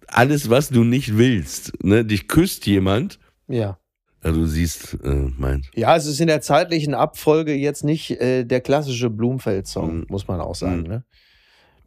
alles, 0.07 0.51
was 0.51 0.69
du 0.69 0.83
nicht 0.83 1.17
willst. 1.17 1.73
Ne? 1.83 2.05
Dich 2.05 2.27
küsst 2.27 2.67
jemand, 2.67 3.19
Ja. 3.47 3.79
Also 4.25 4.39
du 4.41 4.47
siehst, 4.47 4.97
äh, 5.03 5.29
mein. 5.37 5.61
Ja, 5.75 5.95
es 5.95 6.07
ist 6.07 6.19
in 6.19 6.27
der 6.27 6.41
zeitlichen 6.41 6.95
Abfolge 6.95 7.53
jetzt 7.53 7.83
nicht 7.83 8.19
äh, 8.19 8.43
der 8.43 8.59
klassische 8.61 9.09
Blumfeld-Song, 9.11 9.97
Mhm. 9.99 10.05
muss 10.09 10.27
man 10.27 10.41
auch 10.41 10.55
sagen. 10.55 10.81
Mhm. 10.81 10.87
Ne? 10.87 11.03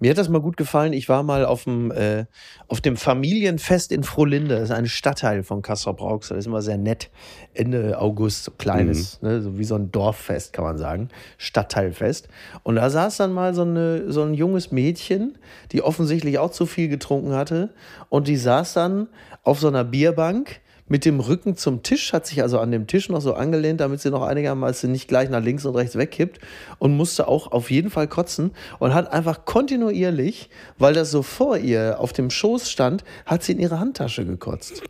Mir 0.01 0.11
hat 0.13 0.19
das 0.19 0.29
mal 0.29 0.41
gut 0.41 0.57
gefallen. 0.57 0.93
Ich 0.93 1.09
war 1.09 1.25
mal 1.25 1.45
auf 1.45 1.65
dem, 1.65 1.91
äh, 1.91 2.27
auf 2.69 2.81
dem 2.81 2.97
Familienfest 2.97 3.91
in 3.91 4.05
Frohlinde. 4.05 4.55
Das 4.55 4.69
ist 4.69 4.71
ein 4.71 4.87
Stadtteil 4.87 5.43
von 5.43 5.61
Kassel-Brauxel. 5.63 6.37
Das 6.37 6.45
ist 6.45 6.47
immer 6.47 6.63
sehr 6.63 6.79
nett. 6.79 7.11
Ende 7.55 7.99
August, 8.01 8.45
so 8.45 8.53
kleines, 8.53 9.21
Mhm. 9.21 9.29
ne? 9.29 9.43
so 9.43 9.59
wie 9.59 9.65
so 9.65 9.75
ein 9.75 9.91
Dorffest, 9.91 10.53
kann 10.53 10.65
man 10.65 10.79
sagen. 10.79 11.09
Stadtteilfest. 11.39 12.29
Und 12.63 12.77
da 12.77 12.89
saß 12.89 13.17
dann 13.17 13.33
mal 13.33 13.53
so, 13.55 13.63
eine, 13.63 14.13
so 14.13 14.23
ein 14.23 14.35
junges 14.35 14.71
Mädchen, 14.71 15.37
die 15.73 15.83
offensichtlich 15.83 16.39
auch 16.39 16.53
zu 16.53 16.67
viel 16.67 16.87
getrunken 16.89 17.33
hatte. 17.33 17.71
Und 18.09 18.29
die 18.29 18.37
saß 18.37 18.75
dann 18.75 19.09
auf 19.43 19.59
so 19.59 19.67
einer 19.67 19.83
Bierbank 19.83 20.61
mit 20.89 21.05
dem 21.05 21.21
Rücken 21.21 21.57
zum 21.57 21.83
Tisch, 21.83 22.13
hat 22.13 22.27
sich 22.27 22.43
also 22.43 22.59
an 22.59 22.71
dem 22.71 22.87
Tisch 22.87 23.09
noch 23.09 23.21
so 23.21 23.35
angelehnt, 23.35 23.81
damit 23.81 24.01
sie 24.01 24.11
noch 24.11 24.23
einigermaßen 24.23 24.91
nicht 24.91 25.09
gleich 25.09 25.29
nach 25.31 25.43
links 25.43 25.65
und 25.65 25.77
rechts 25.77 25.97
wegkippt 25.97 26.41
und 26.79 26.97
musste 26.97 27.29
auch 27.29 27.53
auf 27.53 27.71
jeden 27.71 27.91
Fall 27.91 28.09
kotzen 28.09 28.53
und 28.79 28.95
hat 28.95 29.13
einfach 29.13 29.45
kontinuierlich, 29.45 30.49
weil 30.79 30.95
das 30.95 31.11
so 31.11 31.23
vor 31.23 31.59
ihr 31.59 31.97
auf 32.01 32.13
dem 32.13 32.31
Schoß 32.31 32.71
stand, 32.71 33.05
hat 33.27 33.43
sie 33.43 33.53
in 33.53 33.61
ihre 33.61 33.79
Handtasche 33.79 34.25
gekotzt. 34.25 34.83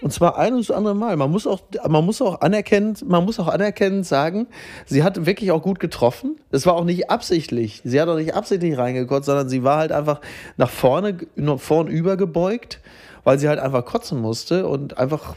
Und 0.00 0.12
zwar 0.12 0.38
ein 0.38 0.54
und 0.54 0.68
das 0.68 0.74
andere 0.74 0.94
Mal. 0.94 1.16
Man 1.16 1.30
muss 1.30 1.46
auch, 1.46 1.62
man 1.88 2.04
muss 2.04 2.22
auch 2.22 2.40
anerkennend, 2.40 3.08
man 3.08 3.24
muss 3.24 3.38
auch 3.38 3.48
anerkennend 3.48 4.06
sagen, 4.06 4.46
sie 4.86 5.02
hat 5.02 5.26
wirklich 5.26 5.50
auch 5.50 5.62
gut 5.62 5.80
getroffen. 5.80 6.36
Es 6.50 6.66
war 6.66 6.74
auch 6.74 6.84
nicht 6.84 7.10
absichtlich. 7.10 7.80
Sie 7.84 8.00
hat 8.00 8.08
auch 8.08 8.16
nicht 8.16 8.34
absichtlich 8.34 8.76
reingekotzt, 8.76 9.26
sondern 9.26 9.48
sie 9.48 9.64
war 9.64 9.78
halt 9.78 9.92
einfach 9.92 10.20
nach 10.56 10.70
vorne, 10.70 11.18
nach 11.36 11.58
vorn 11.58 11.88
übergebeugt, 11.88 12.80
weil 13.24 13.38
sie 13.38 13.48
halt 13.48 13.58
einfach 13.58 13.84
kotzen 13.84 14.20
musste 14.20 14.66
und 14.66 14.98
einfach, 14.98 15.34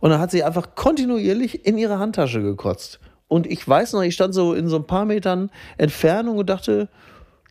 und 0.00 0.10
dann 0.10 0.20
hat 0.20 0.30
sie 0.30 0.44
einfach 0.44 0.74
kontinuierlich 0.74 1.66
in 1.66 1.78
ihre 1.78 1.98
Handtasche 1.98 2.42
gekotzt. 2.42 3.00
Und 3.26 3.46
ich 3.46 3.66
weiß 3.66 3.92
noch, 3.92 4.02
ich 4.02 4.14
stand 4.14 4.34
so 4.34 4.54
in 4.54 4.68
so 4.68 4.76
ein 4.76 4.86
paar 4.86 5.04
Metern 5.04 5.50
Entfernung 5.76 6.38
und 6.38 6.48
dachte, 6.48 6.88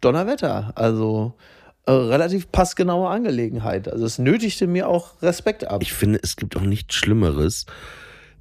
Donnerwetter. 0.02 0.72
Also 0.76 1.34
äh, 1.86 1.92
relativ 1.92 2.52
passgenaue 2.52 3.10
Angelegenheit. 3.10 3.88
Also 3.92 4.06
es 4.06 4.18
nötigte 4.18 4.68
mir 4.68 4.88
auch 4.88 5.22
Respekt 5.22 5.68
ab. 5.68 5.82
Ich 5.82 5.94
finde, 5.94 6.20
es 6.22 6.36
gibt 6.36 6.56
auch 6.58 6.62
nichts 6.62 6.96
Schlimmeres. 6.96 7.66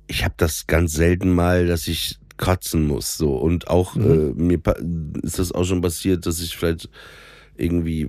Ich 0.06 0.24
habe 0.24 0.34
das 0.36 0.66
ganz 0.66 0.92
selten 0.92 1.30
mal, 1.34 1.66
dass 1.66 1.86
ich 1.88 2.18
kotzen 2.38 2.86
muss. 2.86 3.16
So. 3.16 3.36
Und 3.36 3.68
auch 3.68 3.94
Mhm. 3.96 4.34
äh, 4.38 4.42
mir 4.42 4.60
ist 5.22 5.38
das 5.38 5.52
auch 5.52 5.64
schon 5.64 5.80
passiert, 5.80 6.26
dass 6.26 6.40
ich 6.40 6.56
vielleicht 6.56 6.88
irgendwie. 7.58 8.08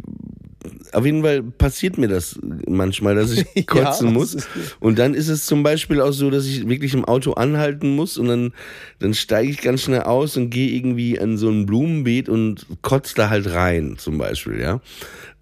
Auf 0.91 1.05
jeden 1.05 1.21
Fall 1.21 1.43
passiert 1.43 1.97
mir 1.97 2.07
das 2.07 2.39
manchmal, 2.67 3.15
dass 3.15 3.31
ich 3.31 3.45
Ja, 3.55 3.63
kotzen 3.65 4.07
das 4.07 4.13
muss. 4.13 4.37
Und 4.79 4.99
dann 4.99 5.13
ist 5.13 5.27
es 5.29 5.45
zum 5.45 5.63
Beispiel 5.63 6.01
auch 6.01 6.11
so, 6.11 6.29
dass 6.29 6.45
ich 6.45 6.67
wirklich 6.67 6.93
im 6.93 7.05
Auto 7.05 7.33
anhalten 7.33 7.95
muss 7.95 8.17
und 8.17 8.27
dann, 8.27 8.53
dann 8.99 9.13
steige 9.13 9.49
ich 9.49 9.61
ganz 9.61 9.83
schnell 9.83 10.01
aus 10.01 10.35
und 10.37 10.49
gehe 10.49 10.69
irgendwie 10.71 11.15
in 11.15 11.37
so 11.37 11.49
ein 11.49 11.65
Blumenbeet 11.65 12.27
und 12.29 12.65
kotze 12.81 13.15
da 13.15 13.29
halt 13.29 13.51
rein, 13.53 13.95
zum 13.97 14.17
Beispiel, 14.17 14.59
ja. 14.59 14.81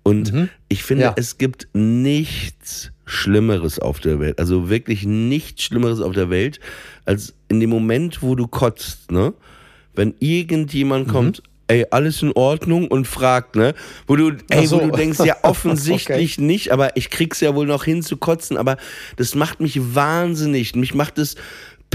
Und 0.03 0.49
ich 0.69 0.83
finde, 0.83 1.05
Ja. 1.05 1.13
es 1.17 1.39
gibt 1.39 1.67
nichts 1.73 2.91
Schlimmeres 3.05 3.79
auf 3.79 3.99
der 3.99 4.19
Welt, 4.19 4.37
also 4.39 4.69
wirklich 4.69 5.05
nichts 5.05 5.63
Schlimmeres 5.63 5.99
auf 6.01 6.13
der 6.13 6.29
Welt, 6.29 6.59
als 7.05 7.33
in 7.47 7.59
dem 7.59 7.69
Moment, 7.71 8.21
wo 8.21 8.35
du 8.35 8.47
kotzt, 8.47 9.11
ne? 9.11 9.33
Wenn 9.95 10.09
Mhm. 10.09 10.15
irgendjemand 10.19 11.07
kommt, 11.07 11.41
ey, 11.67 11.85
alles 11.89 12.21
in 12.21 12.31
Ordnung 12.33 12.87
und 12.87 13.07
fragt, 13.07 13.55
ne? 13.55 13.73
Wo 14.07 14.15
du, 14.15 14.31
ey, 14.49 14.67
so. 14.67 14.77
wo 14.77 14.87
du 14.87 14.91
denkst, 14.91 15.19
ja, 15.23 15.37
offensichtlich 15.43 16.37
nicht, 16.37 16.71
aber 16.71 16.95
ich 16.97 17.09
krieg's 17.09 17.39
ja 17.39 17.55
wohl 17.55 17.65
noch 17.65 17.83
hin 17.83 18.03
zu 18.03 18.17
kotzen, 18.17 18.57
aber 18.57 18.77
das 19.15 19.35
macht 19.35 19.59
mich 19.59 19.95
wahnsinnig. 19.95 20.75
Mich 20.75 20.93
macht 20.93 21.17
es 21.17 21.35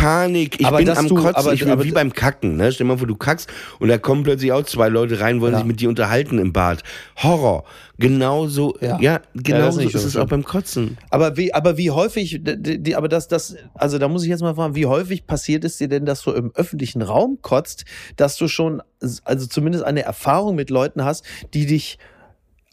Panik. 0.01 0.61
Ich 0.61 0.67
Aber 0.67 0.79
bin 0.79 0.89
am 0.91 1.09
du- 1.09 1.15
Kotzen. 1.15 1.35
aber- 1.37 1.53
ich 1.53 1.65
bin 1.65 1.83
wie 1.85 1.93
beim 1.93 2.13
Kacken, 2.13 2.57
ne? 2.57 2.73
Stell 2.73 2.87
dir 2.87 2.93
mal 2.93 2.99
vor, 2.99 3.07
du 3.07 3.17
kackst 3.17 3.49
und 3.79 3.89
da 3.89 3.99
kommen 3.99 4.23
plötzlich 4.23 4.53
auch 4.53 4.65
zwei 4.65 4.89
Leute 4.89 5.21
rein, 5.21 5.41
wollen 5.41 5.53
Ja. 5.53 5.59
sich 5.59 5.67
mit 5.67 5.81
dir 5.81 5.89
unterhalten 5.89 6.39
im 6.39 6.53
Bad. 6.53 6.83
Horror. 7.23 7.65
Genauso, 7.99 8.77
ja, 8.81 8.99
Ja. 8.99 9.01
Ja, 9.01 9.19
das 9.35 9.43
genau 9.45 9.69
ist 9.69 9.95
ist 9.95 10.05
es 10.05 10.17
auch 10.17 10.27
beim 10.27 10.43
Kotzen. 10.45 10.97
Aber 11.11 11.37
wie, 11.37 11.53
aber 11.53 11.77
wie 11.77 11.91
häufig, 11.91 12.41
die, 12.43 12.97
aber 12.97 13.09
das, 13.09 13.29
das, 13.29 13.57
also 13.75 13.99
da 13.99 14.09
muss 14.09 14.23
ich 14.23 14.31
jetzt 14.31 14.41
mal 14.41 14.55
fragen, 14.55 14.75
wie 14.75 14.87
häufig 14.87 15.27
passiert 15.27 15.65
es 15.65 15.77
dir 15.77 15.89
denn, 15.89 16.07
dass 16.07 16.23
du 16.23 16.33
im 16.33 16.51
öffentlichen 16.55 17.03
Raum 17.03 17.39
kotzt, 17.43 17.85
dass 18.17 18.37
du 18.37 18.49
schon, 18.49 18.83
also 19.25 19.47
zumindest 19.47 19.85
eine 19.85 20.03
Erfahrung 20.03 20.55
mit 20.57 20.71
Leuten 20.71 21.05
hast, 21.05 21.25
die 21.53 21.67
dich 21.67 21.99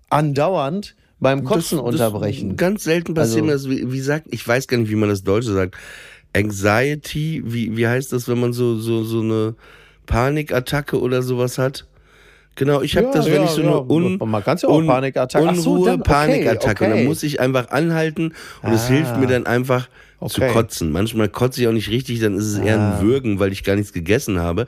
andauernd 0.09 0.95
beim 1.19 1.43
Kotzen 1.43 1.77
Das- 1.79 1.85
unterbrechen? 1.87 2.49
Das 2.51 2.57
ganz 2.57 2.83
selten 2.83 3.13
passiert 3.13 3.45
mir 3.45 3.51
Also- 3.53 3.69
das, 3.69 3.77
wie, 3.77 3.91
wie 3.91 3.99
sagt, 3.99 4.27
ich 4.31 4.47
weiß 4.47 4.67
gar 4.67 4.77
nicht, 4.77 4.89
wie 4.89 4.95
man 4.95 5.09
das 5.09 5.23
Deutsche 5.23 5.51
sagt. 5.51 5.75
Anxiety, 6.35 7.41
wie, 7.45 7.75
wie 7.77 7.87
heißt 7.87 8.13
das, 8.13 8.27
wenn 8.27 8.39
man 8.39 8.53
so, 8.53 8.77
so, 8.77 9.03
so 9.03 9.21
eine 9.21 9.55
Panikattacke 10.05 10.99
oder 10.99 11.21
sowas 11.21 11.57
hat? 11.57 11.85
Genau, 12.55 12.81
ich 12.81 12.97
habe 12.97 13.07
Ja, 13.07 13.13
das, 13.13 13.25
wenn 13.27 13.33
ja, 13.35 13.43
ich 13.43 13.49
so 13.51 13.61
ja. 13.61 13.67
eine 13.67 13.81
Un 13.91 14.17
Man 14.25 14.43
kann's 14.43 14.63
ja 14.63 14.69
auch 14.69 14.77
Un- 14.77 14.87
Panikattacke- 14.87 15.45
Ach 15.47 15.55
so, 15.55 15.73
Unruhe, 15.73 15.89
dann- 15.91 16.01
okay, 16.01 16.09
Panikattacke. 16.11 16.85
Okay. 16.85 16.93
dann 16.95 17.05
muss 17.05 17.21
ich 17.21 17.39
einfach 17.39 17.69
anhalten 17.69 18.33
und 18.63 18.71
es 18.73 18.85
Ah. 18.85 18.87
hilft 18.93 19.17
mir 19.17 19.27
dann 19.27 19.45
einfach 19.45 19.89
zu 20.27 20.41
Okay. 20.41 20.51
kotzen. 20.51 20.91
Manchmal 20.91 21.29
kotze 21.29 21.61
ich 21.61 21.67
auch 21.67 21.71
nicht 21.73 21.89
richtig, 21.91 22.19
dann 22.19 22.35
ist 22.35 22.45
es 22.45 22.57
eher 22.57 22.79
Ah. 22.79 22.97
ein 22.97 23.01
Würgen, 23.05 23.39
weil 23.39 23.51
ich 23.51 23.63
gar 23.63 23.75
nichts 23.75 23.93
gegessen 23.93 24.39
habe. 24.39 24.65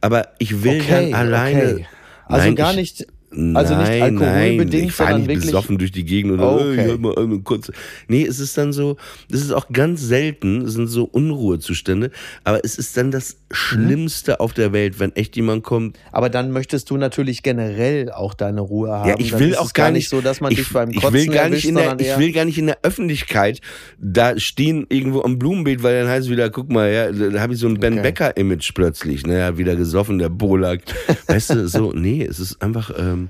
Aber 0.00 0.28
ich 0.38 0.62
will 0.62 0.82
dann 0.88 1.14
alleine. 1.14 1.86
Also 2.26 2.46
Nein, 2.46 2.54
gar 2.54 2.76
ich, 2.78 3.04
nicht, 3.34 3.56
also 3.56 3.74
nicht 3.76 3.88
Nein, 3.88 4.02
alkoholbedingt, 4.02 4.72
nein, 4.72 4.84
ich 4.88 4.92
fahre 4.94 5.18
nicht 5.18 5.28
wirklich. 5.28 5.46
besoffen 5.46 5.78
durch 5.78 5.92
die 5.92 6.04
Gegend 6.04 6.32
oder 6.32 6.52
Okay. 6.52 6.78
äh, 6.90 6.92
ich 6.94 7.00
mal 7.00 7.16
einmal 7.18 7.38
kurz. 7.40 7.70
Nee, 8.08 8.24
es 8.24 8.38
ist 8.40 8.56
dann 8.58 8.72
so, 8.72 8.96
das 9.30 9.40
ist 9.40 9.52
auch 9.52 9.68
ganz 9.72 10.02
selten, 10.02 10.62
es 10.62 10.72
sind 10.74 10.86
so 10.88 11.04
Unruhezustände, 11.04 12.10
aber 12.44 12.64
es 12.64 12.76
ist 12.76 12.96
dann 12.96 13.10
das 13.10 13.36
Schlimmste 13.50 14.40
auf 14.40 14.52
der 14.52 14.72
Welt, 14.72 14.98
wenn 15.00 15.12
echt 15.16 15.36
jemand 15.36 15.62
kommt. 15.64 15.98
Aber 16.10 16.28
dann 16.30 16.50
möchtest 16.52 16.90
du 16.90 16.96
natürlich 16.96 17.42
generell 17.42 18.10
auch 18.10 18.34
deine 18.34 18.60
Ruhe 18.60 18.90
haben. 18.90 19.08
Ja, 19.08 19.16
ich 19.18 19.30
Dann 19.30 19.40
will 19.40 19.56
auch 19.56 19.72
gar 19.72 19.90
nicht 19.90 20.08
so, 20.08 20.20
dass 20.20 20.40
man 20.40 20.52
ich, 20.52 20.58
dich 20.58 20.70
beim 20.70 20.90
ich 20.90 20.96
Kotzen 20.96 21.14
will 21.14 21.26
gar 21.26 21.44
erwischt, 21.44 21.64
nicht 21.66 21.68
in 21.68 21.74
der, 21.76 21.98
ich 21.98 22.18
will 22.18 22.32
gar 22.32 22.44
nicht 22.44 22.58
in 22.58 22.66
der 22.66 22.78
Öffentlichkeit 22.82 23.60
da 23.98 24.38
stehen 24.38 24.86
irgendwo 24.88 25.22
am 25.22 25.38
Blumenbeet, 25.38 25.82
weil 25.82 26.00
dann 26.02 26.08
heißt 26.10 26.26
es 26.26 26.30
wieder, 26.30 26.50
guck 26.50 26.70
mal, 26.70 26.90
ja, 26.92 27.10
da 27.12 27.40
habe 27.40 27.54
ich 27.54 27.58
so 27.60 27.68
ein 27.68 27.78
Ben 27.78 27.92
Okay. 27.94 28.02
Becker 28.02 28.36
Image 28.36 28.72
plötzlich, 28.74 29.26
ne, 29.26 29.38
ja, 29.38 29.58
wieder 29.58 29.76
gesoffen, 29.76 30.18
der 30.18 30.28
Bolak. 30.28 30.80
weißt 31.26 31.50
du, 31.50 31.68
so, 31.68 31.92
nee, 31.92 32.24
es 32.24 32.40
ist 32.40 32.60
einfach 32.62 32.90
ähm, 32.98 33.21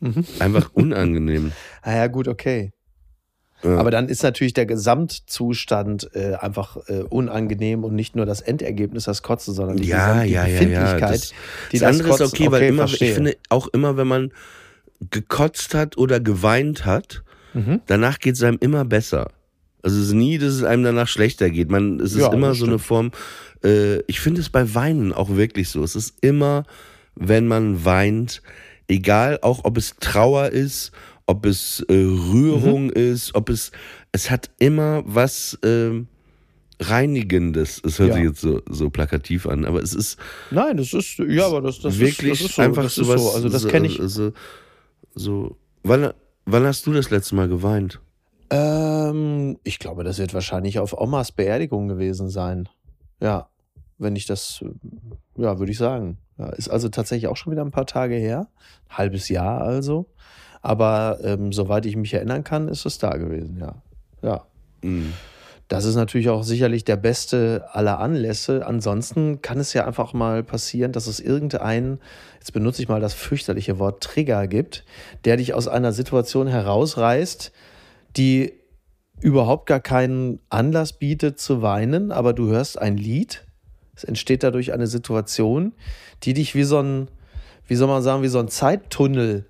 Mhm. 0.00 0.24
einfach 0.38 0.70
unangenehm. 0.74 1.52
Ah 1.82 1.94
ja, 1.96 2.06
gut, 2.08 2.28
okay. 2.28 2.72
Ja. 3.62 3.76
Aber 3.76 3.90
dann 3.90 4.08
ist 4.08 4.22
natürlich 4.22 4.54
der 4.54 4.64
Gesamtzustand 4.66 6.10
äh, 6.14 6.34
einfach 6.34 6.76
äh, 6.88 7.02
unangenehm 7.08 7.84
und 7.84 7.94
nicht 7.94 8.16
nur 8.16 8.24
das 8.26 8.40
Endergebnis, 8.40 9.04
das 9.04 9.22
Kotzen, 9.22 9.52
sondern 9.54 9.76
die, 9.76 9.88
Ja, 9.88 10.22
ja, 10.22 10.46
ja, 10.46 10.62
ja. 10.62 10.98
Das, 10.98 11.32
die 11.72 11.78
das 11.78 11.88
andere 11.94 12.08
ist 12.14 12.20
Kotzen- 12.22 12.26
okay, 12.34 12.50
weil 12.50 12.62
immer, 12.64 12.88
verstehe. 12.88 13.08
ich 13.08 13.14
finde 13.14 13.36
auch 13.50 13.68
immer, 13.68 13.96
wenn 13.98 14.08
man 14.08 14.32
gekotzt 15.10 15.74
hat 15.74 15.96
oder 15.98 16.20
geweint 16.20 16.84
hat, 16.84 17.22
Mhm. 17.52 17.80
danach 17.86 18.18
geht 18.18 18.34
es 18.36 18.42
einem 18.42 18.58
immer 18.60 18.84
besser. 18.84 19.30
Also 19.82 19.98
es 19.98 20.08
ist 20.08 20.12
nie, 20.14 20.38
dass 20.38 20.52
es 20.54 20.62
einem 20.62 20.84
danach 20.84 21.08
schlechter 21.08 21.50
geht. 21.50 21.70
Man, 21.70 21.98
es 22.00 22.12
ist 22.12 22.20
Ja, 22.20 22.32
immer 22.32 22.48
das 22.48 22.58
so 22.58 22.66
eine 22.66 22.78
Form, 22.78 23.10
äh, 23.64 23.98
ich 24.02 24.20
finde 24.20 24.40
es 24.40 24.48
bei 24.50 24.74
Weinen 24.74 25.12
auch 25.12 25.30
wirklich 25.36 25.68
so. 25.70 25.82
Es 25.82 25.96
ist 25.96 26.14
immer, 26.20 26.64
wenn 27.16 27.46
man 27.48 27.84
weint, 27.84 28.42
egal 28.90 29.38
auch 29.42 29.64
ob 29.64 29.76
es 29.78 29.96
Trauer 30.00 30.48
ist, 30.50 30.92
ob 31.26 31.46
es 31.46 31.80
äh, 31.88 31.94
Rührung 31.94 32.86
Mhm. 32.86 32.90
ist, 32.90 33.34
ob 33.34 33.48
es, 33.48 33.70
es 34.12 34.30
hat 34.30 34.50
immer 34.58 35.02
was 35.06 35.58
ähm, 35.64 36.08
Reinigendes. 36.80 37.80
Es 37.84 37.98
hört 37.98 38.10
Ja. 38.10 38.14
sich 38.16 38.24
jetzt 38.24 38.40
so, 38.40 38.62
so 38.68 38.90
plakativ 38.90 39.46
an, 39.46 39.64
aber 39.64 39.82
es 39.82 39.94
ist 39.94 40.18
Nein, 40.50 40.76
das 40.76 40.92
ist, 40.92 41.18
ja, 41.18 41.46
aber 41.46 41.60
das, 41.60 41.78
das 41.80 41.98
wirklich 41.98 42.32
ist, 42.32 42.40
das 42.42 42.50
ist 42.50 42.56
so, 42.56 42.62
einfach 42.62 42.82
das 42.84 42.94
so 42.94 43.06
was. 43.08 43.22
so. 43.22 43.30
Also 43.30 43.48
das 43.48 43.68
kenne 43.68 43.86
ich. 43.86 44.00
So, 44.02 44.32
so, 45.14 45.56
wann, 45.82 46.12
wann 46.46 46.64
hast 46.64 46.86
du 46.86 46.92
das 46.92 47.10
letzte 47.10 47.34
Mal 47.34 47.48
geweint? 47.48 48.00
Ähm, 48.50 49.58
ich 49.62 49.78
glaube, 49.78 50.02
das 50.04 50.18
wird 50.18 50.34
wahrscheinlich 50.34 50.78
auf 50.78 50.92
Omas 50.98 51.32
Beerdigung 51.32 51.86
gewesen 51.88 52.28
sein. 52.28 52.68
Ja, 53.20 53.48
wenn 53.98 54.16
ich 54.16 54.26
das, 54.26 54.62
äh, 54.62 55.42
ja, 55.42 55.58
würde 55.58 55.70
ich 55.72 55.78
sagen. 55.78 56.16
Ist 56.48 56.68
also 56.68 56.88
tatsächlich 56.88 57.28
auch 57.28 57.36
schon 57.36 57.52
wieder 57.52 57.64
ein 57.64 57.70
paar 57.70 57.86
Tage 57.86 58.14
her. 58.14 58.48
Halbes 58.88 59.28
Jahr 59.28 59.60
also. 59.60 60.06
Aber 60.62 61.18
ähm, 61.22 61.52
soweit 61.52 61.86
ich 61.86 61.96
mich 61.96 62.14
erinnern 62.14 62.44
kann, 62.44 62.68
ist 62.68 62.84
es 62.84 62.98
da 62.98 63.16
gewesen, 63.16 63.58
ja. 63.58 63.82
Ja. 64.22 64.44
Mhm. 64.82 65.12
Das 65.70 65.84
ist 65.84 65.94
natürlich 65.94 66.28
auch 66.30 66.42
sicherlich 66.42 66.84
der 66.84 66.96
beste 66.96 67.64
aller 67.70 68.00
Anlässe. 68.00 68.66
Ansonsten 68.66 69.40
kann 69.40 69.60
es 69.60 69.72
ja 69.72 69.86
einfach 69.86 70.12
mal 70.12 70.42
passieren, 70.42 70.90
dass 70.90 71.06
es 71.06 71.20
irgendeinen, 71.20 72.00
jetzt 72.40 72.52
benutze 72.52 72.82
ich 72.82 72.88
mal 72.88 73.00
das 73.00 73.14
fürchterliche 73.14 73.78
Wort 73.78 74.02
Trigger 74.02 74.48
gibt, 74.48 74.84
der 75.24 75.36
dich 75.36 75.54
aus 75.54 75.68
einer 75.68 75.92
Situation 75.92 76.48
herausreißt, 76.48 77.52
die 78.16 78.52
überhaupt 79.20 79.66
gar 79.66 79.78
keinen 79.78 80.40
Anlass 80.48 80.92
bietet 80.92 81.38
zu 81.38 81.62
weinen, 81.62 82.10
aber 82.10 82.32
du 82.32 82.48
hörst 82.48 82.76
ein 82.76 82.96
Lied. 82.96 83.46
Es 84.00 84.04
entsteht 84.04 84.42
dadurch 84.42 84.72
eine 84.72 84.86
Situation, 84.86 85.72
die 86.22 86.32
dich 86.32 86.54
wie 86.54 86.64
so 86.64 86.80
ein, 86.80 87.08
wie 87.66 87.74
soll 87.74 87.86
man 87.86 88.02
sagen, 88.02 88.22
wie 88.22 88.28
so 88.28 88.38
ein 88.38 88.48
Zeittunnel, 88.48 89.44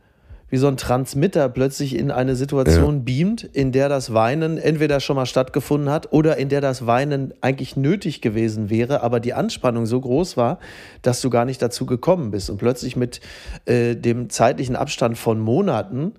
wie 0.49 0.57
so 0.57 0.67
ein 0.67 0.77
Transmitter 0.77 1.49
plötzlich 1.49 1.95
in 1.97 2.11
eine 2.11 2.35
Situation 2.35 3.05
beamt, 3.05 3.45
in 3.45 3.71
der 3.71 3.89
das 3.89 4.13
Weinen 4.13 4.59
entweder 4.59 4.99
schon 4.99 5.15
mal 5.15 5.27
stattgefunden 5.27 5.89
hat 5.89 6.13
oder 6.13 6.37
in 6.37 6.49
der 6.49 6.61
das 6.61 6.85
Weinen 6.85 7.33
eigentlich 7.41 7.77
nötig 7.77 8.21
gewesen 8.21 8.71
wäre, 8.71 9.05
aber 9.05 9.21
die 9.21 9.35
Anspannung 9.35 9.87
so 9.87 10.01
groß 10.01 10.37
war, 10.37 10.59
dass 11.03 11.21
du 11.21 11.31
gar 11.31 11.45
nicht 11.45 11.63
dazu 11.63 11.87
gekommen 11.87 12.33
bist. 12.33 12.51
Und 12.51 12.57
plötzlich 12.57 12.97
mit 12.97 13.21
äh, 13.67 13.95
dem 13.95 14.31
zeitlichen 14.31 14.75
Abstand 14.75 15.17
von 15.17 15.39
Monaten 15.39 16.15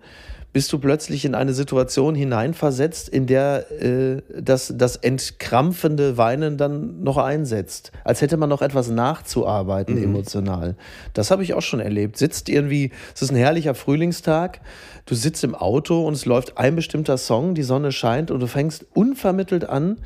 bist 0.54 0.72
du 0.74 0.80
plötzlich 0.80 1.24
in 1.24 1.34
eine 1.34 1.54
Situation 1.54 2.14
hineinversetzt, 2.14 3.08
in 3.08 3.26
der 3.26 3.72
äh, 3.82 4.22
das, 4.40 4.74
das 4.76 4.98
entkrampfende 4.98 6.18
Weinen 6.18 6.58
dann 6.58 7.02
noch 7.04 7.18
einsetzt. 7.18 7.92
Als 8.04 8.22
hätte 8.22 8.36
man 8.38 8.50
noch 8.50 8.62
etwas 8.62 8.90
nachzuarbeiten 8.90 9.96
Mhm. 9.96 10.04
emotional. 10.04 10.76
Das 11.14 11.32
habe 11.32 11.44
ich 11.44 11.54
auch 11.54 11.62
schon 11.62 11.80
erlebt. 11.80 12.18
Sitzt 12.18 12.50
irgendwie, 12.50 12.92
es 13.16 13.22
ist 13.22 13.32
ein 13.32 13.38
herrlicher 13.38 13.76
Frühlingstag, 13.76 14.60
du 15.06 15.16
sitzt 15.16 15.44
im 15.44 15.56
Auto 15.56 16.06
und 16.06 16.14
es 16.14 16.26
läuft 16.26 16.58
ein 16.58 16.76
bestimmter 16.76 17.18
Song, 17.18 17.56
die 17.56 17.64
Sonne 17.64 17.92
scheint 17.92 18.30
und 18.30 18.42
du 18.42 18.48
fängst 18.48 18.86
unvermittelt 18.94 19.70
an, 19.70 20.00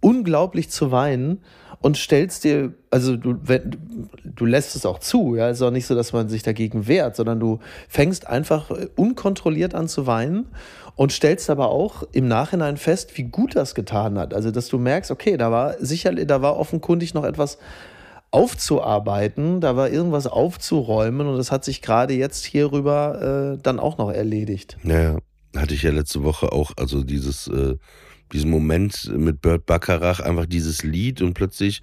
unglaublich 0.00 0.70
zu 0.70 0.92
weinen 0.92 1.40
und 1.82 1.96
stellst 1.96 2.44
dir, 2.44 2.74
also 2.90 3.16
du, 3.16 3.36
wenn, 3.42 4.08
du 4.24 4.44
lässt 4.44 4.76
es 4.76 4.84
auch 4.84 4.98
zu, 4.98 5.36
ja, 5.36 5.48
es 5.48 5.58
ist 5.58 5.62
auch 5.62 5.70
nicht 5.70 5.86
so, 5.86 5.94
dass 5.94 6.12
man 6.12 6.28
sich 6.28 6.42
dagegen 6.42 6.86
wehrt, 6.86 7.16
sondern 7.16 7.40
du 7.40 7.58
fängst 7.88 8.26
einfach 8.26 8.70
äh, 8.70 8.88
unkontrolliert 8.96 9.74
an 9.74 9.88
zu 9.88 10.06
weinen 10.06 10.46
und 10.96 11.12
stellst 11.12 11.48
aber 11.48 11.70
auch 11.70 12.02
im 12.12 12.28
Nachhinein 12.28 12.76
fest, 12.76 13.16
wie 13.16 13.24
gut 13.24 13.56
das 13.56 13.74
getan 13.74 14.18
hat. 14.18 14.34
Also, 14.34 14.50
dass 14.50 14.68
du 14.68 14.78
merkst, 14.78 15.10
okay, 15.10 15.38
da 15.38 15.50
war 15.50 15.76
sicherlich, 15.78 16.26
da 16.26 16.42
war 16.42 16.58
offenkundig 16.58 17.14
noch 17.14 17.24
etwas 17.24 17.58
aufzuarbeiten, 18.30 19.60
da 19.60 19.76
war 19.76 19.88
irgendwas 19.88 20.26
aufzuräumen 20.26 21.26
und 21.26 21.38
das 21.38 21.50
hat 21.50 21.64
sich 21.64 21.82
gerade 21.82 22.14
jetzt 22.14 22.44
hierüber 22.44 23.54
äh, 23.56 23.62
dann 23.62 23.80
auch 23.80 23.98
noch 23.98 24.10
erledigt. 24.10 24.76
Naja, 24.82 25.18
hatte 25.56 25.74
ich 25.74 25.82
ja 25.82 25.90
letzte 25.90 26.22
Woche 26.22 26.52
auch, 26.52 26.72
also 26.76 27.02
dieses, 27.02 27.48
äh, 27.48 27.76
diesen 28.32 28.50
Moment 28.50 29.10
mit 29.16 29.40
Burt 29.40 29.66
Bacharach, 29.66 30.20
einfach 30.20 30.46
dieses 30.46 30.82
Lied 30.82 31.20
und 31.22 31.34
plötzlich 31.34 31.82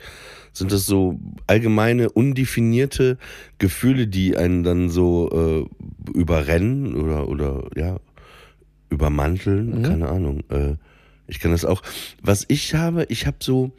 sind 0.54 0.72
das 0.72 0.86
so 0.86 1.20
allgemeine, 1.46 2.10
undefinierte 2.10 3.18
Gefühle, 3.60 4.08
die 4.08 4.38
einen 4.38 4.64
dann 4.64 4.90
so 4.90 5.68
äh, 5.68 6.18
überrennen 6.18 6.96
oder, 6.96 7.28
oder 7.28 7.70
ja, 7.76 8.00
übermanteln, 8.90 9.80
Mhm. 9.80 9.84
keine 9.84 10.10
Ahnung. 10.10 10.44
Äh, 10.50 10.76
ich 11.28 11.40
kann 11.40 11.52
das 11.52 11.66
auch. 11.66 11.82
Was 12.22 12.46
ich 12.48 12.74
habe, 12.74 13.06
ich 13.10 13.28
habe 13.28 13.38
so 13.42 13.72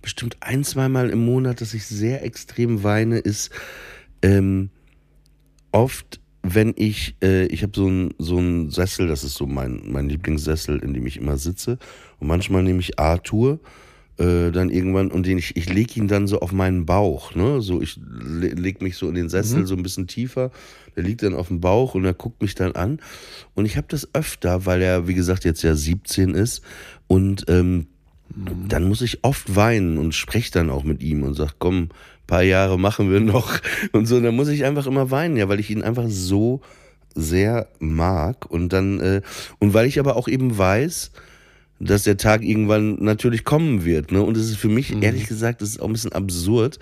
bestimmt 0.00 0.38
ein, 0.40 0.64
zweimal 0.64 1.10
im 1.10 1.24
Monat, 1.24 1.60
dass 1.60 1.74
ich 1.74 1.86
sehr 1.86 2.24
extrem 2.24 2.82
weine, 2.82 3.18
ist 3.18 3.50
ähm, 4.22 4.70
oft, 5.72 6.20
wenn 6.42 6.74
ich, 6.76 7.16
äh, 7.22 7.46
ich 7.46 7.62
habe 7.62 7.72
so 7.74 7.86
einen 7.86 8.14
so 8.18 8.38
einen 8.38 8.70
Sessel, 8.70 9.08
das 9.08 9.24
ist 9.24 9.34
so 9.34 9.46
mein, 9.46 9.82
mein 9.86 10.08
Lieblingssessel, 10.08 10.78
in 10.78 10.92
dem 10.94 11.06
ich 11.06 11.16
immer 11.16 11.36
sitze. 11.36 11.78
Und 12.24 12.28
manchmal 12.28 12.62
nehme 12.62 12.80
ich 12.80 12.98
Arthur 12.98 13.60
äh, 14.16 14.50
dann 14.50 14.70
irgendwann 14.70 15.10
und 15.10 15.26
den 15.26 15.36
ich, 15.36 15.56
ich 15.56 15.70
lege 15.70 16.00
ihn 16.00 16.08
dann 16.08 16.26
so 16.26 16.40
auf 16.40 16.52
meinen 16.52 16.86
Bauch, 16.86 17.34
ne? 17.34 17.60
So, 17.60 17.82
ich 17.82 18.00
le 18.08 18.48
leg 18.48 18.80
mich 18.80 18.96
so 18.96 19.10
in 19.10 19.14
den 19.14 19.28
Sessel 19.28 19.66
so 19.66 19.74
ein 19.74 19.82
bisschen 19.82 20.06
tiefer. 20.06 20.50
Der 20.96 21.02
liegt 21.02 21.22
dann 21.22 21.34
auf 21.34 21.48
dem 21.48 21.60
Bauch 21.60 21.94
und 21.94 22.06
er 22.06 22.14
guckt 22.14 22.40
mich 22.40 22.54
dann 22.54 22.72
an. 22.72 22.98
Und 23.52 23.66
ich 23.66 23.76
habe 23.76 23.88
das 23.90 24.08
öfter, 24.14 24.64
weil 24.64 24.80
er, 24.80 25.06
wie 25.06 25.12
gesagt, 25.12 25.44
jetzt 25.44 25.60
ja 25.62 25.74
17 25.74 26.30
ist. 26.30 26.62
Und 27.08 27.44
ähm, 27.48 27.88
dann 28.68 28.84
muss 28.84 29.02
ich 29.02 29.22
oft 29.22 29.54
weinen 29.54 29.98
und 29.98 30.14
spreche 30.14 30.50
dann 30.50 30.70
auch 30.70 30.84
mit 30.84 31.02
ihm 31.02 31.24
und 31.24 31.34
sag, 31.34 31.56
komm, 31.58 31.90
paar 32.26 32.42
Jahre 32.42 32.78
machen 32.78 33.10
wir 33.10 33.20
noch 33.20 33.60
und 33.92 34.06
so. 34.06 34.18
Dann 34.18 34.34
muss 34.34 34.48
ich 34.48 34.64
einfach 34.64 34.86
immer 34.86 35.10
weinen, 35.10 35.36
ja, 35.36 35.50
weil 35.50 35.60
ich 35.60 35.70
ihn 35.70 35.82
einfach 35.82 36.06
so 36.08 36.62
sehr 37.14 37.68
mag 37.80 38.50
und 38.50 38.72
dann 38.72 38.98
äh, 39.00 39.20
und 39.58 39.74
weil 39.74 39.86
ich 39.86 40.00
aber 40.00 40.16
auch 40.16 40.26
eben 40.26 40.56
weiß, 40.56 41.12
dass 41.84 42.04
der 42.04 42.16
Tag 42.16 42.42
irgendwann 42.42 42.96
natürlich 43.02 43.44
kommen 43.44 43.84
wird, 43.84 44.12
ne? 44.12 44.22
Und 44.22 44.36
es 44.36 44.48
ist 44.50 44.56
für 44.56 44.68
mich 44.68 45.02
ehrlich 45.02 45.26
gesagt, 45.26 45.62
das 45.62 45.70
ist 45.70 45.80
auch 45.80 45.86
ein 45.86 45.92
bisschen 45.92 46.12
absurd, 46.12 46.78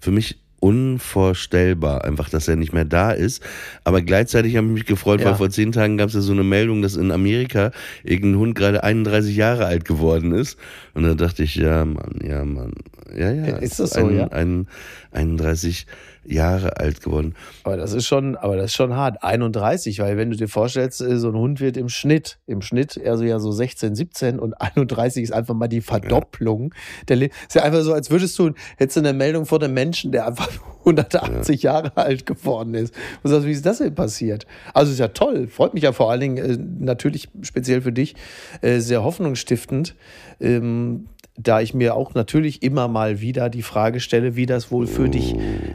für 0.00 0.10
mich 0.10 0.38
unvorstellbar, 0.64 2.04
einfach, 2.04 2.30
dass 2.30 2.48
er 2.48 2.56
nicht 2.56 2.72
mehr 2.72 2.86
da 2.86 3.10
ist. 3.10 3.42
Aber 3.84 4.00
gleichzeitig 4.00 4.56
habe 4.56 4.66
ich 4.68 4.72
mich 4.72 4.86
gefreut, 4.86 5.20
Ja. 5.20 5.26
weil 5.26 5.34
vor 5.34 5.50
zehn 5.50 5.72
Tagen 5.72 5.98
gab 5.98 6.08
es 6.08 6.14
ja 6.14 6.22
so 6.22 6.32
eine 6.32 6.42
Meldung, 6.42 6.80
dass 6.80 6.96
in 6.96 7.10
Amerika 7.10 7.70
irgendein 8.02 8.40
Hund 8.40 8.54
gerade 8.54 8.82
31 8.82 9.36
Jahre 9.36 9.66
alt 9.66 9.84
geworden 9.84 10.32
ist. 10.32 10.56
Und 10.94 11.02
da 11.02 11.12
dachte 11.12 11.42
ich, 11.42 11.56
ja, 11.56 11.84
Mann, 11.84 12.18
ja, 12.26 12.46
Mann. 12.46 12.72
Ja, 13.14 13.30
ja. 13.30 13.56
Ist 13.56 13.78
das 13.78 13.90
so, 13.90 14.06
ein, 14.06 14.16
ja? 14.16 14.28
Ein, 14.28 14.66
31 15.12 15.86
Jahre 16.26 16.76
alt 16.78 17.02
geworden. 17.02 17.34
Aber 17.64 17.76
das 17.76 17.92
ist 17.92 18.06
schon, 18.06 18.36
aber 18.36 18.56
das 18.56 18.66
ist 18.66 18.74
schon 18.74 18.94
hart. 18.94 19.22
31, 19.22 19.98
weil 20.00 20.16
wenn 20.16 20.30
du 20.30 20.36
dir 20.36 20.48
vorstellst, 20.48 21.00
äh, 21.00 21.16
so 21.18 21.28
ein 21.28 21.34
Hund 21.34 21.60
wird 21.60 21.76
im 21.76 21.88
Schnitt, 21.88 22.38
im 22.46 22.62
Schnitt 22.62 22.96
eher 22.96 23.16
so 23.16 23.24
ja 23.24 23.38
so 23.38 23.52
16, 23.52 23.94
17 23.94 24.38
und 24.38 24.54
31 24.60 25.22
ist 25.22 25.32
einfach 25.32 25.54
mal 25.54 25.68
die 25.68 25.80
Verdopplung. 25.80 26.74
Der 27.08 27.16
Le- 27.16 27.26
ist 27.48 27.54
ja 27.54 27.62
einfach 27.62 27.82
so, 27.82 27.92
als 27.92 28.10
würdest 28.10 28.38
du, 28.38 28.52
hättest 28.76 28.96
du 28.96 29.00
eine 29.00 29.12
Meldung 29.12 29.46
vor 29.46 29.62
einem 29.62 29.74
Menschen, 29.74 30.12
der 30.12 30.26
einfach 30.26 30.48
180 30.84 31.62
Jahre 31.62 31.96
alt 31.96 32.26
geworden 32.26 32.74
ist. 32.74 32.94
Und 33.22 33.30
sagst, 33.30 33.46
wie 33.46 33.52
ist 33.52 33.64
das 33.64 33.78
denn 33.78 33.94
passiert? 33.94 34.46
Also 34.74 34.92
ist 34.92 34.98
ja 34.98 35.08
toll, 35.08 35.48
freut 35.48 35.72
mich 35.74 35.82
ja 35.84 35.92
vor 35.92 36.10
allen 36.10 36.20
Dingen 36.20 36.36
äh, 36.36 36.58
natürlich 36.84 37.28
speziell 37.42 37.80
für 37.82 37.92
dich 37.92 38.14
äh, 38.60 38.80
sehr 38.80 39.02
hoffnungsstiftend. 39.02 39.94
Ähm, 40.40 41.08
da 41.36 41.60
ich 41.60 41.74
mir 41.74 41.94
auch 41.96 42.14
natürlich 42.14 42.62
immer 42.62 42.86
mal 42.86 43.20
wieder 43.20 43.48
die 43.50 43.62
Frage 43.62 43.98
stelle, 44.00 44.36
wie 44.36 44.46
das 44.46 44.70
wohl 44.70 44.86
für 44.86 45.08
dich 45.08 45.34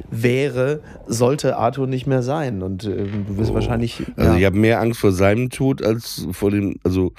wäre, 0.09 0.81
sollte 1.05 1.57
Arthur 1.57 1.85
nicht 1.87 2.07
mehr 2.07 2.23
sein. 2.23 2.61
Und 2.63 2.85
ähm, 2.85 3.25
du 3.27 3.37
wirst 3.37 3.53
wahrscheinlich. 3.53 4.01
Also 4.15 4.31
ja, 4.31 4.37
ich 4.37 4.45
habe 4.45 4.57
mehr 4.57 4.79
Angst 4.79 4.99
vor 5.01 5.11
seinem 5.11 5.49
Tod 5.49 5.83
als 5.83 6.27
vor 6.31 6.51
dem, 6.51 6.75
also 6.83 7.11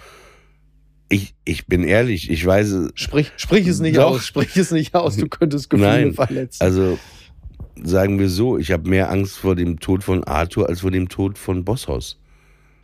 ich, 1.11 1.35
ich 1.45 1.67
bin 1.67 1.83
ehrlich, 1.85 2.31
ich 2.31 2.45
weiß, 2.47 2.69
es- 2.71 2.91
sprich, 2.95 3.33
sprich 3.37 3.67
es 3.67 3.81
nicht 3.81 3.97
Doch. 3.99 4.13
aus, 4.13 4.25
sprich 4.27 4.57
es 4.57 4.71
nicht 4.71 4.95
aus, 4.95 5.17
du 5.17 5.29
könntest 5.29 5.69
Gefühle 5.69 5.89
Nein, 5.91 6.15
verletzen. 6.15 6.63
also 6.63 6.99
sagen 7.83 8.19
wir 8.19 8.29
so, 8.29 8.57
ich 8.59 8.71
habe 8.73 8.89
mehr 8.89 9.11
Angst 9.11 9.37
vor 9.39 9.55
dem 9.57 9.81
Tod 9.81 10.05
von 10.05 10.23
Arthur 10.25 10.69
als 10.69 10.81
vor 10.81 10.91
dem 10.91 11.09
Tod 11.09 11.37
von 11.37 11.65
Bosshaus. 11.65 12.19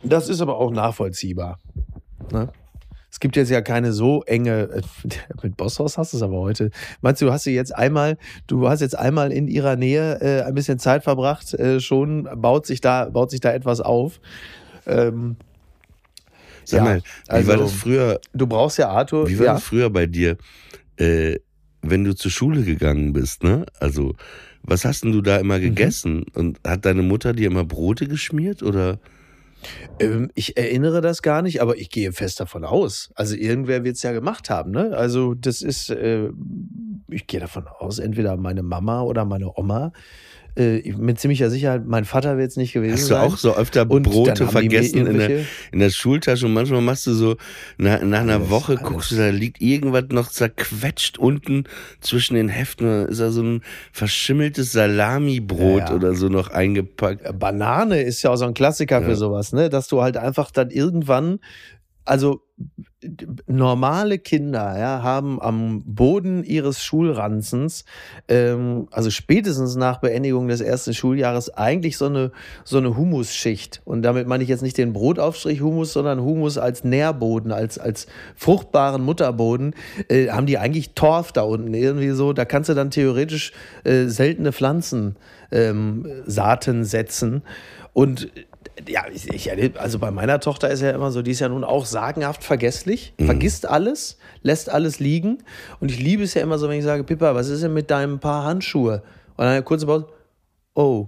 Das 0.03 0.27
ist 0.29 0.41
aber 0.41 0.57
auch 0.57 0.71
nachvollziehbar. 0.71 1.57
Ne? 2.31 2.49
Es 3.17 3.19
gibt 3.19 3.35
jetzt 3.35 3.49
ja 3.49 3.61
keine 3.61 3.93
so 3.93 4.21
enge, 4.25 4.69
äh, 4.71 4.81
mit 5.41 5.57
Bosshaus 5.57 5.97
hast 5.97 6.13
du 6.13 6.17
es 6.17 6.21
aber 6.23 6.37
heute. 6.37 6.69
Meinst 7.01 7.19
du, 7.19 7.31
hast 7.31 7.47
du 7.47 7.49
jetzt 7.49 7.75
einmal, 7.75 8.19
du 8.45 8.69
hast 8.69 8.81
jetzt 8.81 8.95
einmal 8.95 9.31
in 9.31 9.47
ihrer 9.47 9.75
Nähe 9.75 10.21
äh, 10.21 10.43
ein 10.43 10.53
bisschen 10.53 10.77
Zeit 10.77 11.03
verbracht, 11.03 11.51
äh, 11.55 11.79
schon 11.79 12.29
baut 12.35 12.67
sich 12.67 12.79
da, 12.79 13.05
baut 13.05 13.31
sich 13.31 13.39
da 13.39 13.51
etwas 13.53 13.81
auf. 13.81 14.19
Ähm, 14.85 15.35
Sag 16.63 16.77
Ja, 16.77 16.83
mal, 16.83 16.97
wie 17.01 17.31
also- 17.31 17.47
war 17.49 17.57
das 17.57 17.71
früher, 17.71 18.19
du 18.35 18.45
brauchst 18.45 18.77
ja 18.77 18.89
Arthur. 18.89 19.27
wie 19.27 19.39
war 19.39 19.45
ja. 19.47 19.53
das 19.55 19.63
früher 19.63 19.89
bei 19.89 20.05
dir, 20.05 20.37
äh, 20.97 21.37
wenn 21.81 22.03
du 22.03 22.13
zur 22.13 22.29
Schule 22.29 22.61
gegangen 22.61 23.13
bist, 23.13 23.41
ne? 23.43 23.65
Also, 23.79 24.13
was 24.61 24.85
hast 24.85 25.03
denn 25.05 25.11
du 25.11 25.21
da 25.23 25.37
Mhm. 25.37 25.41
immer 25.41 25.59
gegessen? 25.59 26.23
Und 26.35 26.59
hat 26.63 26.85
deine 26.85 27.01
Mutter 27.01 27.33
dir 27.33 27.47
immer 27.47 27.65
Brote 27.65 28.07
geschmiert 28.07 28.61
oder? 28.61 28.99
Ähm, 29.99 30.29
ich 30.35 30.57
erinnere 30.57 31.01
das 31.01 31.21
gar 31.21 31.41
nicht, 31.41 31.61
aber 31.61 31.77
ich 31.77 31.89
gehe 31.89 32.11
fest 32.11 32.39
davon 32.39 32.63
aus. 32.63 33.11
Also 33.15 33.35
irgendwer 33.35 33.83
wird 33.83 33.95
es 33.95 34.03
ja 34.03 34.11
gemacht 34.11 34.49
haben. 34.49 34.71
Ne? 34.71 34.95
Also 34.95 35.33
das 35.33 35.61
ist, 35.61 35.89
äh, 35.89 36.29
ich 37.09 37.27
gehe 37.27 37.39
davon 37.39 37.67
aus, 37.67 37.99
entweder 37.99 38.37
meine 38.37 38.63
Mama 38.63 39.01
oder 39.01 39.25
meine 39.25 39.51
Oma. 39.57 39.91
Äh, 40.57 40.93
mit 40.97 41.19
ziemlicher 41.19 41.51
Sicherheit, 41.51 41.85
mein 41.85 42.03
Vater 42.03 42.37
wird 42.37 42.49
es 42.49 42.57
nicht 42.57 42.73
gewesen 42.73 42.93
Hast 42.93 43.03
du 43.03 43.13
sein. 43.13 43.21
auch 43.21 43.37
so 43.37 43.55
öfter 43.55 43.85
Brote 43.85 44.47
vergessen 44.47 45.05
in 45.05 45.17
der, 45.19 45.41
in 45.71 45.79
der 45.79 45.91
Schultasche 45.91 46.47
und 46.47 46.53
manchmal 46.53 46.81
machst 46.81 47.05
du 47.05 47.13
so, 47.13 47.35
nach, 47.77 48.01
nach 48.01 48.21
einer 48.21 48.35
Alles, 48.37 48.49
Woche 48.49 48.71
alles. 48.77 48.83
guckst 48.83 49.11
du, 49.11 49.17
da 49.17 49.29
liegt 49.29 49.61
irgendwas 49.61 50.05
noch 50.09 50.29
zerquetscht 50.29 51.19
unten 51.19 51.65
zwischen 52.01 52.33
den 52.35 52.49
Heften, 52.49 52.85
da 52.87 53.03
ist 53.05 53.19
da 53.19 53.29
so 53.29 53.43
ein 53.43 53.61
verschimmeltes 53.91 54.71
Salamibrot 54.71 55.81
Ja, 55.81 55.89
ja. 55.89 55.95
oder 55.95 56.15
so 56.15 56.27
noch 56.27 56.49
eingepackt. 56.49 57.37
Banane 57.37 58.01
ist 58.01 58.23
ja 58.23 58.31
auch 58.31 58.35
so 58.37 58.45
ein 58.45 58.53
Klassiker 58.55 59.01
Ja. 59.01 59.05
für 59.07 59.15
sowas, 59.15 59.53
ne? 59.53 59.69
Dass 59.69 59.87
du 59.87 60.01
halt 60.01 60.17
einfach 60.17 60.49
dann 60.49 60.71
irgendwann, 60.71 61.39
also 62.07 62.41
normale 63.45 64.17
Kinder 64.17 64.77
ja, 64.79 65.03
haben 65.03 65.39
am 65.39 65.83
Boden 65.85 66.43
ihres 66.43 66.81
Schulranzens, 66.81 67.85
ähm, 68.27 68.87
also 68.91 69.11
spätestens 69.11 69.75
nach 69.75 69.99
Beendigung 69.99 70.47
des 70.47 70.61
ersten 70.61 70.95
Schuljahres, 70.95 71.51
eigentlich 71.51 71.97
so 71.97 72.05
eine, 72.07 72.31
so 72.63 72.79
eine 72.79 72.97
Humusschicht. 72.97 73.81
Und 73.85 74.01
damit 74.01 74.27
meine 74.27 74.41
ich 74.41 74.49
jetzt 74.49 74.63
nicht 74.63 74.77
den 74.77 74.93
Brotaufstrich 74.93 75.61
Humus, 75.61 75.93
sondern 75.93 76.21
Humus 76.21 76.57
als 76.57 76.83
Nährboden, 76.83 77.51
als, 77.51 77.77
als 77.77 78.07
fruchtbaren 78.35 79.03
Mutterboden, 79.03 79.75
äh, 80.09 80.29
haben 80.29 80.47
die 80.47 80.57
eigentlich 80.57 80.95
Torf 80.95 81.31
da 81.31 81.43
unten 81.43 81.75
irgendwie 81.75 82.09
so. 82.09 82.33
Da 82.33 82.45
kannst 82.45 82.69
du 82.69 82.73
dann 82.73 82.89
theoretisch 82.89 83.51
äh, 83.83 84.05
seltene 84.07 84.51
Pflanzen 84.51 85.15
ähm, 85.51 86.07
Saaten 86.25 86.83
setzen. 86.83 87.43
Und 87.93 88.29
ja, 88.87 89.05
ich, 89.11 89.27
ich 89.29 89.47
erlebe, 89.49 89.79
also 89.79 89.99
bei 89.99 90.11
meiner 90.11 90.39
Tochter 90.39 90.69
ist 90.69 90.81
ja 90.81 90.91
immer 90.91 91.11
so, 91.11 91.21
die 91.21 91.31
ist 91.31 91.39
ja 91.39 91.49
nun 91.49 91.63
auch 91.63 91.85
sagenhaft 91.85 92.43
vergesslich, 92.43 93.13
vergisst 93.17 93.67
alles, 93.67 94.17
lässt 94.41 94.69
alles 94.69 94.99
liegen. 94.99 95.39
Und 95.79 95.91
ich 95.91 95.99
liebe 95.99 96.23
es 96.23 96.33
ja 96.33 96.41
immer 96.41 96.57
so, 96.57 96.69
wenn 96.69 96.77
ich 96.77 96.85
sage, 96.85 97.03
Pippa, 97.03 97.35
was 97.35 97.49
ist 97.49 97.63
denn 97.63 97.73
mit 97.73 97.89
deinem 97.89 98.19
Paar 98.19 98.43
Handschuhe? 98.43 99.01
Und 99.35 99.45
dann 99.45 99.47
eine 99.47 99.63
kurze 99.63 99.85
Pause, 99.85 100.07
oh, 100.73 101.07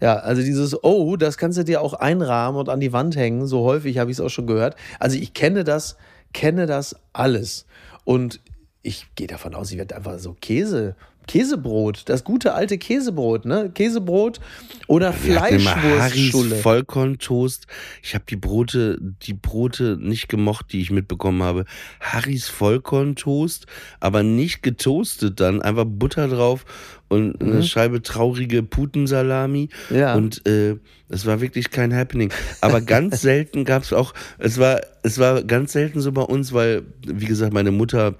Ja, 0.00 0.16
also 0.16 0.42
dieses 0.42 0.82
Oh, 0.84 1.16
das 1.16 1.38
kannst 1.38 1.58
du 1.58 1.64
dir 1.64 1.80
auch 1.80 1.94
einrahmen 1.94 2.58
und 2.58 2.68
an 2.68 2.80
die 2.80 2.92
Wand 2.92 3.16
hängen. 3.16 3.46
So 3.46 3.64
häufig 3.64 3.98
habe 3.98 4.10
ich 4.10 4.18
es 4.18 4.20
auch 4.20 4.28
schon 4.28 4.46
gehört. 4.46 4.76
Also 4.98 5.16
ich 5.18 5.32
kenne 5.34 5.64
das, 5.64 5.96
kenne 6.32 6.66
das 6.66 6.96
alles. 7.12 7.66
Und 8.04 8.40
ich 8.82 9.06
gehe 9.16 9.26
davon 9.26 9.54
aus, 9.54 9.68
sie 9.68 9.78
wird 9.78 9.92
einfach 9.92 10.18
so 10.18 10.34
Käse, 10.34 10.94
Käsebrot, 11.26 12.02
das 12.06 12.24
gute 12.24 12.54
alte 12.54 12.78
Käsebrot, 12.78 13.44
ne? 13.44 13.70
Käsebrot 13.74 14.40
oder 14.86 15.12
Fleischwurststulle. 15.12 16.56
Vollkorntoast. 16.56 17.66
Ich 18.02 18.14
habe 18.14 18.24
die 18.28 18.36
Brote, 18.36 18.98
die 19.22 19.34
Brote 19.34 19.96
nicht 20.00 20.28
gemocht, 20.28 20.72
die 20.72 20.80
ich 20.80 20.90
mitbekommen 20.90 21.42
habe. 21.42 21.64
Harrys 22.00 22.48
Vollkorntoast, 22.48 23.66
aber 24.00 24.22
nicht 24.22 24.62
getoastet 24.62 25.40
dann, 25.40 25.62
einfach 25.62 25.84
Butter 25.86 26.28
drauf 26.28 26.64
und 27.08 27.40
eine 27.40 27.62
Scheibe 27.62 28.02
traurige 28.02 28.62
Putensalami. 28.62 29.68
Ja. 29.90 30.14
Und 30.14 30.46
äh, 30.46 30.76
es 31.08 31.26
war 31.26 31.40
wirklich 31.40 31.70
kein 31.70 31.94
Happening. 31.94 32.32
Aber 32.60 32.80
ganz 32.80 33.20
selten 33.22 33.64
gab 33.64 33.82
es 33.82 33.92
auch, 33.92 34.12
es 34.38 34.58
war, 34.58 34.80
es 35.02 35.18
war 35.18 35.42
ganz 35.44 35.72
selten 35.72 36.00
so 36.00 36.12
bei 36.12 36.22
uns, 36.22 36.52
weil, 36.52 36.82
wie 37.06 37.26
gesagt, 37.26 37.52
meine 37.52 37.70
Mutter 37.70 38.14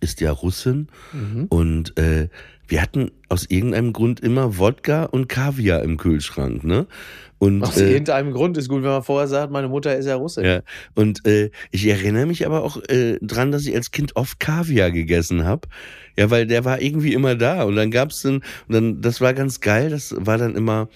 ist 0.00 0.20
ja 0.20 0.30
Russin 0.32 0.88
Mhm. 1.12 1.46
und 1.48 1.98
äh, 1.98 2.28
wir 2.68 2.80
hatten 2.82 3.10
aus 3.28 3.46
irgendeinem 3.48 3.92
Grund 3.92 4.20
immer 4.20 4.56
Wodka 4.58 5.04
und 5.04 5.28
Kaviar 5.28 5.82
im 5.82 5.96
Kühlschrank, 5.96 6.62
ne? 6.64 6.86
Und 7.38 7.62
Aus 7.62 7.78
äh, 7.78 7.90
irgendeinem 7.92 8.32
Grund 8.32 8.58
ist 8.58 8.68
gut, 8.68 8.82
wenn 8.82 8.90
man 8.90 9.02
vorher 9.02 9.26
sagt, 9.26 9.50
meine 9.50 9.66
Mutter 9.68 9.96
ist 9.96 10.04
ja 10.06 10.14
Russin. 10.14 10.44
ja, 10.44 10.60
und 10.94 11.26
äh, 11.26 11.50
ich 11.70 11.86
erinnere 11.86 12.26
mich 12.26 12.44
aber 12.46 12.62
auch 12.62 12.76
äh, 12.88 13.18
dran, 13.22 13.50
dass 13.50 13.66
ich 13.66 13.74
als 13.74 13.90
Kind 13.90 14.14
oft 14.14 14.38
Kaviar 14.40 14.90
gegessen 14.90 15.44
habe. 15.44 15.66
Ja, 16.18 16.30
weil 16.30 16.46
der 16.46 16.64
war 16.66 16.82
irgendwie 16.82 17.14
immer 17.14 17.34
da. 17.34 17.62
Und 17.62 17.76
dann 17.76 17.90
gab's 17.90 18.20
dann, 18.22 18.42
dann, 18.68 19.00
das 19.00 19.20
war 19.22 19.32
ganz 19.32 19.60
geil, 19.60 19.88
das 19.90 20.14
war 20.18 20.36
dann 20.36 20.54
immer 20.54 20.88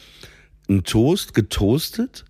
ein 0.68 0.84
Toast, 0.84 1.32
getoastet, 1.34 2.24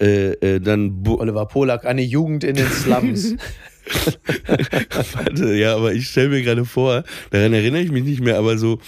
äh, 0.00 0.30
äh, 0.32 0.60
dann 0.60 1.02
Bu 1.02 1.16
Oliver 1.20 1.46
Polak, 1.46 1.84
eine 1.84 2.02
Jugend 2.02 2.44
in 2.44 2.56
den 2.56 2.66
Slums. 2.68 3.34
Warte, 5.12 5.54
ja, 5.54 5.76
aber 5.76 5.92
ich 5.92 6.08
stelle 6.08 6.28
mir 6.28 6.42
gerade 6.42 6.64
vor, 6.64 7.04
daran 7.30 7.52
erinnere 7.52 7.82
ich 7.82 7.90
mich 7.90 8.04
nicht 8.04 8.20
mehr, 8.20 8.38
aber 8.38 8.58
so, 8.58 8.78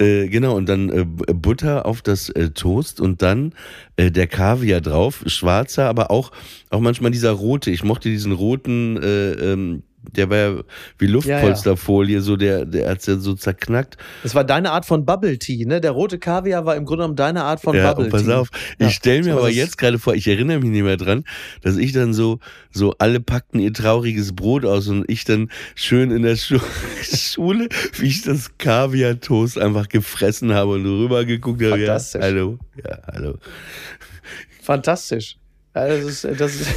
äh, 0.00 0.28
genau, 0.28 0.56
und 0.56 0.68
dann 0.68 0.90
äh, 0.90 1.04
Butter 1.04 1.84
auf 1.84 2.02
das 2.02 2.28
äh, 2.30 2.50
Toast 2.50 3.00
und 3.00 3.20
dann 3.20 3.52
äh, 3.96 4.12
der 4.12 4.28
Kaviar 4.28 4.80
drauf, 4.80 5.24
schwarzer, 5.26 5.88
aber 5.88 6.10
auch, 6.10 6.30
auch 6.70 6.80
manchmal 6.80 7.10
dieser 7.10 7.32
rote. 7.32 7.70
Ich 7.70 7.82
mochte 7.82 8.08
diesen 8.08 8.32
roten, 8.32 8.96
äh, 8.96 9.32
ähm, 9.32 9.82
der 10.16 10.30
war 10.30 10.36
ja 10.36 10.60
wie 10.98 11.06
Luftpolsterfolie, 11.06 12.20
so 12.20 12.36
der, 12.36 12.64
der 12.64 12.90
hat's 12.90 13.06
ja 13.06 13.16
so 13.16 13.34
zerknackt. 13.34 13.96
Das 14.22 14.34
war 14.34 14.44
deine 14.44 14.72
Art 14.72 14.86
von 14.86 15.04
Bubble 15.04 15.38
Tea, 15.38 15.64
ne? 15.66 15.80
Der 15.80 15.90
rote 15.90 16.18
Kaviar 16.18 16.64
war 16.64 16.76
im 16.76 16.84
Grunde 16.84 17.02
genommen 17.02 17.16
deine 17.16 17.44
Art 17.44 17.60
von 17.60 17.76
ja, 17.76 17.92
Bubble 17.92 18.10
pass 18.10 18.24
Tea. 18.24 18.32
auf, 18.32 18.48
Ja, 18.78 18.88
ich 18.88 18.94
stelle 18.94 19.22
mir 19.22 19.34
aber 19.34 19.50
jetzt 19.50 19.78
gerade 19.78 19.98
vor, 19.98 20.14
ich 20.14 20.26
erinnere 20.26 20.58
mich 20.60 20.70
nicht 20.70 20.82
mehr 20.82 20.96
dran, 20.96 21.24
dass 21.62 21.76
ich 21.76 21.92
dann 21.92 22.14
so, 22.14 22.38
so 22.70 22.94
alle 22.98 23.20
packten 23.20 23.60
ihr 23.60 23.72
trauriges 23.72 24.34
Brot 24.34 24.64
aus 24.64 24.88
und 24.88 25.04
ich 25.08 25.24
dann 25.24 25.50
schön 25.74 26.10
in 26.10 26.22
der 26.22 26.36
Schu 26.36 26.58
Schule, 27.02 27.68
wie 27.98 28.06
ich 28.06 28.22
das 28.22 28.56
Kaviar-Toast 28.58 29.58
einfach 29.58 29.88
gefressen 29.88 30.54
habe 30.54 30.72
und 30.72 30.86
rüber 30.86 31.24
geguckt 31.24 31.62
habe. 31.62 31.78
Ja, 31.78 31.86
Fantastisch. 31.86 32.22
hallo, 32.22 32.58
ja, 32.84 32.98
hallo. 33.12 33.34
Fantastisch. 34.62 35.36
Das 35.86 36.04
ist, 36.04 36.40
das 36.40 36.54
ist 36.54 36.68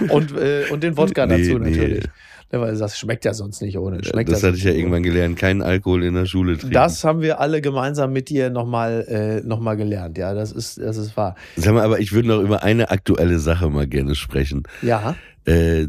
und, 0.10 0.36
äh, 0.36 0.64
und 0.70 0.82
den 0.82 0.96
Wodka 0.96 1.26
Nee, 1.26 1.38
dazu 1.38 1.58
nee. 1.58 1.70
natürlich. 1.70 2.04
Ne, 2.52 2.60
weil 2.60 2.76
das 2.76 2.96
schmeckt 2.96 3.24
ja 3.24 3.34
sonst 3.34 3.60
nicht 3.60 3.76
ohne. 3.76 4.04
Schmeckt 4.04 4.30
das 4.30 4.42
ja 4.42 4.48
hatte 4.48 4.56
ich 4.58 4.64
ja 4.64 4.70
nicht 4.70 4.78
irgendwann 4.78 5.02
gelernt, 5.02 5.36
keinen 5.36 5.62
Alkohol 5.62 6.04
in 6.04 6.14
der 6.14 6.26
Schule 6.26 6.56
trinken. 6.56 6.74
Das 6.74 7.02
haben 7.02 7.20
wir 7.20 7.40
alle 7.40 7.60
gemeinsam 7.60 8.12
mit 8.12 8.28
dir 8.28 8.50
nochmal 8.50 9.04
äh, 9.08 9.46
noch 9.46 9.58
mal 9.58 9.76
gelernt. 9.76 10.16
Ja, 10.16 10.32
das 10.32 10.52
ist, 10.52 10.78
das 10.78 10.96
ist 10.96 11.16
wahr. 11.16 11.34
Sag 11.56 11.74
mal, 11.74 11.82
aber 11.82 11.98
ich 11.98 12.12
würde 12.12 12.28
noch 12.28 12.40
über 12.40 12.62
eine 12.62 12.90
aktuelle 12.90 13.40
Sache 13.40 13.68
mal 13.68 13.88
gerne 13.88 14.14
sprechen. 14.14 14.62
Ja. 14.82 15.16
Äh, 15.46 15.86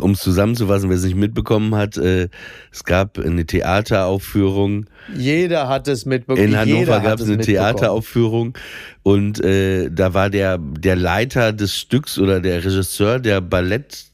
um 0.00 0.12
es 0.12 0.20
zusammenzufassen, 0.20 0.88
wer 0.88 0.96
es 0.96 1.02
nicht 1.02 1.16
mitbekommen 1.16 1.74
hat, 1.74 1.96
äh, 1.96 2.28
es 2.70 2.84
gab 2.84 3.18
eine 3.18 3.44
Theateraufführung 3.44 4.86
Jeder 5.16 5.68
hat 5.68 5.88
es 5.88 6.06
mitbekommen. 6.06 6.48
In 6.48 6.56
Hannover 6.56 7.00
gab 7.00 7.18
es 7.18 7.28
eine. 7.28 7.38
Theateraufführung 7.38 8.56
und 9.02 9.42
äh, 9.44 9.90
da 9.90 10.14
war 10.14 10.30
der, 10.30 10.58
der 10.58 10.94
Leiter 10.94 11.52
des 11.52 11.76
Stücks 11.76 12.16
oder 12.16 12.40
der 12.40 12.64
Regisseur 12.64 13.18
der 13.18 13.40
Ballett 13.40 14.04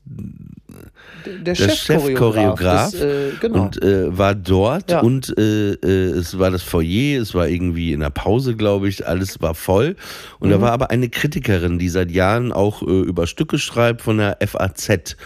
Der, 1.27 1.55
der 1.55 1.55
Chefchoreograf. 1.55 2.95
Ist, 2.95 3.03
äh, 3.03 3.31
genau. 3.41 3.65
und 3.65 3.83
äh, 3.83 4.17
war 4.17 4.35
dort 4.35 4.91
Ja. 4.91 5.01
und 5.01 5.37
äh, 5.39 5.73
äh, 5.73 6.11
es 6.11 6.39
war 6.39 6.51
das 6.51 6.63
Foyer, 6.63 7.21
es 7.21 7.35
war 7.35 7.49
irgendwie 7.49 7.93
in 7.93 8.01
der 8.01 8.11
Pause, 8.11 8.55
glaube 8.57 8.89
ich, 8.89 9.07
alles 9.07 9.41
war 9.41 9.55
voll 9.55 9.97
und 10.39 10.49
Mhm. 10.49 10.53
da 10.53 10.61
war 10.61 10.73
aber 10.73 10.91
eine 10.91 11.09
Kritikerin, 11.09 11.79
die 11.79 11.89
seit 11.89 12.11
Jahren 12.11 12.53
auch 12.53 12.83
äh, 12.83 12.87
über 12.87 13.27
Stücke 13.27 13.59
schreibt 13.59 14.03
von 14.03 14.19
der 14.19 14.39
FAZ 14.47 15.17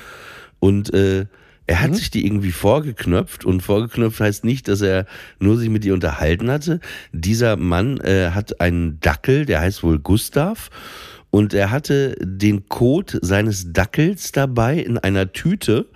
und 0.61 0.93
äh, 0.95 1.27
er 1.67 1.77
Mhm. 1.77 1.81
hat 1.83 1.95
sich 1.97 2.11
die 2.11 2.27
irgendwie 2.27 2.51
vorgeknöpft 2.53 3.45
und 3.45 3.63
vorgeknöpft 3.63 4.21
heißt 4.21 4.45
nicht, 4.45 4.67
dass 4.69 4.81
er 4.81 5.07
nur 5.39 5.57
sich 5.57 5.69
mit 5.71 5.85
ihr 5.85 5.95
unterhalten 5.95 6.51
hatte. 6.51 6.81
Dieser 7.13 7.57
Mann 7.57 8.01
hat 8.03 8.61
einen 8.61 8.99
Dackel, 9.01 9.47
der 9.47 9.61
heißt 9.61 9.83
wohl 9.85 9.99
Gustav 10.01 10.71
und 11.33 11.55
er 11.55 11.71
hatte 11.71 12.15
den 12.21 12.69
Code 12.69 13.19
seines 13.23 13.73
Dackels 13.73 14.33
dabei 14.33 14.77
in 14.79 14.99
einer 14.99 15.33
Tüte, 15.33 15.87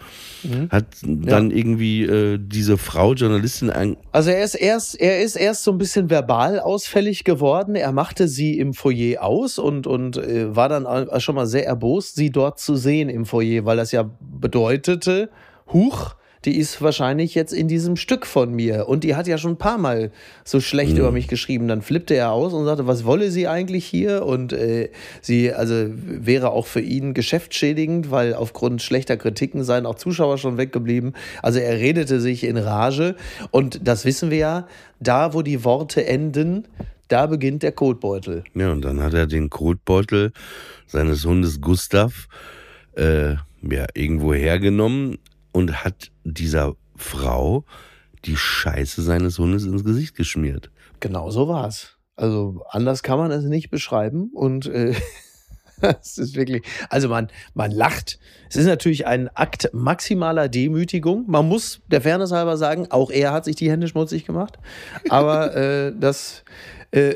Mhm. 0.43 0.71
hat 0.71 0.87
dann 1.03 1.51
irgendwie 1.51 2.03
äh, 2.05 2.39
diese 2.41 2.79
Frau 2.79 3.15
Journalistin 3.15 3.71
an, 3.71 3.97
Also 4.13 4.31
er 4.31 4.45
ist 4.45 4.55
erst, 4.55 4.99
er 5.01 5.23
ist 5.23 5.37
erst 5.37 5.65
so 5.65 5.73
ein 5.73 5.79
bisschen 5.79 6.09
verbal 6.09 6.61
ausfällig 6.61 7.25
geworden. 7.25 7.75
Er 7.75 7.93
machte 7.93 8.29
sie 8.29 8.59
im 8.59 8.73
Foyer 8.73 9.23
aus 9.23 9.59
und, 9.59 9.87
und 9.87 10.17
äh, 10.17 10.55
war 10.55 10.69
dann 10.69 10.87
schon 11.21 11.35
mal 11.35 11.47
sehr 11.47 11.67
erbost, 11.67 12.17
sie 12.17 12.31
dort 12.31 12.59
zu 12.59 12.77
sehen 12.77 13.09
im 13.09 13.27
Foyer, 13.27 13.65
weil 13.65 13.77
das 13.77 13.93
ja 13.93 14.09
bedeutete, 14.21 15.31
huch, 15.73 16.16
die 16.47 16.57
ist 16.57 16.81
wahrscheinlich 16.81 17.35
jetzt 17.35 17.53
in 17.53 17.69
diesem 17.69 17.97
Stück 17.97 18.25
von 18.25 18.53
mir. 18.55 18.89
Und 18.89 19.05
die 19.05 19.15
hat 19.17 19.27
ja 19.27 19.37
schon 19.37 19.53
ein 19.53 19.59
paar 19.59 19.79
Mal 19.79 20.11
so 20.45 20.61
schlecht 20.61 20.93
Mhm. 20.93 20.99
über 21.01 21.11
mich 21.13 21.29
geschrieben. 21.29 21.69
Dann 21.69 21.83
flippte 21.83 22.15
er 22.15 22.31
aus 22.33 22.53
und 22.55 22.65
sagte, 22.65 22.87
was 22.87 23.05
wolle 23.05 23.31
sie 23.31 23.49
eigentlich 23.49 23.85
hier? 23.85 24.25
Und 24.25 24.53
äh, 24.53 24.91
sie, 25.21 25.53
also 25.53 25.75
wäre 25.91 26.51
auch 26.53 26.67
für 26.67 26.81
ihn 26.81 27.13
geschäftsschädigend, 27.15 28.11
weil 28.11 28.33
aufgrund 28.35 28.81
schlechter 28.81 29.17
Kritiken 29.17 29.65
seien 29.65 29.85
auch 29.87 29.97
Zuschauer 29.97 30.39
schon 30.39 30.57
weggeblieben. 30.57 31.15
Also 31.43 31.59
er 31.59 31.77
redete 31.79 32.21
sich 32.21 32.45
in 32.45 32.57
Rage. 32.57 33.17
Und 33.51 33.81
das 33.87 34.05
wissen 34.05 34.31
wir 34.31 34.39
ja, 34.39 34.69
da 35.01 35.35
wo 35.35 35.43
die 35.43 35.65
Worte 35.65 36.07
enden, 36.07 36.69
da 37.09 37.27
beginnt 37.27 37.63
der 37.63 37.73
Kotbeutel. 37.73 38.45
ja, 38.55 38.71
und 38.73 38.83
dann 38.85 39.01
hat 39.03 39.15
er 39.15 39.27
den 39.27 39.51
Kotbeutel 39.51 40.33
seines 40.87 41.25
Hundes 41.25 41.61
Gustav 41.61 42.29
äh, 42.97 43.33
ja, 43.63 43.87
irgendwo 43.95 44.33
hergenommen 44.33 45.19
und 45.57 45.83
hat 45.85 46.11
dieser 46.23 46.75
Frau 46.97 47.65
die 48.27 48.37
Scheiße 48.37 49.01
seines 49.01 49.39
Hundes 49.39 49.65
ins 49.65 49.85
Gesicht 49.85 50.15
geschmiert. 50.15 50.71
Genau 51.01 51.31
so 51.31 51.49
war's. 51.49 51.97
Also 52.15 52.63
anders 52.69 53.03
kann 53.03 53.19
man 53.19 53.31
es 53.31 53.45
nicht 53.45 53.71
beschreiben 53.71 54.31
und 54.35 54.67
äh, 54.67 54.95
es 55.81 56.19
ist 56.19 56.37
wirklich, 56.37 56.63
also 56.91 57.09
man, 57.09 57.29
man 57.55 57.71
lacht. 57.71 58.19
Es 58.51 58.57
ist 58.57 58.67
natürlich 58.67 59.07
ein 59.07 59.29
Akt 59.35 59.71
maximaler 59.73 60.51
Demütigung. 60.51 61.25
Man 61.27 61.49
muss 61.49 61.81
der 61.91 62.03
Fairness 62.03 62.33
halber 62.33 62.59
sagen, 62.59 62.89
auch 62.91 63.11
er 63.11 63.33
hat 63.33 63.47
sich 63.47 63.57
die 63.57 63.71
Hände 63.71 63.89
schmutzig 63.89 64.27
gemacht. 64.27 64.59
Aber 65.09 65.57
äh, 65.57 65.95
das, 65.99 66.45
äh, 66.93 67.15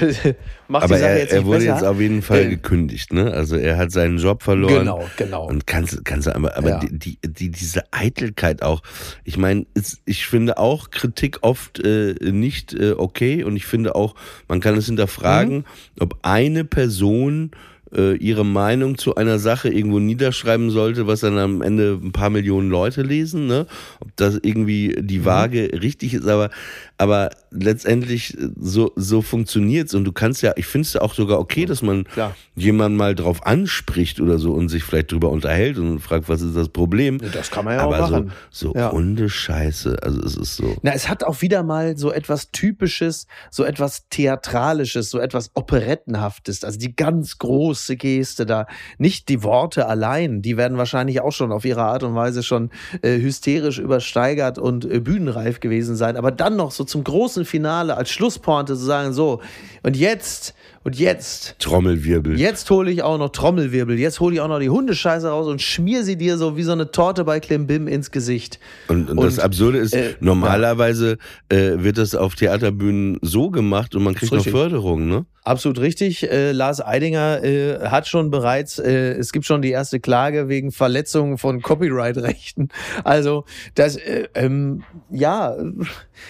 macht 0.68 0.84
Aber 0.84 0.94
die 0.94 1.00
Sache 1.00 1.10
er, 1.12 1.18
jetzt 1.18 1.32
er 1.32 1.38
nicht 1.38 1.46
wurde 1.46 1.58
besser. 1.60 1.72
jetzt 1.74 1.84
auf 1.84 2.00
jeden 2.00 2.22
Fall 2.22 2.40
Äh, 2.44 2.48
gekündigt, 2.48 3.12
ne? 3.12 3.32
Also 3.32 3.56
er 3.56 3.76
hat 3.76 3.90
seinen 3.92 4.18
Job 4.18 4.42
verloren. 4.42 4.80
Genau, 4.80 5.08
genau. 5.16 5.46
Und 5.48 5.66
kannst, 5.66 6.04
kannst 6.04 6.26
du, 6.26 6.34
aber, 6.34 6.56
aber 6.56 6.68
Ja. 6.70 6.78
die, 6.78 6.98
die, 6.98 7.18
die, 7.26 7.50
diese 7.50 7.82
Eitelkeit 7.92 8.62
auch. 8.62 8.82
Ich 9.24 9.36
meine, 9.36 9.66
ich 10.04 10.26
finde 10.26 10.58
auch 10.58 10.90
Kritik 10.90 11.38
oft 11.42 11.80
äh, 11.84 12.14
nicht 12.20 12.72
äh, 12.74 12.92
okay 12.92 13.44
und 13.44 13.56
ich 13.56 13.66
finde 13.66 13.94
auch, 13.94 14.14
man 14.48 14.60
kann 14.60 14.76
es 14.76 14.86
hinterfragen, 14.86 15.58
Mhm. 15.58 15.64
ob 16.00 16.18
eine 16.22 16.64
Person 16.64 17.50
äh, 17.94 18.16
ihre 18.16 18.44
Meinung 18.44 18.98
zu 18.98 19.14
einer 19.14 19.38
Sache 19.38 19.68
irgendwo 19.68 20.00
niederschreiben 20.00 20.70
sollte, 20.70 21.06
was 21.06 21.20
dann 21.20 21.38
am 21.38 21.62
Ende 21.62 22.00
ein 22.02 22.10
paar 22.10 22.28
Millionen 22.30 22.68
Leute 22.68 23.02
lesen, 23.02 23.46
ne? 23.46 23.66
Ob 24.00 24.08
das 24.16 24.40
irgendwie 24.42 24.96
die 24.98 25.20
Mhm. 25.20 25.24
Waage 25.26 25.70
richtig 25.80 26.14
ist, 26.14 26.26
aber, 26.26 26.50
aber 26.98 27.30
letztendlich 27.50 28.38
äh, 28.38 28.48
so, 28.56 28.92
so 28.96 29.22
funktioniert's 29.22 29.94
und 29.94 30.04
du 30.04 30.12
kannst 30.12 30.42
ja, 30.42 30.52
ich 30.56 30.66
finde 30.66 30.86
es 30.86 30.96
auch 30.96 31.14
sogar 31.14 31.38
okay, 31.40 31.66
dass 31.66 31.82
man 31.82 32.04
Klar. 32.04 32.36
jemanden 32.54 32.96
mal 32.96 33.14
drauf 33.14 33.44
anspricht 33.46 34.20
oder 34.20 34.38
so 34.38 34.52
und 34.52 34.68
sich 34.68 34.84
vielleicht 34.84 35.12
drüber 35.12 35.30
unterhält 35.30 35.78
und 35.78 36.00
fragt, 36.00 36.28
was 36.28 36.40
ist 36.42 36.56
das 36.56 36.68
Problem? 36.68 37.18
Das 37.32 37.50
kann 37.50 37.64
man 37.64 37.74
ja 37.74 37.82
aber 37.82 38.04
auch 38.04 38.10
machen. 38.10 38.32
so, 38.50 38.72
so 38.72 38.78
Ja. 38.78 38.92
Hundescheiße, 38.92 39.96
also 40.02 40.20
es 40.20 40.36
ist 40.36 40.56
so. 40.56 40.76
Na, 40.82 40.92
es 40.92 41.08
hat 41.08 41.24
auch 41.24 41.42
wieder 41.42 41.62
mal 41.62 41.96
so 41.96 42.12
etwas 42.12 42.50
Typisches, 42.52 43.26
so 43.50 43.64
etwas 43.64 44.08
Theatralisches, 44.10 45.10
so 45.10 45.18
etwas 45.18 45.50
Operettenhaftes. 45.54 46.64
Also 46.64 46.78
die 46.78 46.94
ganz 46.94 47.38
große 47.38 47.96
Geste 47.96 48.46
da. 48.46 48.66
Nicht 48.98 49.28
die 49.28 49.42
Worte 49.42 49.86
allein, 49.86 50.42
die 50.42 50.56
werden 50.56 50.78
wahrscheinlich 50.78 51.20
auch 51.20 51.32
schon 51.32 51.52
auf 51.52 51.64
ihre 51.64 51.82
Art 51.82 52.02
und 52.02 52.14
Weise 52.14 52.42
schon 52.42 52.70
äh, 53.02 53.18
hysterisch 53.18 53.78
übersteigert 53.78 54.58
und 54.58 54.84
äh, 54.84 55.00
bühnenreif 55.00 55.60
gewesen 55.60 55.96
sein. 55.96 56.16
Aber 56.16 56.30
dann 56.30 56.56
noch 56.56 56.70
so 56.70 56.83
zum 56.86 57.04
großen 57.04 57.44
Finale 57.44 57.96
als 57.96 58.10
Schlusspointe 58.10 58.74
zu 58.74 58.84
sagen, 58.84 59.12
so, 59.12 59.40
und 59.82 59.96
jetzt, 59.96 60.54
und 60.84 60.98
jetzt, 60.98 61.56
Trommelwirbel. 61.58 62.38
jetzt 62.38 62.68
hole 62.70 62.90
ich 62.90 63.02
auch 63.02 63.16
noch 63.16 63.30
Trommelwirbel, 63.30 63.98
jetzt 63.98 64.20
hole 64.20 64.34
ich 64.34 64.40
auch 64.42 64.48
noch 64.48 64.60
die 64.60 64.68
Hundescheiße 64.68 65.28
raus 65.28 65.46
und 65.46 65.62
schmier 65.62 66.04
sie 66.04 66.16
dir 66.16 66.36
so 66.36 66.58
wie 66.58 66.62
so 66.62 66.72
eine 66.72 66.90
Torte 66.90 67.24
bei 67.24 67.40
Klimbim 67.40 67.88
ins 67.88 68.10
Gesicht. 68.10 68.60
Und, 68.88 69.08
und 69.08 69.16
das 69.22 69.38
Und, 69.38 69.44
Absurde 69.44 69.78
ist, 69.78 69.94
äh, 69.94 70.14
normalerweise 70.20 71.16
äh, 71.48 71.72
wird 71.78 71.96
das 71.96 72.14
auf 72.14 72.34
Theaterbühnen 72.34 73.18
so 73.22 73.50
gemacht 73.50 73.94
und 73.94 74.02
man 74.02 74.14
kriegt 74.14 74.32
noch. 74.32 74.44
Förderung, 74.44 75.08
ne? 75.08 75.24
Absolut 75.44 75.78
richtig. 75.78 76.30
Äh, 76.30 76.52
Lars 76.52 76.80
Eidinger 76.80 77.44
äh, 77.44 77.88
hat 77.88 78.08
schon 78.08 78.30
bereits, 78.30 78.78
äh, 78.78 79.12
es 79.12 79.30
gibt 79.30 79.44
schon 79.44 79.60
die 79.60 79.70
erste 79.70 80.00
Klage 80.00 80.48
wegen 80.48 80.72
Verletzung 80.72 81.36
von 81.36 81.60
Copyright-Rechten. 81.60 82.70
Also 83.04 83.44
das, 83.74 83.96
äh, 83.96 84.28
ähm, 84.34 84.84
ja, 85.10 85.54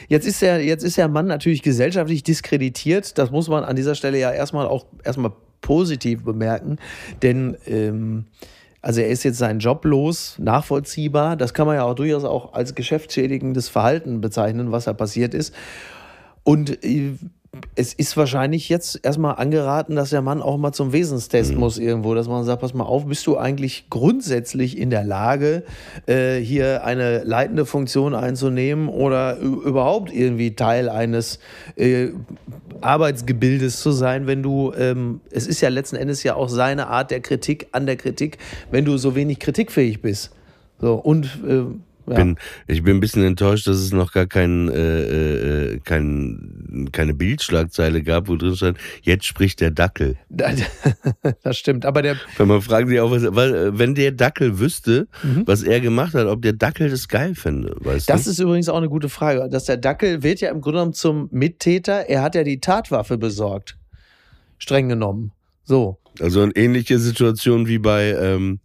jetzt 0.08 0.26
ist 0.26 0.42
der, 0.42 0.64
jetzt 0.64 0.82
ist 0.82 0.96
der 0.96 1.06
Mann 1.06 1.26
natürlich 1.26 1.62
gesellschaftlich 1.62 2.24
diskreditiert. 2.24 3.16
Das 3.16 3.30
muss 3.30 3.48
man 3.48 3.62
an 3.62 3.76
dieser 3.76 3.94
Stelle 3.94 4.18
ja 4.18 4.32
erstmal 4.44 4.66
auch 4.66 4.86
erstmal 5.02 5.32
positiv 5.60 6.24
bemerken, 6.24 6.78
denn 7.22 7.56
ähm, 7.66 8.26
also 8.84 9.00
er 9.00 9.08
ist 9.08 9.22
jetzt 9.22 9.38
seinen 9.38 9.60
Job 9.60 9.86
los, 9.86 10.36
nachvollziehbar. 10.38 11.36
Das 11.36 11.54
kann 11.54 11.66
man 11.66 11.76
ja 11.76 11.84
auch 11.84 11.94
durchaus 11.94 12.24
auch 12.24 12.52
als 12.52 12.74
geschäftsschädigendes 12.74 13.70
Verhalten 13.70 14.20
bezeichnen, 14.20 14.72
was 14.72 14.84
da 14.84 14.92
passiert 14.92 15.32
ist. 15.32 15.54
Und 16.42 16.84
äh, 16.84 17.14
es 17.74 17.92
ist 17.92 18.16
wahrscheinlich 18.16 18.68
jetzt 18.68 19.00
erstmal 19.02 19.36
angeraten, 19.36 19.96
dass 19.96 20.10
der 20.10 20.22
Mann 20.22 20.42
auch 20.42 20.56
mal 20.56 20.72
zum 20.72 20.92
Wesenstest 20.92 21.54
muss 21.54 21.78
irgendwo, 21.78 22.14
dass 22.14 22.28
man 22.28 22.44
sagt, 22.44 22.60
pass 22.60 22.74
mal 22.74 22.84
auf, 22.84 23.06
bist 23.06 23.26
du 23.26 23.36
eigentlich 23.36 23.86
grundsätzlich 23.90 24.78
in 24.78 24.90
der 24.90 25.04
Lage, 25.04 25.64
äh, 26.06 26.38
hier 26.38 26.84
eine 26.84 27.24
leitende 27.24 27.66
Funktion 27.66 28.14
einzunehmen 28.14 28.88
oder 28.88 29.38
überhaupt 29.38 30.12
irgendwie 30.12 30.54
Teil 30.54 30.88
eines 30.88 31.38
äh, 31.76 32.08
Arbeitsgebildes 32.80 33.80
zu 33.80 33.92
sein, 33.92 34.26
wenn 34.26 34.42
du, 34.42 34.72
ähm, 34.78 35.20
es 35.30 35.46
ist 35.46 35.60
ja 35.60 35.68
letzten 35.68 35.96
Endes 35.96 36.22
ja 36.22 36.34
auch 36.34 36.48
seine 36.48 36.88
Art 36.88 37.10
der 37.10 37.20
Kritik 37.20 37.68
an 37.72 37.86
der 37.86 37.96
Kritik, 37.96 38.38
wenn 38.70 38.84
du 38.84 38.96
so 38.96 39.14
wenig 39.14 39.38
kritikfähig 39.38 40.02
bist. 40.02 40.30
So, 40.80 40.94
und 40.94 41.26
äh, 41.48 41.64
ja. 42.06 42.14
Bin, 42.14 42.36
ich 42.66 42.82
bin 42.82 42.96
ein 42.96 43.00
bisschen 43.00 43.24
enttäuscht, 43.24 43.66
dass 43.66 43.78
es 43.78 43.92
noch 43.92 44.12
gar 44.12 44.26
kein, 44.26 44.68
äh, 44.68 45.72
äh, 45.74 45.78
kein, 45.84 46.88
keine 46.92 47.14
Bildschlagzeile 47.14 48.02
gab, 48.02 48.28
wo 48.28 48.36
drin 48.36 48.56
stand, 48.56 48.78
jetzt 49.02 49.24
spricht 49.26 49.60
der 49.60 49.70
Dackel. 49.70 50.16
das 51.42 51.56
stimmt. 51.56 51.86
Aber 51.86 52.02
der, 52.02 52.16
Wenn 52.36 52.48
man 52.48 52.60
fragt 52.62 52.88
sich 52.88 53.00
auch, 53.00 53.10
was, 53.10 53.22
weil, 53.34 53.78
wenn 53.78 53.94
der 53.94 54.12
Dackel 54.12 54.58
wüsste, 54.58 55.06
was 55.46 55.62
er 55.62 55.80
gemacht 55.80 56.14
hat, 56.14 56.26
ob 56.26 56.42
der 56.42 56.52
Dackel 56.52 56.90
das 56.90 57.08
geil 57.08 57.34
fände, 57.34 57.74
weißt 57.80 58.08
Mhm. 58.08 58.12
Das 58.12 58.24
du? 58.24 58.30
ist 58.30 58.38
übrigens 58.38 58.68
auch 58.68 58.76
eine 58.76 58.88
gute 58.88 59.08
Frage. 59.08 59.48
Dass 59.48 59.64
der 59.64 59.76
Dackel 59.76 60.22
wird 60.22 60.40
ja 60.40 60.50
im 60.50 60.60
Grunde 60.60 60.78
genommen 60.78 60.92
zum 60.94 61.28
Mittäter. 61.30 62.08
Er 62.08 62.22
hat 62.22 62.34
ja 62.34 62.44
die 62.44 62.60
Tatwaffe 62.60 63.18
besorgt. 63.18 63.76
Streng 64.58 64.88
genommen. 64.88 65.32
So. 65.64 65.98
Also 66.20 66.42
eine 66.42 66.54
ähnliche 66.54 66.98
Situation 66.98 67.66
wie 67.66 67.78
bei, 67.78 68.12
ähm, 68.12 68.60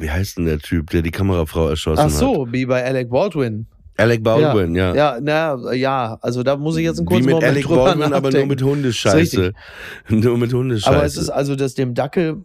wie 0.00 0.10
heißt 0.10 0.38
denn 0.38 0.46
der 0.46 0.58
Typ, 0.58 0.90
der 0.90 1.02
die 1.02 1.10
Kamerafrau 1.10 1.68
erschossen 1.68 2.00
Ach 2.00 2.04
hat? 2.04 2.10
so, 2.12 2.48
wie 2.50 2.66
bei 2.66 2.84
Alec 2.84 3.10
Baldwin. 3.10 3.66
Alec 3.96 4.22
Baldwin, 4.22 4.74
ja. 4.74 4.94
Ja, 4.94 5.18
na, 5.20 5.72
ja, 5.74 6.18
also 6.22 6.42
da 6.42 6.56
muss 6.56 6.76
ich 6.78 6.84
jetzt 6.84 6.98
einen 6.98 7.06
Wie 7.06 7.14
kurzen 7.14 7.26
mit 7.26 7.34
Moment 7.34 7.50
Alec 7.52 7.68
Baldwin, 7.68 8.02
aber 8.04 8.30
nur 8.30 8.30
nachdenken. 8.30 8.48
mit 8.48 8.62
Hundescheiße. 8.62 9.52
Nur 10.08 10.38
mit 10.38 10.52
Hundescheiße. 10.54 10.96
Aber 10.96 11.04
es 11.04 11.16
ist 11.18 11.28
also, 11.28 11.54
dass 11.54 11.74
dem 11.74 11.94
Dackel 11.94 12.38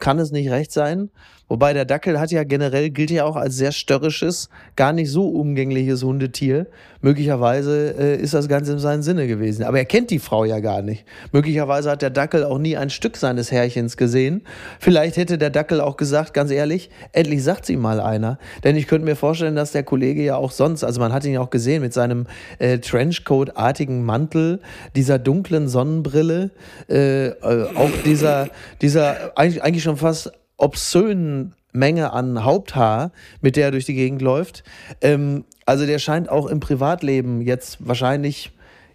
kann 0.00 0.18
es 0.18 0.32
nicht 0.32 0.50
recht 0.50 0.72
sein. 0.72 1.10
Wobei 1.48 1.72
der 1.72 1.84
Dackel 1.84 2.18
hat 2.18 2.32
ja 2.32 2.42
generell, 2.42 2.90
gilt 2.90 3.10
ja 3.10 3.24
auch 3.24 3.36
als 3.36 3.56
sehr 3.56 3.70
störrisches, 3.70 4.48
gar 4.74 4.92
nicht 4.92 5.10
so 5.10 5.28
umgängliches 5.28 6.02
Hundetier. 6.02 6.66
Möglicherweise 7.00 7.94
äh, 7.96 8.20
ist 8.20 8.34
das 8.34 8.48
Ganze 8.48 8.72
in 8.72 8.80
seinem 8.80 9.02
Sinne 9.02 9.28
gewesen. 9.28 9.62
Aber 9.62 9.78
er 9.78 9.84
kennt 9.84 10.10
die 10.10 10.18
Frau 10.18 10.44
ja 10.44 10.58
gar 10.58 10.82
nicht. 10.82 11.04
Möglicherweise 11.30 11.90
hat 11.90 12.02
der 12.02 12.10
Dackel 12.10 12.42
auch 12.42 12.58
nie 12.58 12.76
ein 12.76 12.90
Stück 12.90 13.16
seines 13.16 13.52
Herrchens 13.52 13.96
gesehen. 13.96 14.42
Vielleicht 14.80 15.16
hätte 15.16 15.38
der 15.38 15.50
Dackel 15.50 15.80
auch 15.80 15.96
gesagt, 15.96 16.34
ganz 16.34 16.50
ehrlich, 16.50 16.90
endlich 17.12 17.44
sagt 17.44 17.64
sie 17.64 17.76
mal 17.76 18.00
einer. 18.00 18.38
Denn 18.64 18.74
ich 18.74 18.88
könnte 18.88 19.04
mir 19.04 19.14
vorstellen, 19.14 19.54
dass 19.54 19.70
der 19.70 19.84
Kollege 19.84 20.24
ja 20.24 20.34
auch 20.34 20.50
sonst, 20.50 20.82
also 20.82 21.00
man 21.00 21.12
hat 21.12 21.24
ihn 21.24 21.34
ja 21.34 21.40
auch 21.40 21.50
gesehen 21.50 21.80
mit 21.80 21.92
seinem 21.92 22.26
äh, 22.58 22.78
Trenchcoat-artigen 22.78 24.04
Mantel, 24.04 24.58
dieser 24.96 25.20
dunklen 25.20 25.68
Sonnenbrille, 25.68 26.50
äh, 26.88 27.28
äh, 27.28 27.68
auch 27.76 27.90
dieser, 28.04 28.48
dieser 28.80 29.38
eigentlich, 29.38 29.62
eigentlich 29.62 29.84
schon 29.84 29.96
fast 29.96 30.32
obszönen 30.56 31.54
Menge 31.72 32.12
an 32.12 32.44
Haupthaar, 32.44 33.12
mit 33.40 33.56
der 33.56 33.66
er 33.66 33.70
durch 33.70 33.84
die 33.84 33.94
Gegend 33.94 34.22
läuft. 34.22 34.64
Ähm, 35.00 35.44
also 35.66 35.86
der 35.86 35.98
scheint 35.98 36.28
auch 36.28 36.46
im 36.46 36.60
Privatleben 36.60 37.42
jetzt 37.42 37.86
wahrscheinlich 37.86 38.52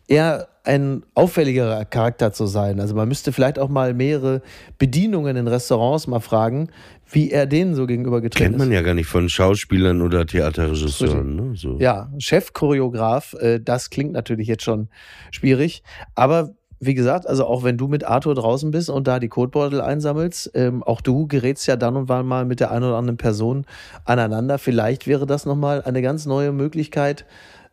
eher 0.08 0.48
ein 0.64 1.04
auffälligerer 1.16 1.86
Charakter 1.86 2.34
zu 2.34 2.46
sein. 2.46 2.80
Also 2.80 2.96
man 2.96 3.08
müsste 3.08 3.32
vielleicht 3.32 3.58
auch 3.58 3.70
mal 3.70 3.94
mehrere 3.94 4.42
Bedienungen 4.78 5.36
in 5.36 5.48
Restaurants 5.48 6.06
mal 6.08 6.20
fragen, 6.20 6.70
wie 7.10 7.32
er 7.32 7.46
denen 7.46 7.76
so 7.76 7.88
gegenüber 7.88 8.22
getreten 8.22 8.52
Kennt 8.52 8.58
man 8.58 8.70
ist. 8.70 8.76
ja 8.76 8.82
gar 8.82 8.94
nicht 8.94 9.08
von 9.08 9.28
Schauspielern 9.28 10.02
oder 10.02 10.26
Theaterregisseuren. 10.26 11.36
Ne? 11.36 11.56
So. 11.56 11.78
Ja, 11.80 12.12
Chefchoreograf, 12.20 13.34
äh, 13.40 13.60
das 13.60 13.90
klingt 13.90 14.12
natürlich 14.12 14.48
jetzt 14.48 14.64
schon 14.64 14.90
schwierig. 15.32 15.84
Aber 16.16 16.54
wie 16.84 16.96
gesagt, 16.96 17.28
also 17.28 17.46
auch 17.46 17.64
wenn 17.64 17.78
du 17.78 17.88
mit 17.88 18.04
Arthur 18.04 18.34
draußen 18.34 18.72
bist 18.72 18.90
und 18.90 19.08
da 19.08 19.20
die 19.20 19.28
Kotbeutel 19.28 19.82
einsammelst, 19.82 20.52
ähm, 20.56 20.82
auch 20.82 21.00
du 21.00 21.28
gerätst 21.28 21.68
ja 21.68 21.76
dann 21.76 21.96
und 21.96 22.10
wann 22.10 22.26
mal 22.26 22.44
mit 22.44 22.60
der 22.60 22.72
einen 22.72 22.86
oder 22.86 22.98
anderen 22.98 23.18
Person 23.18 23.66
aneinander. 24.04 24.58
Vielleicht 24.58 25.06
wäre 25.06 25.28
das 25.28 25.46
nochmal 25.46 25.84
eine 25.84 26.02
ganz 26.02 26.26
neue 26.26 26.52
Möglichkeit, 26.52 27.26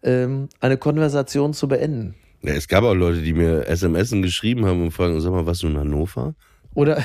ähm, 0.02 0.50
eine 0.60 0.76
Konversation 0.76 1.54
zu 1.54 1.68
beenden. 1.68 2.16
Ja, 2.42 2.52
es 2.52 2.68
gab 2.68 2.84
auch 2.84 2.94
Leute, 2.94 3.22
die 3.22 3.32
mir 3.32 3.66
SMS 3.66 4.10
geschrieben 4.10 4.66
haben 4.66 4.82
und 4.82 4.90
fragen, 4.90 5.18
sag 5.22 5.32
mal, 5.32 5.46
was 5.46 5.60
du 5.60 5.68
in 5.68 5.78
Hannover? 5.78 6.34
Oder 6.74 7.02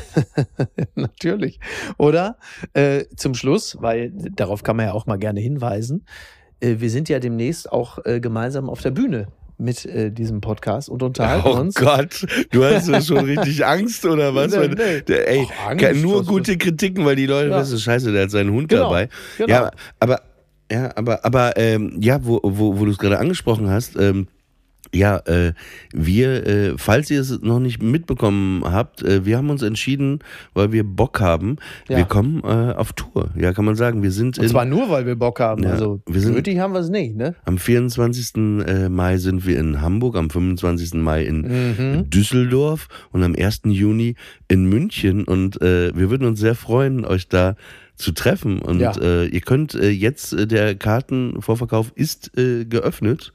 natürlich. 0.96 1.62
Oder 1.98 2.38
äh, 2.74 3.06
zum 3.16 3.34
Schluss, 3.34 3.78
weil 3.80 4.12
darauf 4.12 4.64
kann 4.64 4.76
man 4.76 4.88
ja 4.88 4.92
auch 4.92 5.06
mal 5.06 5.18
gerne 5.18 5.40
hinweisen, 5.40 6.06
äh, 6.60 6.76
wir 6.80 6.90
sind 6.90 7.08
ja 7.08 7.20
demnächst 7.20 7.72
auch 7.72 8.06
äh, 8.06 8.20
gemeinsam 8.20 8.70
auf 8.70 8.82
der 8.82 8.92
Bühne 8.92 9.30
mit 9.64 9.86
äh, 9.86 10.12
diesem 10.12 10.42
Podcast 10.42 10.90
und 10.90 11.02
unterhalten 11.02 11.48
Oh 11.48 11.60
uns. 11.60 11.76
Gott, 11.76 12.26
du 12.52 12.64
hast 12.64 12.88
ja 12.90 13.02
schon 13.02 13.26
richtig 13.26 13.66
Angst 13.66 14.06
oder 14.06 14.36
was? 14.36 14.52
Nee, 14.52 14.68
nee. 14.68 15.02
Der, 15.02 15.28
ey, 15.30 15.48
Ach, 15.60 15.70
Angst, 15.72 16.02
nur 16.02 16.24
gute 16.26 16.58
Kritiken, 16.58 17.06
weil 17.06 17.16
die 17.16 17.26
Leute 17.26 17.50
Ja. 17.50 17.60
wissen, 17.62 17.80
scheiße, 17.80 18.12
der 18.12 18.24
hat 18.24 18.32
seinen 18.32 18.52
Hund 18.52 18.70
Genau, 18.70 18.84
dabei. 18.84 19.10
genau. 19.38 19.50
Ja, 19.54 19.72
aber 20.00 20.22
ja, 20.72 20.92
aber 20.96 21.24
aber 21.26 21.58
ähm, 21.58 21.98
ja, 22.02 22.20
wo, 22.26 22.40
wo, 22.44 22.78
wo 22.80 22.86
du 22.86 22.92
es 22.92 22.98
gerade 22.98 23.20
angesprochen 23.20 23.70
hast, 23.70 23.96
ähm, 23.96 24.28
ja, 24.94 25.18
äh, 25.26 25.54
wir, 25.92 26.46
äh, 26.48 26.74
falls 26.78 27.10
ihr 27.10 27.20
es 27.22 27.42
noch 27.42 27.60
nicht 27.60 27.82
mitbekommen 27.82 28.64
habt, 28.64 29.02
äh, 29.02 29.26
wir 29.26 29.38
haben 29.38 29.50
uns 29.50 29.62
entschieden, 29.64 30.20
weil 30.54 30.72
wir 30.72 30.84
Bock 30.84 31.20
haben, 31.20 31.58
Ja. 31.90 31.98
wir 31.98 32.06
kommen 32.06 32.42
äh, 32.44 32.74
auf 32.74 32.94
Tour. 32.94 33.32
Ja, 33.36 33.54
kann 33.54 33.66
man 33.66 33.76
sagen, 33.76 34.04
wir 34.04 34.12
sind 34.12 34.38
Und 34.38 34.44
in, 34.46 34.50
zwar 34.52 34.66
nur, 34.66 34.90
weil 34.90 35.06
wir 35.06 35.16
Bock 35.16 35.40
haben. 35.40 35.64
Ja, 35.64 35.72
also 35.72 36.02
wir 36.08 36.22
sind- 36.22 36.36
nötig 36.36 36.60
haben 36.60 36.74
wir 36.74 36.80
es 36.82 36.90
nicht, 36.90 37.16
ne? 37.16 37.36
am 37.46 37.58
24. 37.58 38.66
äh, 38.68 38.90
Mai 38.90 39.18
sind 39.18 39.46
wir 39.48 39.60
in 39.60 39.82
Hamburg, 39.82 40.16
am 40.16 40.30
25. 40.30 41.02
Mai 41.02 41.24
in 41.26 41.42
Mhm. 41.42 42.10
Düsseldorf 42.10 42.88
und 43.12 43.24
am 43.24 43.34
1. 43.36 43.72
Juni 43.72 44.16
in 44.48 44.66
München. 44.66 45.24
Und 45.24 45.62
äh, 45.62 45.96
wir 45.96 46.10
würden 46.10 46.28
uns 46.28 46.40
sehr 46.40 46.56
freuen, 46.56 47.04
euch 47.06 47.28
da 47.30 47.56
zu 47.96 48.12
treffen. 48.12 48.60
Und 48.60 48.80
Ja. 48.80 48.92
äh, 49.00 49.26
ihr 49.28 49.42
könnt 49.42 49.76
äh, 49.76 49.90
jetzt, 49.90 50.34
äh, 50.34 50.48
der 50.48 50.76
Kartenvorverkauf 50.76 51.92
ist 51.96 52.38
äh, 52.38 52.66
geöffnet. 52.66 53.34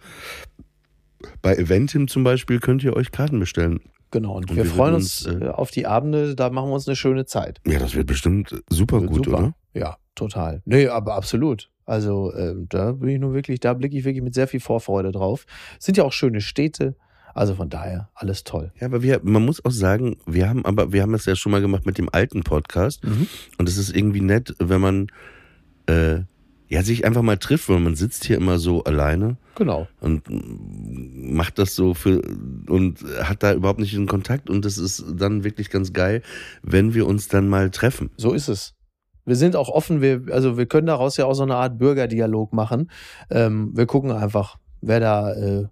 Bei 1.42 1.54
Eventim 1.56 2.08
zum 2.08 2.24
Beispiel 2.24 2.60
könnt 2.60 2.82
ihr 2.84 2.94
euch 2.94 3.10
Karten 3.10 3.38
bestellen. 3.40 3.80
Genau. 4.10 4.36
Und, 4.36 4.50
Und 4.50 4.56
wir 4.56 4.64
wir 4.64 4.70
freuen 4.70 4.94
uns 4.94 5.26
äh, 5.26 5.34
äh, 5.34 5.48
auf 5.48 5.70
die 5.70 5.86
Abende, 5.86 6.34
da 6.34 6.50
machen 6.50 6.70
wir 6.70 6.74
uns 6.74 6.88
eine 6.88 6.96
schöne 6.96 7.26
Zeit. 7.26 7.60
Ja, 7.66 7.78
das 7.78 7.94
wird 7.94 8.06
bestimmt 8.06 8.62
super 8.70 9.00
Wird 9.00 9.10
gut, 9.10 9.24
super. 9.26 9.38
oder? 9.38 9.54
Ja, 9.74 9.96
total. 10.14 10.62
Nee, 10.64 10.88
aber 10.88 11.14
absolut. 11.14 11.70
Also 11.84 12.32
äh, 12.32 12.54
da 12.68 12.92
bin 12.92 13.08
ich 13.08 13.18
nur 13.18 13.34
wirklich, 13.34 13.60
da 13.60 13.74
blicke 13.74 13.96
ich 13.96 14.04
wirklich 14.04 14.22
mit 14.22 14.34
sehr 14.34 14.48
viel 14.48 14.60
Vorfreude 14.60 15.12
drauf. 15.12 15.46
Sind 15.78 15.96
ja 15.96 16.04
auch 16.04 16.12
schöne 16.12 16.40
Städte. 16.40 16.96
Also 17.34 17.54
von 17.54 17.68
daher 17.68 18.08
alles 18.14 18.42
toll. 18.44 18.72
Ja, 18.80 18.86
aber 18.86 19.02
wir, 19.02 19.20
man 19.22 19.44
muss 19.44 19.64
auch 19.64 19.70
sagen, 19.70 20.16
wir 20.26 20.48
haben 20.48 20.64
aber, 20.64 20.92
wir 20.92 21.02
haben 21.02 21.12
das 21.12 21.24
ja 21.26 21.36
schon 21.36 21.52
mal 21.52 21.60
gemacht 21.60 21.86
mit 21.86 21.96
dem 21.96 22.08
alten 22.10 22.42
Podcast. 22.42 23.02
Und 23.58 23.68
es 23.68 23.76
ist 23.76 23.94
irgendwie 23.94 24.22
nett, 24.22 24.54
wenn 24.58 24.80
man 24.80 25.06
äh, 25.86 26.20
ja 26.68 26.82
sich 26.82 27.04
einfach 27.04 27.22
mal 27.22 27.36
trifft, 27.38 27.68
weil 27.68 27.80
man 27.80 27.94
sitzt 27.94 28.24
hier 28.24 28.36
immer 28.36 28.58
so 28.58 28.84
alleine 28.84 29.36
Genau. 29.56 29.88
und 30.00 30.22
macht 30.30 31.58
das 31.58 31.74
so 31.74 31.94
für 31.94 32.22
und 32.68 33.02
hat 33.22 33.42
da 33.42 33.52
überhaupt 33.54 33.80
nicht 33.80 33.94
den 33.94 34.06
Kontakt 34.06 34.50
und 34.50 34.64
das 34.64 34.78
ist 34.78 35.04
dann 35.16 35.44
wirklich 35.44 35.70
ganz 35.70 35.92
geil, 35.92 36.22
wenn 36.62 36.94
wir 36.94 37.06
uns 37.06 37.28
dann 37.28 37.48
mal 37.48 37.70
treffen. 37.70 38.10
So 38.16 38.32
ist 38.32 38.48
es. 38.48 38.74
Wir 39.24 39.36
sind 39.36 39.56
auch 39.56 39.68
offen, 39.68 40.00
wir, 40.00 40.22
also 40.30 40.56
wir 40.56 40.66
können 40.66 40.86
daraus 40.86 41.16
ja 41.16 41.26
auch 41.26 41.34
so 41.34 41.42
eine 41.42 41.56
Art 41.56 41.78
Bürgerdialog 41.78 42.52
machen. 42.52 42.90
Ähm, 43.30 43.72
wir 43.74 43.86
gucken 43.86 44.10
einfach, 44.10 44.56
wer 44.80 45.00
da, 45.00 45.34
äh, 45.34 45.66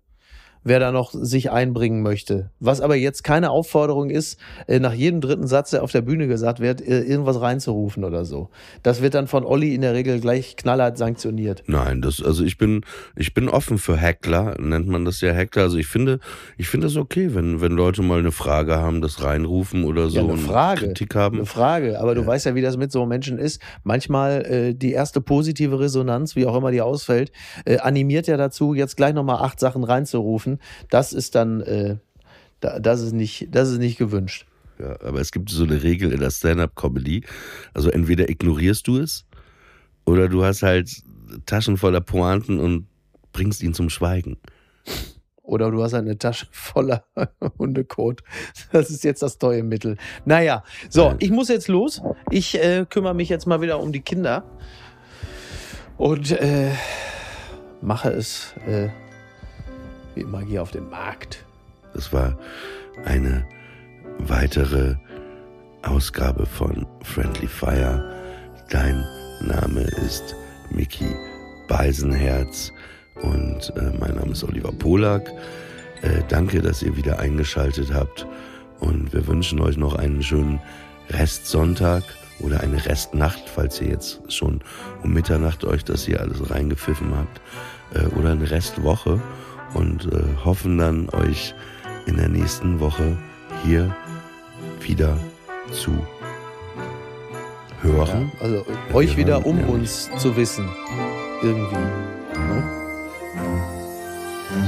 wer 0.67 0.81
da 0.81 0.91
noch 0.91 1.13
sich 1.13 1.51
einbringen 1.51 2.03
möchte. 2.03 2.51
Was 2.59 2.81
aber 2.81 2.97
jetzt 2.97 3.23
keine 3.23 3.51
Aufforderung 3.51 4.11
ist, 4.11 4.39
äh, 4.67 4.81
nach 4.81 4.93
jedem 4.93 5.21
dritten 5.21 5.47
Satz, 5.47 5.71
der 5.71 5.83
auf 5.85 5.93
der 5.93 6.03
Bühne 6.03 6.27
gesagt 6.27 6.59
wird, 6.61 6.81
äh, 6.81 7.03
irgendwas 7.03 7.41
reinzurufen 7.41 8.03
oder 8.05 8.25
so. 8.25 8.51
Das 8.83 9.01
wird 9.01 9.15
dann 9.15 9.29
von 9.29 9.45
Olli 9.45 9.75
in 9.75 9.81
der 9.83 9.95
Regel 9.95 10.21
gleich 10.21 10.57
knallhart 10.57 10.99
sanktioniert. 10.99 11.63
Nein, 11.67 12.03
das, 12.03 12.21
also 12.23 12.45
ich 12.45 12.59
bin, 12.59 12.83
ich 13.15 13.33
bin 13.33 13.49
offen 13.49 13.79
für 13.79 13.97
Heckler, 13.97 14.57
nennt 14.61 14.89
man 14.89 15.05
das 15.05 15.21
ja 15.21 15.33
Heckler. 15.33 15.63
Also 15.63 15.79
ich 15.79 15.87
finde, 15.87 16.19
ich 16.59 16.69
finde 16.69 16.89
es 16.89 16.97
okay, 16.97 17.35
wenn, 17.35 17.61
wenn 17.61 17.73
Leute 17.73 18.03
mal 18.03 18.19
eine 18.19 18.33
Frage 18.33 18.77
haben, 18.77 19.01
das 19.01 19.23
reinrufen 19.23 19.85
oder 19.85 20.09
so 20.11 20.17
Ja, 20.17 20.23
eine 20.25 20.33
und 20.33 20.39
Frage. 20.41 20.87
Kritik 20.89 21.15
haben. 21.15 21.37
Eine 21.37 21.47
Frage, 21.47 22.01
aber 22.01 22.15
du 22.17 22.23
Ja. 22.23 22.27
weißt 22.27 22.45
ja, 22.47 22.55
wie 22.57 22.63
das 22.63 22.77
mit 22.77 22.91
so 22.91 23.07
Menschen 23.07 23.39
ist. 23.39 23.63
Manchmal 23.85 24.45
äh, 24.45 24.75
die 24.75 24.93
erste 24.93 25.21
positive 25.21 25.79
Resonanz, 25.79 26.35
wie 26.35 26.45
auch 26.47 26.57
immer 26.57 26.73
die 26.73 26.81
ausfällt, 26.81 27.31
äh, 27.65 27.79
animiert 27.79 28.27
ja 28.27 28.37
dazu, 28.37 28.75
jetzt 28.75 28.97
gleich 28.97 29.15
nochmal 29.15 29.37
acht 29.45 29.61
Sachen 29.61 29.85
reinzurufen. 29.85 30.56
Das 30.91 31.13
ist 31.13 31.35
dann, 31.35 31.61
äh, 31.63 31.97
da, 32.61 32.79
das 32.79 33.01
ist 33.01 33.13
nicht, 33.13 33.49
das 33.51 33.71
ist 33.71 33.79
nicht 33.79 33.99
gewünscht. 33.99 34.47
Ja, 34.79 35.01
aber 35.01 35.21
es 35.21 35.33
gibt 35.33 35.51
so 35.51 35.65
eine 35.65 35.83
Regel 35.83 36.13
in 36.13 36.21
der 36.21 36.31
Stand-up-Comedy. 36.31 37.25
Also 37.73 37.91
entweder 37.91 38.29
ignorierst 38.29 38.87
du 38.87 38.99
es 38.99 39.25
oder 40.05 40.29
du 40.29 40.45
hast 40.45 40.63
halt 40.63 40.91
Taschen 41.47 41.77
voller 41.77 42.01
Pointen 42.01 42.61
und 42.61 42.87
bringst 43.33 43.63
ihn 43.63 43.75
zum 43.75 43.91
Schweigen. 43.91 44.37
Oder 45.43 45.71
du 45.71 45.83
hast 45.83 45.95
eine 45.95 46.19
Tasche 46.19 46.47
voller 46.51 47.05
Hundekot. 47.59 48.23
Das 48.73 48.91
ist 48.91 49.05
jetzt 49.05 49.23
das 49.23 49.39
teure 49.39 49.63
Mittel. 49.63 49.97
Naja, 50.25 50.65
so, 50.89 51.15
ich 51.19 51.31
muss 51.31 51.49
jetzt 51.49 51.69
los. 51.69 52.03
Ich 52.31 52.61
äh, 52.61 52.85
kümmere 52.89 53.15
mich 53.15 53.29
jetzt 53.29 53.47
mal 53.47 53.61
wieder 53.61 53.81
um 53.81 53.93
die 53.93 54.01
Kinder. 54.01 54.45
Und 55.97 56.33
äh, 56.33 56.73
mache 57.81 58.11
es 58.11 58.55
äh, 58.67 58.89
wie 60.17 60.23
immer 60.23 60.41
hier 60.41 60.63
auf 60.63 60.73
dem 60.73 60.91
Markt. 60.91 61.45
Das 61.95 62.13
war 62.13 62.37
eine 63.05 63.47
weitere 64.19 64.97
Ausgabe 65.83 66.47
von 66.47 66.87
Friendly 67.03 67.47
Fire. 67.47 68.03
Dein 68.71 69.05
Name 69.43 69.83
ist 69.83 70.35
Mickey 70.71 71.15
Beisenherz 71.69 72.73
und 73.23 73.73
äh, 73.77 73.93
mein 74.01 74.17
Name 74.17 74.33
ist 74.33 74.43
Oliver 74.43 74.73
Polak. 74.73 75.31
Äh, 76.03 76.23
danke, 76.29 76.61
dass 76.63 76.83
ihr 76.83 76.97
wieder 76.97 77.19
eingeschaltet 77.19 77.93
habt 77.93 78.27
und 78.81 79.13
wir 79.13 79.27
wünschen 79.27 79.61
euch 79.61 79.77
noch 79.77 79.95
einen 79.95 80.23
schönen 80.23 80.61
Restsonntag 81.11 82.03
oder 82.41 82.61
eine 82.61 82.85
Restnacht, 82.85 83.49
falls 83.49 83.81
ihr 83.81 83.89
jetzt 83.89 84.21
schon 84.33 84.61
um 85.03 85.13
Mitternacht 85.13 85.65
euch 85.65 85.85
das 85.85 86.05
hier 86.05 86.21
alles 86.21 86.51
reingepfiffen 86.51 87.17
habt 87.17 87.41
äh, 87.95 88.07
oder 88.19 88.33
eine 88.33 88.51
Restwoche 88.51 89.21
und 89.77 90.13
äh, 90.13 90.45
hoffen 90.45 90.79
dann 90.79 91.09
euch 91.11 91.55
in 92.07 92.17
der 92.17 92.29
nächsten 92.29 92.81
Woche 92.81 93.17
hier 93.65 93.95
wieder 94.81 95.17
zu 95.71 95.93
hören. 97.83 98.33
Ja, 98.35 98.43
also 98.43 98.57
Ja, 98.57 98.95
euch 98.95 99.17
wieder 99.17 99.35
hören, 99.35 99.45
um 99.45 99.61
ja. 99.61 99.67
uns 99.67 100.11
zu 100.17 100.37
wissen. 100.37 100.69
Irgendwie. 101.43 101.77
Ne? 101.77 102.65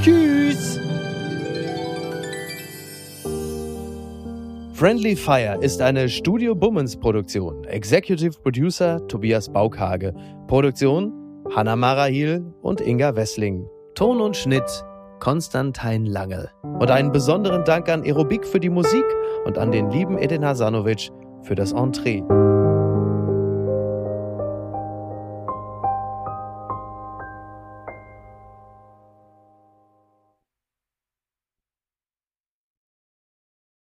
Tschüss! 0.01 0.79
Friendly 4.73 5.15
Fire 5.15 5.57
ist 5.59 5.81
eine 5.81 6.07
Studio 6.07 6.55
Bummens 6.55 6.95
Produktion. 6.95 7.65
Executive 7.65 8.39
Producer 8.41 9.05
Tobias 9.07 9.51
Baukhage. 9.51 10.13
Produktion 10.47 11.11
Hanna 11.53 11.75
Marahil 11.75 12.45
und 12.61 12.79
Inga 12.79 13.15
Wessling. 13.15 13.67
Ton 13.95 14.21
und 14.21 14.37
Schnitt 14.37 14.85
Konstantin 15.19 16.05
Lange. 16.05 16.49
Und 16.63 16.89
einen 16.91 17.11
besonderen 17.11 17.63
Dank 17.65 17.89
an 17.89 18.03
Aerobik 18.03 18.45
für 18.45 18.59
die 18.59 18.69
Musik 18.69 19.05
und 19.45 19.57
an 19.57 19.71
den 19.71 19.91
lieben 19.91 20.17
Edin 20.17 20.45
Hasanovic 20.45 21.09
für 21.43 21.55
das 21.55 21.71
Entree. 21.71 22.23